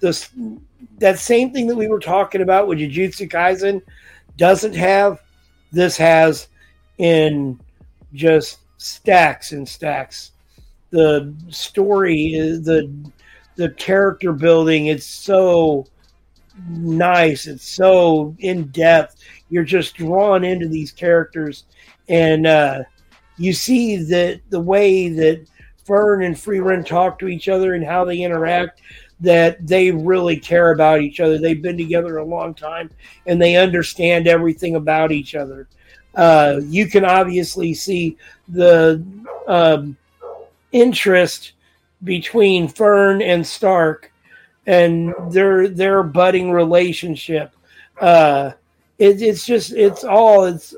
[0.00, 0.30] this
[0.98, 3.82] that same thing that we were talking about with Jujutsu Kaisen
[4.36, 5.20] doesn't have,
[5.72, 6.48] this has
[6.98, 7.60] in
[8.12, 10.32] just stacks and stacks.
[10.90, 12.92] The story the
[13.56, 14.86] the character building.
[14.86, 15.86] It's so
[16.68, 17.46] nice.
[17.46, 19.16] It's so in depth.
[19.48, 21.64] You're just drawn into these characters,
[22.08, 22.84] and uh,
[23.36, 25.46] you see that the way that
[25.84, 28.80] Fern and Frieren talk to each other and how they interact.
[29.24, 31.38] That they really care about each other.
[31.38, 32.90] They've been together a long time,
[33.26, 35.68] and they understand everything about each other.
[36.14, 38.16] Uh, you can obviously see
[38.48, 39.04] the
[39.48, 39.96] um,
[40.72, 41.52] interest
[42.02, 44.12] between Fern and Stark
[44.66, 47.52] and their their budding relationship.
[48.00, 48.52] Uh,
[48.98, 50.74] it, it's just it's all it's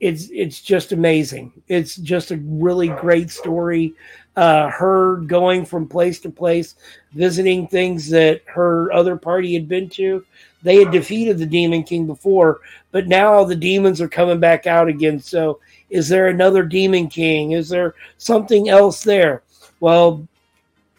[0.00, 1.52] it's it's just amazing.
[1.68, 3.94] It's just a really great story.
[4.38, 6.76] Uh, her going from place to place,
[7.12, 10.24] visiting things that her other party had been to.
[10.62, 12.60] They had defeated the Demon King before,
[12.92, 15.18] but now the demons are coming back out again.
[15.18, 15.58] So,
[15.90, 17.50] is there another Demon King?
[17.50, 19.42] Is there something else there?
[19.80, 20.28] Well,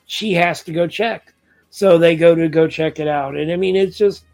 [0.06, 1.34] she has to go check.
[1.70, 3.38] So they go to go check it out.
[3.38, 4.26] And I mean, it's just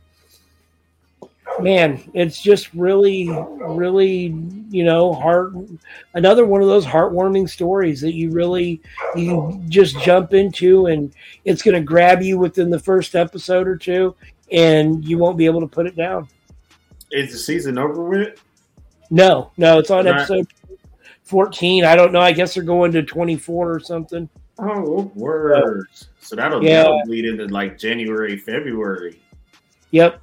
[1.59, 4.35] man, it's just really, really,
[4.69, 5.53] you know, heart.
[6.13, 8.81] Another one of those heartwarming stories that you really
[9.15, 11.13] you just jump into, and
[11.45, 14.15] it's going to grab you within the first episode or two,
[14.51, 16.27] and you won't be able to put it down.
[17.11, 18.41] Is the season over with?
[19.09, 20.47] No, no, it's on episode
[21.23, 21.85] fourteen.
[21.85, 22.21] I don't know.
[22.21, 24.27] I guess they're going to twenty four or something.
[24.57, 26.09] Oh, words.
[26.19, 26.83] So that'll, Yeah.
[26.83, 29.21] that'll lead into like January, February.
[29.91, 30.21] Yep,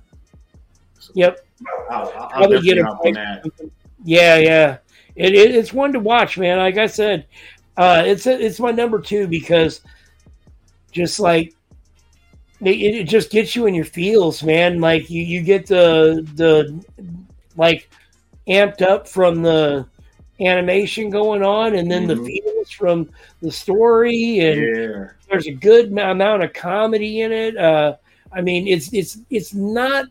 [1.14, 1.47] yep.
[1.90, 3.44] I'll, I'll, Probably get a on that.
[4.05, 4.78] Yeah, yeah.
[5.14, 6.59] It, it, it's one to watch, man.
[6.59, 7.26] Like I said,
[7.76, 9.80] uh, it's it's my number two because
[10.90, 11.55] just like
[12.60, 14.80] it, it just gets you in your feels, man.
[14.80, 16.84] Like you, you get the the
[17.56, 17.90] like
[18.48, 19.86] amped up from the
[20.40, 22.09] animation going on, and then Mhm.
[22.09, 23.10] the feels from
[23.40, 25.09] the story, and Yeah.
[25.28, 27.56] there's a good amount of comedy in it.
[27.56, 27.97] Uh,
[28.32, 30.06] I mean, it's it's it's not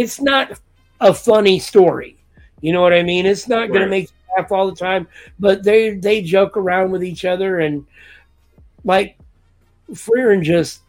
[0.00, 0.58] it's not
[1.00, 2.16] a funny story.
[2.60, 3.26] You know what I mean?
[3.26, 3.84] It's not going Right.
[3.84, 5.06] to make you laugh all the time,
[5.38, 7.84] but they they joke around with each other and
[8.84, 9.16] like
[9.92, 10.80] Frieren just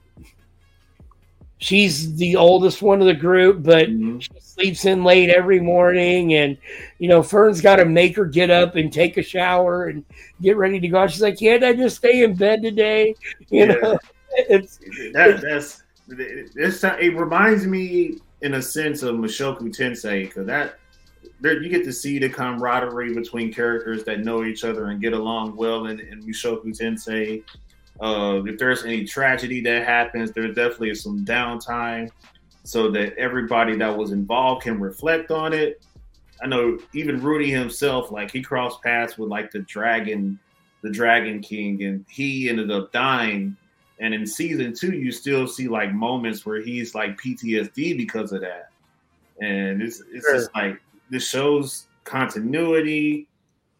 [1.60, 4.22] she's the oldest one of the group, but Mhm.
[4.22, 6.58] she sleeps in late every morning and
[7.00, 10.04] you know fern's got to make her get up and take a shower and
[10.42, 13.16] get ready to go she's like can't i just stay in bed today
[13.52, 13.76] you Yeah.
[13.82, 14.00] know
[14.38, 14.80] it's
[15.14, 20.80] That, that's it's, it reminds me in a sense of Mushoku Tensei because that
[21.40, 25.14] there, you get to see the camaraderie between characters that know each other and get
[25.14, 27.44] along well in, in Mushoku Tensei.
[28.00, 32.10] Uh, if there's any tragedy that happens, there's definitely some downtime
[32.64, 35.84] so that everybody that was involved can reflect on it.
[36.42, 40.40] I know even Rudy himself, like he crossed paths with like the dragon,
[40.84, 43.56] the Dragon King, and he ended up dying.
[44.00, 48.42] And in season two, you still see like moments where he's like PTSD because of
[48.42, 48.70] that.
[49.42, 50.36] And it's it's Sure.
[50.36, 50.80] just like
[51.10, 53.28] this shows continuity,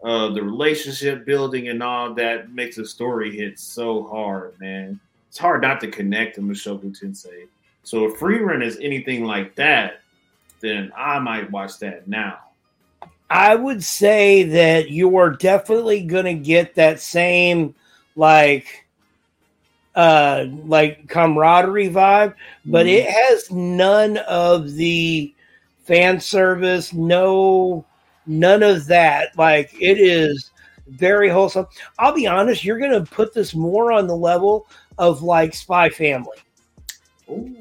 [0.04, 5.00] uh, the relationship building and all that makes the story hit so hard, man.
[5.30, 7.48] It's hard not to connect to Mushoku Tensei.
[7.84, 10.02] So if Frieren is anything like that,
[10.62, 12.40] then I might watch that now.
[13.30, 17.76] i would say that you are definitely going to get that same
[18.16, 18.87] like
[19.98, 22.34] uh like camaraderie vibe
[22.68, 22.94] but Mhm.
[23.00, 25.34] it has none of the
[25.86, 27.86] fan service no
[28.28, 30.52] none of that like it is
[30.90, 31.68] very wholesome
[32.00, 34.68] i'll be honest you're gonna put this more on the level
[35.00, 36.38] of like spy family
[37.30, 37.56] Ooh.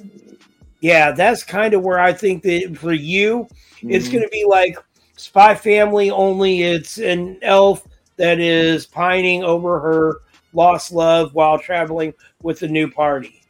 [0.80, 3.48] yeah that's kind of where i think that for you
[3.88, 4.12] it's Mhm.
[4.14, 4.76] gonna be like
[5.16, 7.86] spy family only it's an elf
[8.16, 10.16] that is pining over her
[10.56, 12.12] lost love while traveling
[12.42, 13.40] with the new party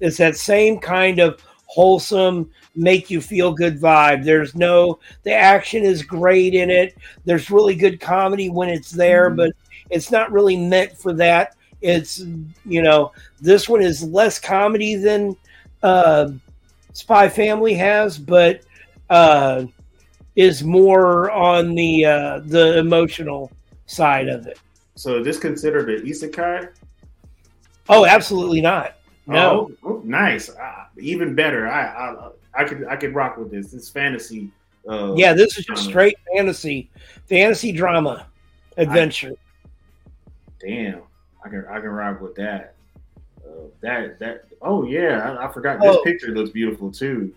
[0.00, 5.82] it's that same kind of wholesome make you feel good vibe there's no the action
[5.84, 9.36] is great in it there's really good comedy when it's there Mhm.
[9.36, 9.52] but
[9.90, 12.20] it's not really meant for that it's
[12.64, 15.36] you know this one is less comedy than
[15.82, 16.30] uh,
[16.92, 18.62] spy family has but
[19.10, 19.64] uh,
[20.36, 23.50] is more on the uh, the emotional
[23.86, 24.58] side of it.
[24.96, 26.68] So is this considered an isekai?
[27.88, 28.96] Oh, absolutely not.
[29.26, 30.50] No, Oh, oh, nice.
[30.60, 31.66] Ah, even better.
[31.66, 33.70] I, I I could I could rock with this.
[33.72, 34.50] This fantasy.
[34.88, 36.90] Uh, yeah, this is just straight fantasy,
[37.26, 38.26] fantasy drama,
[38.76, 39.32] adventure.
[40.60, 41.00] Damn,
[41.44, 42.74] I can I can rock with that.
[43.44, 43.50] Uh,
[43.80, 44.44] that that.
[44.62, 45.80] Oh yeah, I, I forgot.
[45.80, 46.02] This Oh.
[46.04, 47.34] picture looks beautiful too.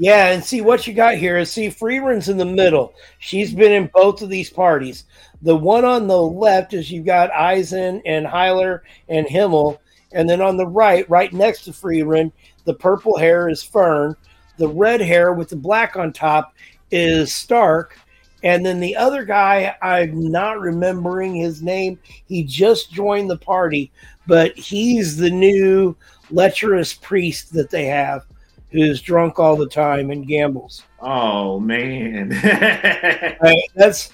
[0.00, 2.94] Yeah, and see what you got here is see Frieren's in the middle.
[3.18, 5.04] She's been in both of these parties.
[5.42, 9.80] The one on the left is you've got Eisen and Heiler and Himmel,
[10.12, 12.30] and then on the right, right next to Freerun,
[12.64, 14.14] the purple hair is Fern.
[14.56, 16.54] The red hair with the black on top
[16.92, 17.98] is Stark.
[18.44, 21.98] And then the other guy, I'm not remembering his name.
[22.26, 23.90] He just joined the party,
[24.28, 25.96] but he's the new
[26.30, 28.26] lecherous priest that they have
[28.70, 30.84] who's drunk all the time and gambles.
[31.00, 32.30] Oh man.
[33.40, 33.62] Right?
[33.74, 34.12] That's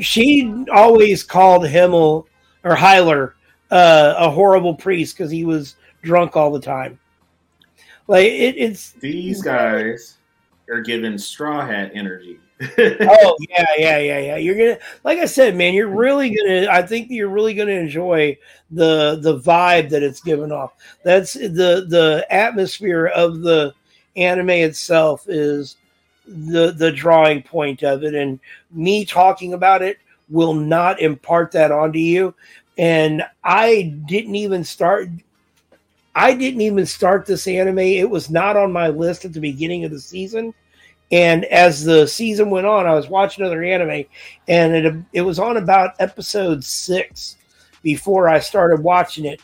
[0.00, 2.26] she always called Himmel
[2.64, 3.32] or Heiler
[3.70, 6.98] uh, a horrible priest because he was drunk all the time.
[8.06, 10.18] Like it, it's These guys
[10.68, 12.38] are giving straw hat energy.
[12.78, 14.36] oh yeah, yeah, yeah, yeah.
[14.36, 15.72] You're gonna, like I said, man.
[15.72, 16.66] You're really gonna.
[16.70, 18.36] I think you're really gonna enjoy
[18.70, 20.74] the the vibe that it's given off.
[21.02, 23.72] That's the the atmosphere of the
[24.16, 25.76] anime itself is
[26.26, 28.38] the the drawing point of it, and
[28.70, 32.34] me talking about it will not impart that onto you.
[32.78, 35.08] And I didn't even start.
[36.14, 37.78] I didn't even start this anime.
[37.78, 40.54] It was not on my list at the beginning of the season
[41.12, 44.04] and as the season went on, I was watching other anime,
[44.46, 47.36] and it it was on about episode six
[47.82, 49.40] before I started watching it.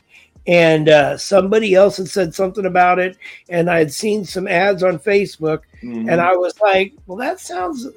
[0.47, 3.17] And uh, somebody else had said something about it,
[3.49, 6.09] and I had seen some ads on Facebook, mm-hmm.
[6.09, 7.89] and I was like, "Well, that sounds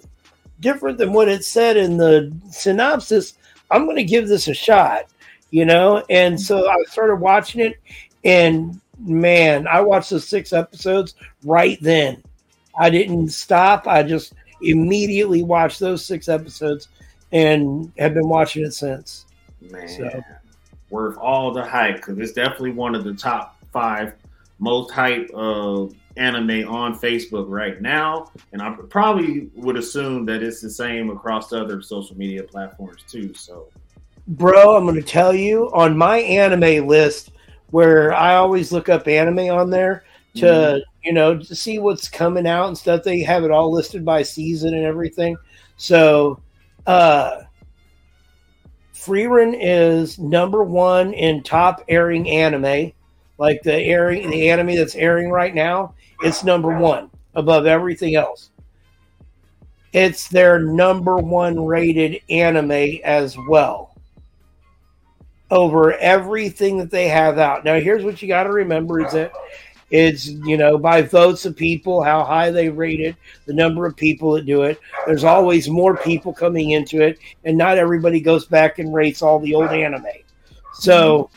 [0.60, 3.36] different than what it said in the synopsis.
[3.70, 5.04] I'm going to give this a shot."
[5.52, 7.80] You know, and so I started watching it,
[8.24, 12.24] and man, I watched the six episodes right then
[12.80, 13.88] I didn't stop.
[13.88, 16.88] I just immediately watched those six episodes
[17.32, 19.26] and have been watching it since.
[19.62, 20.24] Man, so.
[20.90, 24.14] Worth all the hype because it's definitely one of the top five
[24.60, 25.86] most hype uh,
[26.18, 31.50] anime on Facebook right now, and I probably would assume that it's the same across
[31.50, 33.34] the other social media platforms too.
[33.34, 33.70] So,
[34.28, 37.32] bro, I'm going to tell you on my anime list
[37.72, 40.04] where I always look up anime on there
[40.36, 43.04] to mm you know, to see what's coming out and stuff.
[43.04, 45.38] They have it all listed by season and everything.
[45.78, 46.42] So,
[46.86, 47.44] uh,
[49.00, 52.92] Frieren is number one in top airing anime,
[53.38, 55.94] like the airing the anime that's airing right now.
[56.22, 58.52] It's number one above everything else.
[59.94, 63.96] It's their number one rated anime as well
[65.50, 67.64] over everything that they have out.
[67.64, 69.32] Now, here's what you got to remember: is that
[69.92, 73.96] it's, you know, by votes of people, how high they rate it, the number of
[73.96, 74.80] people that do it.
[75.06, 79.40] There's always more people coming into it, and not everybody goes back and rates all
[79.40, 80.06] the old anime.
[80.74, 81.30] So,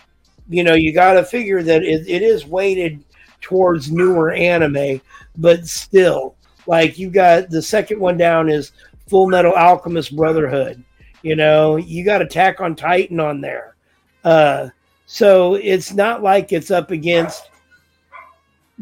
[0.49, 3.03] you know, you got to figure that it, it is weighted
[3.41, 5.01] towards newer anime,
[5.37, 8.73] but still, like you got the second one down is
[9.09, 10.83] Full Metal Alchemist Brotherhood.
[11.23, 13.77] You know, you got Attack on Titan on there.
[14.25, 14.69] Uh,
[15.07, 17.51] so it's not like it's up against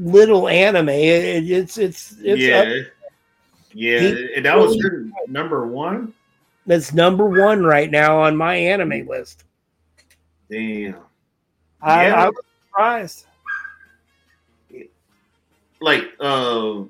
[0.00, 0.88] little anime.
[0.88, 2.86] It, it's it's it's yeah, up.
[3.72, 4.00] yeah.
[4.00, 6.14] He, that was your number one.
[6.66, 9.44] That's number one right now on my anime list.
[10.50, 10.96] Damn,
[11.80, 12.14] I, yeah.
[12.14, 13.26] I was surprised.
[15.80, 16.82] Like, uh,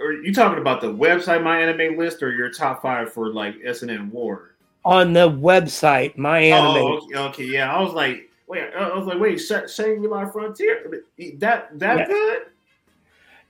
[0.00, 3.54] are you talking about the website my anime list or your top five for like
[3.58, 4.56] SNN War?
[4.84, 6.82] On the website, my anime.
[6.82, 7.74] Oh, okay, okay, yeah.
[7.74, 11.02] I was like, Wait, I was like, wait, Shangri-La Frontier,
[11.38, 12.06] that that yeah.
[12.06, 12.42] good?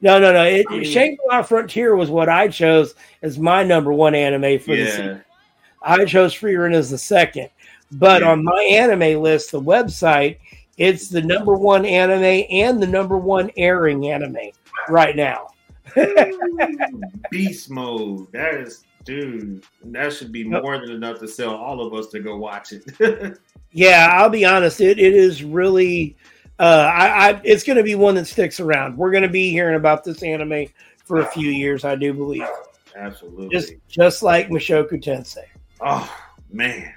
[0.01, 0.45] No, no, no.
[0.45, 4.75] It, I mean, Shangri-La Frontier was what I chose as my number one anime for
[4.75, 4.85] yeah.
[4.85, 5.25] the season.
[5.83, 7.51] I chose Frieren as the second,
[7.93, 8.31] but yeah.
[8.31, 10.39] on my anime list, the website,
[10.79, 14.51] it's the number one anime and the number one airing anime
[14.89, 15.49] right now.
[17.31, 18.31] Beast mode.
[18.33, 19.63] That is, dude.
[19.85, 23.39] That should be more than enough to sell all of us to go watch it.
[23.77, 24.81] Yeah, I'll be honest.
[24.81, 26.17] It it is really.
[26.59, 28.97] Uh, I, I it's going to be one that sticks around.
[28.97, 30.69] We're going to be hearing about this anime
[31.05, 32.47] for a few years, I do believe.
[32.97, 33.51] Absolutely.
[33.51, 35.45] Just just like Mushoku Tensei.
[35.83, 36.11] Oh
[36.51, 36.91] man,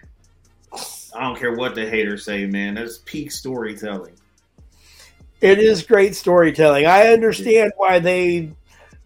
[1.13, 2.75] I don't care what the haters say, man.
[2.75, 4.15] That's peak storytelling.
[5.41, 6.85] It is great storytelling.
[6.85, 8.53] I understand why they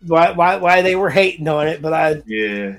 [0.05, 2.75] why why, why they were hating on it, but I yeah.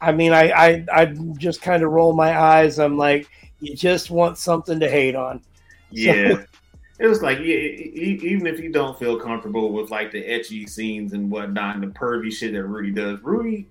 [0.00, 1.04] I mean, I I, I
[1.38, 2.80] just kind of roll my eyes.
[2.80, 3.28] I'm like,
[3.60, 5.42] you just want something to hate on.
[5.90, 6.30] Yeah.
[6.30, 6.44] So,
[6.98, 11.12] it was like, yeah, even if you don't feel comfortable with like the ecchi scenes
[11.12, 13.66] and whatnot, and the pervy shit that Rudy does, Rudy,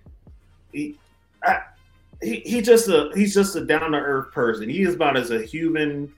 [0.72, 0.98] he,
[1.44, 1.62] I,
[2.22, 4.70] he, he just a he's just a down to earth person.
[4.70, 6.14] He is about as a human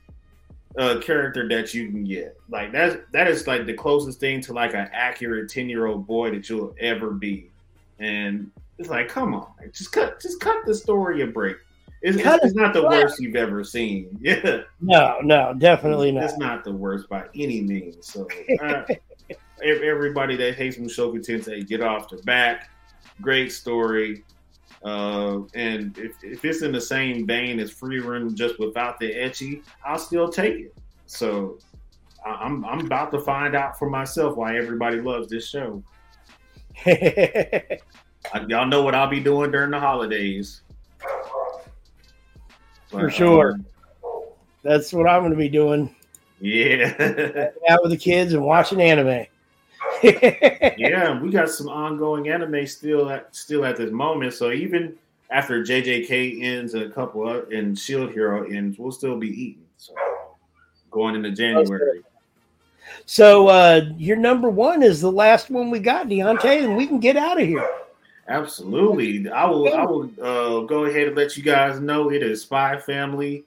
[0.77, 2.37] uh, character that you can get.
[2.49, 6.05] Like that that is like the closest thing to like an accurate ten year old
[6.07, 7.49] boy that you'll ever be.
[7.99, 11.57] And it's like, come on, just cut just cut the story a break.
[12.01, 14.17] It's, it's, it's not the worst you've ever seen.
[14.21, 14.61] Yeah.
[14.81, 16.23] No, no, definitely not.
[16.25, 18.07] It's not the worst by any means.
[18.07, 18.27] So,
[18.61, 18.83] uh,
[19.63, 22.69] everybody that hates Mushoku Tensei, get off the back.
[23.21, 24.23] Great story.
[24.83, 29.63] Uh, and if, if it's in the same vein as Frieren, just without the ecchi,
[29.85, 30.77] I'll still take it.
[31.07, 31.57] So,
[32.25, 35.83] I'm I'm about to find out for myself why everybody loves this show.
[36.85, 40.61] Y'all know what I'll be doing during the holidays.
[42.89, 43.53] For sure.
[43.53, 43.65] Um,
[44.63, 45.93] That's what I'm going to be doing.
[46.39, 47.49] Yeah.
[47.69, 49.25] out with the kids and watching anime.
[50.03, 54.33] yeah, we got some ongoing anime still at still at this moment.
[54.33, 54.95] So even
[55.31, 59.65] after JJK ends and a couple of, and Shield Hero ends, we'll still be eating.
[59.77, 59.93] So
[60.91, 62.03] going into January.
[63.05, 66.99] So uh your number one is the last one we got, Deontay, and we can
[66.99, 67.67] get out of here.
[68.27, 69.29] Absolutely.
[69.29, 72.77] I will I will uh, go ahead and let you guys know it is Spy
[72.77, 73.45] Family.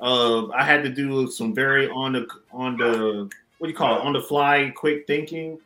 [0.00, 3.28] Uh, I had to do some very on the on the
[3.58, 5.58] what do you call it on the fly quick thinking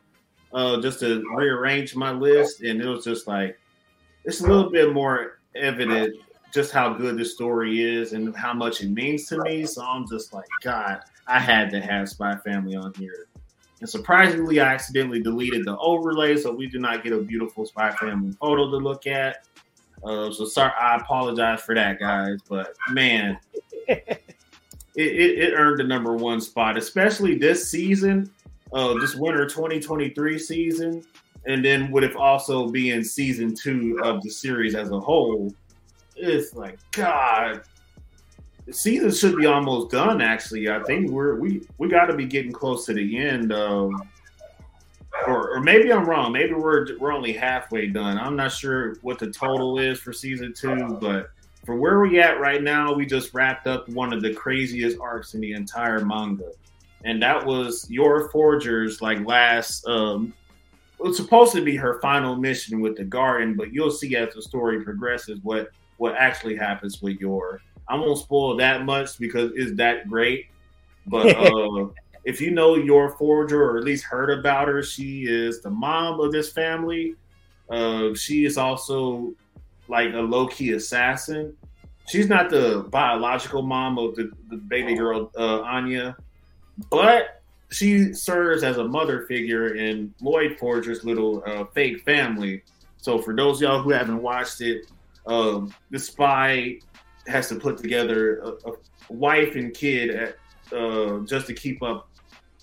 [0.53, 3.57] uh, just to rearrange my list and it was just like
[4.25, 6.15] it's a little bit more evident
[6.55, 9.65] just how good this story is and how much it means to me.
[9.65, 13.27] So I'm just like, God, I had to have Spy Family on here.
[13.81, 17.91] And surprisingly, I accidentally deleted the overlay, so we do not get a beautiful Spy
[17.91, 19.45] Family photo to look at.
[20.03, 22.39] Uh, so sorry, I apologize for that, guys.
[22.47, 23.37] But man,
[23.87, 24.23] it,
[24.95, 28.31] it, it, earned the number one spot, especially this season,
[28.71, 31.03] uh, this winter 2023 season,
[31.45, 35.53] and then would have also being season two of the series as a whole.
[36.15, 37.63] It's like God,
[38.71, 40.21] season should be almost done.
[40.21, 43.51] Actually, I think we're we we got to be getting close to the end.
[43.51, 43.91] Of,
[45.27, 46.31] or, or maybe I'm wrong.
[46.31, 48.17] Maybe we're we're only halfway done.
[48.17, 51.29] I'm not sure what the total is for season two, but
[51.65, 55.33] for where we at right now, we just wrapped up one of the craziest arcs
[55.33, 56.51] in the entire manga,
[57.03, 59.87] and that was Yor Forger's like last.
[59.87, 60.33] Um,
[60.99, 64.33] it was supposed to be her final mission with the garden, but you'll see as
[64.33, 67.61] the story progresses what what actually happens with Yor.
[67.87, 70.47] I won't spoil that much because it's that great.
[71.07, 71.87] But uh,
[72.23, 76.19] if you know Yor Forger or at least heard about her, she is the mom
[76.19, 77.15] of this family.
[77.69, 79.33] Uh, she is also
[79.87, 81.55] like a low key assassin.
[82.07, 86.15] She's not the biological mom of the, the baby girl uh, Anya,
[86.91, 87.41] but
[87.71, 92.63] she serves as a mother figure in Lloyd Forger's little uh, fake family.
[92.97, 94.85] So for those y'all who haven't watched it,
[95.25, 96.79] um, the spy
[97.27, 98.73] has to put together a, a
[99.09, 100.35] wife and kid at,
[100.75, 102.09] uh, just to keep up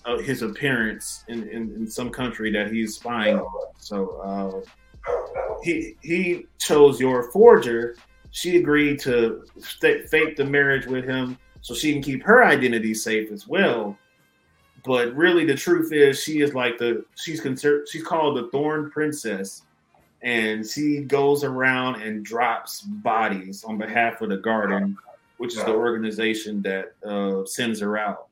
[0.05, 3.73] uh, his appearance in, in, in, some country that he's spying on.
[3.77, 4.65] So
[5.07, 7.95] uh, he he chose Yor Forger.
[8.31, 12.93] She agreed to st- fake the marriage with him so she can keep her identity
[12.93, 13.97] safe as well.
[14.83, 18.91] But really, the truth is, she is like the she's considered she's called the Thorn
[18.91, 19.63] Princess
[20.23, 24.97] and she goes around and drops bodies on behalf of the Garden,
[25.37, 28.27] which is the organization that uh, sends her out.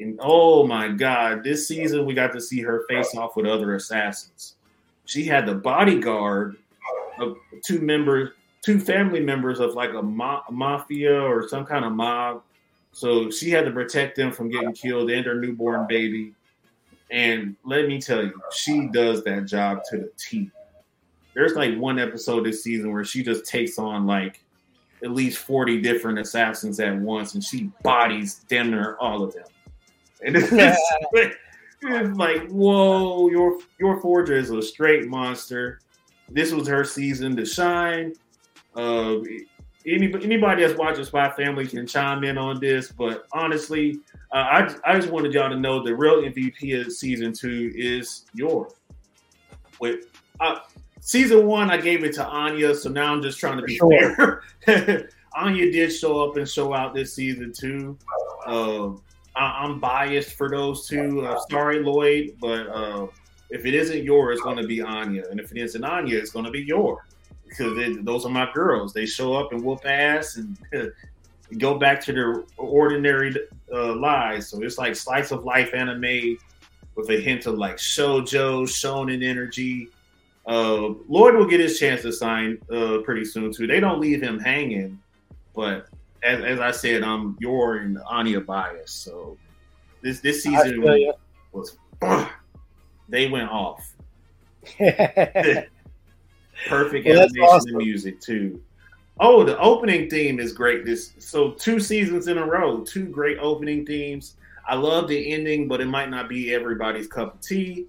[0.00, 3.76] And oh my God, this season we got to see her face off with other
[3.76, 4.56] assassins.
[5.04, 6.56] She had the bodyguard
[7.20, 8.30] of two members,
[8.62, 12.42] two family members of like a ma- mafia or some kind of mob.
[12.90, 16.34] So she had to protect them from getting killed and her newborn baby.
[17.12, 20.50] And let me tell you, she does that job to the T
[21.34, 24.44] there's like one episode this season where she just takes on like
[25.02, 29.44] at least 40 different assassins at once and she bodies damn near all of them.
[30.24, 30.48] And it's,
[31.12, 31.38] it's
[32.16, 35.80] like, whoa, your Yor Forger is a straight monster.
[36.28, 38.14] This was her season to shine.
[38.74, 39.16] Uh,
[39.84, 43.98] any, anybody that's watching Spy Family can chime in on this, but honestly,
[44.32, 48.24] uh, I, I just wanted y'all to know the real MVP of season two is
[48.32, 48.72] yours.
[49.80, 50.06] With
[50.38, 50.60] uh,
[51.02, 54.42] season one, I gave it to Anya, so now I'm just trying to be sure.
[54.64, 55.10] fair.
[55.34, 57.98] Anya did show up and show out this season too.
[58.46, 58.90] Uh,
[59.34, 61.26] I, am biased for those two.
[61.26, 63.06] Uh, sorry, Lloyd, but uh,
[63.50, 66.30] if it isn't yours, it's going to be Anya, and if it isn't Anya, it's
[66.30, 67.00] going to be yours
[67.48, 68.92] because it, those are my girls.
[68.92, 70.56] They show up and whoop ass and
[71.58, 73.34] go back to their ordinary
[73.72, 74.48] uh, lives.
[74.48, 76.38] So it's like slice of life anime
[76.94, 79.88] with a hint of like shojo, shonen energy
[80.46, 83.66] uh, Lloyd will get his chance to sign uh, pretty soon too.
[83.66, 85.00] They don't leave him hanging,
[85.54, 85.88] but
[86.22, 88.92] as, as I said, I'm Yor and Anya bias.
[88.92, 89.36] So
[90.02, 90.82] this this season
[91.52, 91.76] was
[93.08, 93.92] they went off.
[94.78, 95.70] Perfect
[97.06, 97.76] well, animation awesome.
[97.76, 98.62] and music too.
[99.20, 100.84] Oh, the opening theme is great.
[100.84, 104.36] This so two seasons in a row, two great opening themes.
[104.66, 107.86] I love the ending, but it might not be everybody's cup of tea.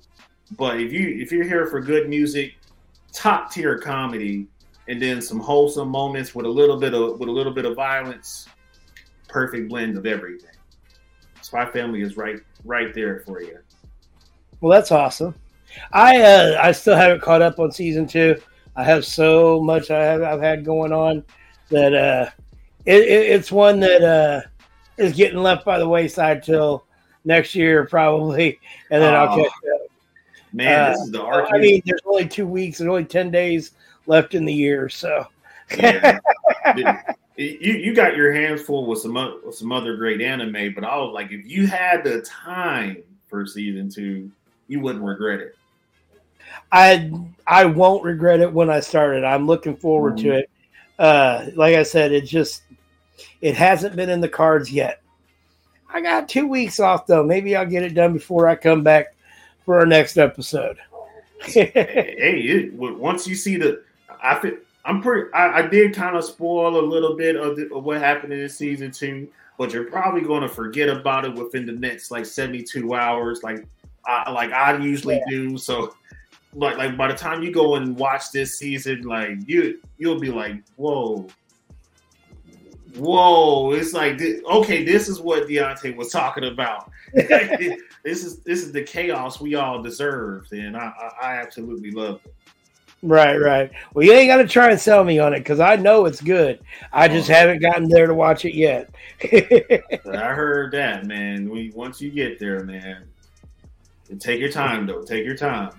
[0.52, 2.56] But if you if you're here for good music,
[3.12, 4.48] top tier comedy,
[4.88, 7.76] and then some wholesome moments with a little bit of with a little bit of
[7.76, 8.48] violence,
[9.28, 10.50] perfect blend of everything.
[11.42, 13.58] Spy Family is right right there for you.
[14.62, 15.36] Well, that's awesome.
[15.92, 18.40] I uh, I still haven't caught up on season two.
[18.76, 21.24] I have so much I have I've had going on
[21.70, 22.30] that uh,
[22.86, 24.42] it, it, it's one that uh,
[24.98, 26.86] is getting left by the wayside till
[27.26, 28.60] next year probably,
[28.90, 29.18] and then oh.
[29.18, 29.83] I'll catch up.
[30.54, 33.72] Man, Uh, this is the I mean, there's only two weeks and only ten days
[34.06, 35.26] left in the year, so
[35.78, 36.20] yeah.
[36.76, 37.00] you
[37.38, 40.96] you got your hands full with some o- with some other great anime, but I
[40.98, 42.98] was like, if you had the time
[43.28, 44.32] for season two,
[44.68, 45.56] you wouldn't regret it.
[46.72, 47.12] I
[47.48, 49.24] I won't regret it when I started.
[49.24, 50.40] I'm looking forward to Mhm.
[50.40, 50.50] it.
[51.00, 52.62] Uh, like I said, it just
[53.42, 55.02] it hasn't been in the cards yet.
[55.92, 57.24] I got two weeks off though.
[57.24, 59.13] Maybe I'll get it done before I come back
[59.66, 60.78] for our next episode.
[61.42, 63.84] hey, it, once you see the,
[64.22, 64.54] I feel
[64.86, 65.32] I'm pretty.
[65.34, 68.40] I, I did kind of spoil a little bit of, the, of what happened in
[68.40, 72.26] this season two, but you're probably going to forget about it within the next like
[72.26, 73.66] 72 hours, like
[74.06, 75.58] I, like I usually do.
[75.58, 75.96] So,
[76.54, 80.32] like like by the time you go and watch this season, like you you'll be
[80.32, 81.28] like, whoa.
[82.96, 83.72] Whoa!
[83.72, 86.92] It's like okay, this is what Deontay was talking about.
[87.14, 90.92] this is this is the chaos we all deserved, and I
[91.22, 92.34] I, I absolutely love it.
[93.02, 93.72] right, right.
[93.94, 96.22] Well, you ain't got to try and sell me on it because I know it's
[96.22, 96.60] good.
[96.92, 97.34] I just Oh.
[97.34, 98.94] haven't gotten there to watch it yet.
[99.24, 101.50] I heard that, man.
[101.50, 103.06] We once you get there, man,
[104.20, 105.02] take your time though.
[105.02, 105.72] Take your time.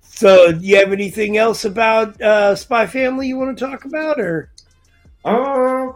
[0.00, 4.18] so, do you have anything else about uh, Spy Family you want to talk about,
[4.18, 4.50] or?
[5.26, 5.92] Uh,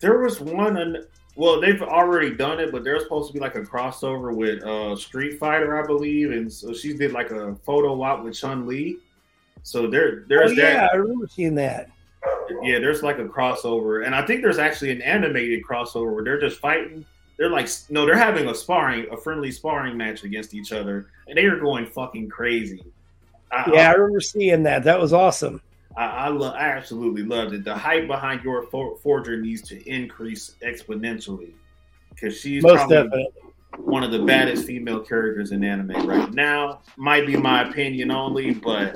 [0.00, 0.98] there was one, and
[1.36, 4.96] well, they've already done it, but there's supposed to be like a crossover with uh
[4.96, 8.96] Street Fighter, I believe, and so she did like a photo op with Chun Li.
[9.62, 10.92] So there, Oh, there's yeah, that.
[10.92, 11.90] I remember seeing that.
[12.62, 16.40] Yeah, there's like a crossover, and I think there's actually an animated crossover where they're
[16.40, 17.04] just fighting.
[17.38, 21.38] They're like, no, they're having a sparring, a friendly sparring match against each other, and
[21.38, 22.84] they are going fucking crazy.
[23.50, 24.84] I, Yeah, I remember seeing that.
[24.84, 25.62] That was awesome.
[25.96, 27.64] I, I, lo- I absolutely loved it.
[27.64, 31.52] The hype behind Yor for- forger needs to increase exponentially
[32.10, 33.26] because she's Most probably definitely.
[33.78, 36.80] one of the baddest female characters in anime right now.
[36.96, 38.94] Might be my opinion only, but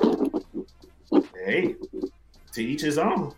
[1.35, 1.75] hey,
[2.53, 3.33] to each his own.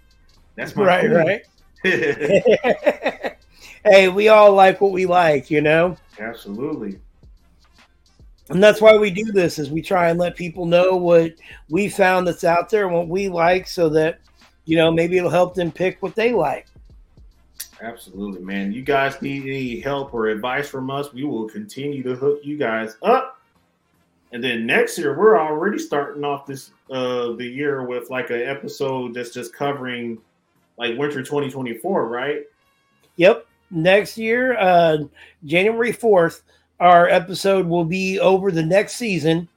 [0.56, 1.28] That's my Right, opinion.
[1.28, 1.42] right.
[3.86, 5.96] hey, we all like what we like, you know?
[6.20, 7.00] Absolutely.
[8.50, 11.34] And that's why we do this is we try and let people know what
[11.70, 14.20] we found that's out there and what we like so that,
[14.66, 16.68] you know, maybe it'll help them pick what they like.
[17.82, 18.72] Absolutely, man.
[18.72, 21.14] You guys need any help or advice from us?
[21.14, 23.40] We will continue to hook you guys up.
[24.32, 28.42] And then next year, we're already starting off this uh the year with like an
[28.42, 30.18] episode that's just covering
[30.78, 32.44] like winter 2024, right?
[33.18, 33.46] Yep.
[33.72, 34.98] Next year, uh
[35.46, 36.42] January 4th,
[36.80, 39.48] our episode will be over the next season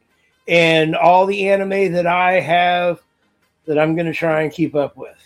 [0.49, 3.01] and all the anime that I have
[3.67, 5.17] that I'm going to try and keep up with.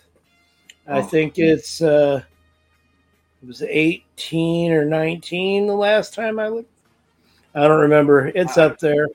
[0.87, 1.03] I Oh.
[1.03, 2.23] think it's uh
[3.43, 6.71] it was 18 or 19 the last time I looked.
[7.55, 8.29] I don't remember.
[8.35, 9.09] It's up there.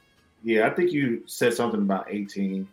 [0.43, 2.67] Yeah, I think you said something about 18.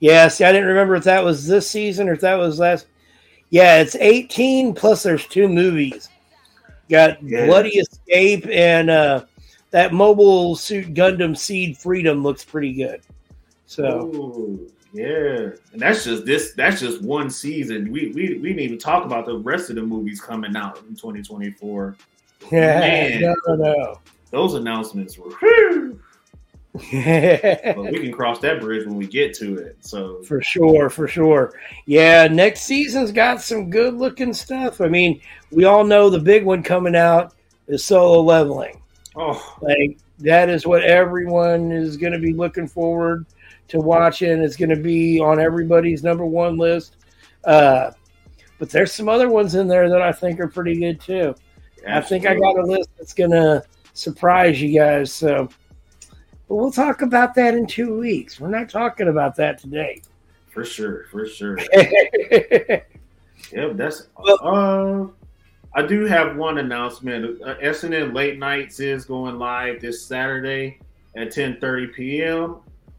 [0.00, 2.86] Yeah, see, I didn't remember if that was this season or if that was last.
[3.50, 6.08] Yeah, it's 18 plus there's two movies.
[6.88, 7.46] Got Yeah.
[7.46, 9.24] Bloody Escape and uh
[9.70, 13.02] that mobile suit Gundam Seed Freedom looks pretty good.
[13.66, 16.52] So Ooh, yeah, and that's just this.
[16.52, 17.90] That's just one season.
[17.90, 20.94] We we we didn't even talk about the rest of the movies coming out in
[20.94, 21.96] 2024.
[22.50, 23.34] yeah, Man.
[23.46, 24.00] no, no.
[24.30, 25.30] Those announcements were.
[25.30, 26.00] whew.
[26.76, 29.76] But we can cross that bridge when we get to it.
[29.80, 31.52] So For sure, for sure.
[31.86, 34.80] Yeah, next season's got some good looking stuff.
[34.80, 35.20] I mean,
[35.50, 37.34] we all know the big one coming out
[37.66, 38.80] is solo leveling.
[39.16, 43.26] oh Like that is what everyone is going to be looking forward
[43.68, 44.42] to watching.
[44.42, 46.96] It's going to be on everybody's number one list.
[47.44, 47.90] Uh,
[48.58, 51.34] but there's some other ones in there that I think are pretty good too.
[51.86, 53.62] I think I got a list that's going to
[53.92, 55.12] surprise you guys.
[55.12, 55.48] So,
[56.48, 58.40] but we'll talk about that in two weeks.
[58.40, 60.02] We're not talking about that today.
[60.48, 61.58] for sure, for sure.
[63.52, 64.08] Yep, that's.
[64.18, 65.06] Well- uh,
[65.74, 67.40] I do have one announcement.
[67.42, 70.78] Uh, SNN Late Nights is going live this Saturday
[71.16, 72.56] at 10:30 p.m.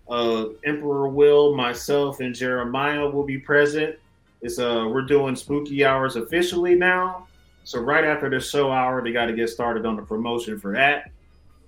[0.08, 3.96] Uh, Emperor Will, myself, and Jeremiah will be present.
[4.42, 7.28] It's uh, we're doing spooky hours officially now.
[7.64, 10.72] So right after the show hour, they got to get started on the promotion for
[10.74, 11.12] that,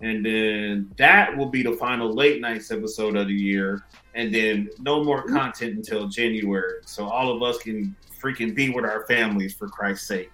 [0.02, 3.84] and then that will be the final late nights episode of the year.
[4.16, 8.86] And then no more content until January, so all of us can freaking be with
[8.86, 10.32] our families for Christ's sake.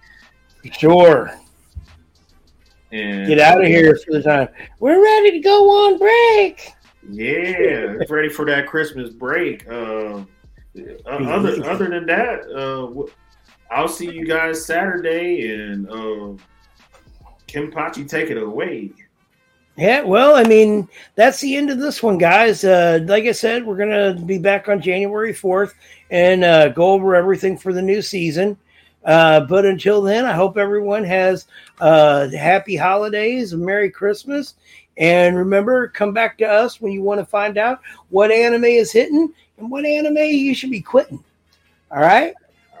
[0.72, 1.30] sure.
[2.92, 4.48] And Get out of here for the time.
[4.78, 6.72] We're ready to go on break.
[7.10, 9.68] Yeah, ready for that Christmas break.
[9.68, 10.24] Uh,
[11.06, 13.06] other other than that, uh,
[13.74, 16.42] I'll see you guys Saturday, and uh,
[17.46, 18.92] Kenpachi take it away.
[19.76, 22.64] Yeah, well, I mean, that's the end of this one, guys.
[22.64, 25.74] Uh, like I said, we're going to be back on January 4th
[26.10, 28.56] and uh, go over everything for the new season.
[29.04, 31.46] Uh, but until then, I hope everyone has
[31.80, 34.54] uh, happy holidays, Merry Christmas.
[34.96, 38.90] And remember, come back to us when you want to find out what anime is
[38.90, 41.22] hitting and what anime you should be quitting.
[41.90, 42.32] All right?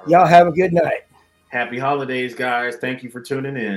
[0.08, 1.02] Y'all have a good night.
[1.48, 2.76] Happy holidays, guys.
[2.76, 3.74] Thank you for tuning in.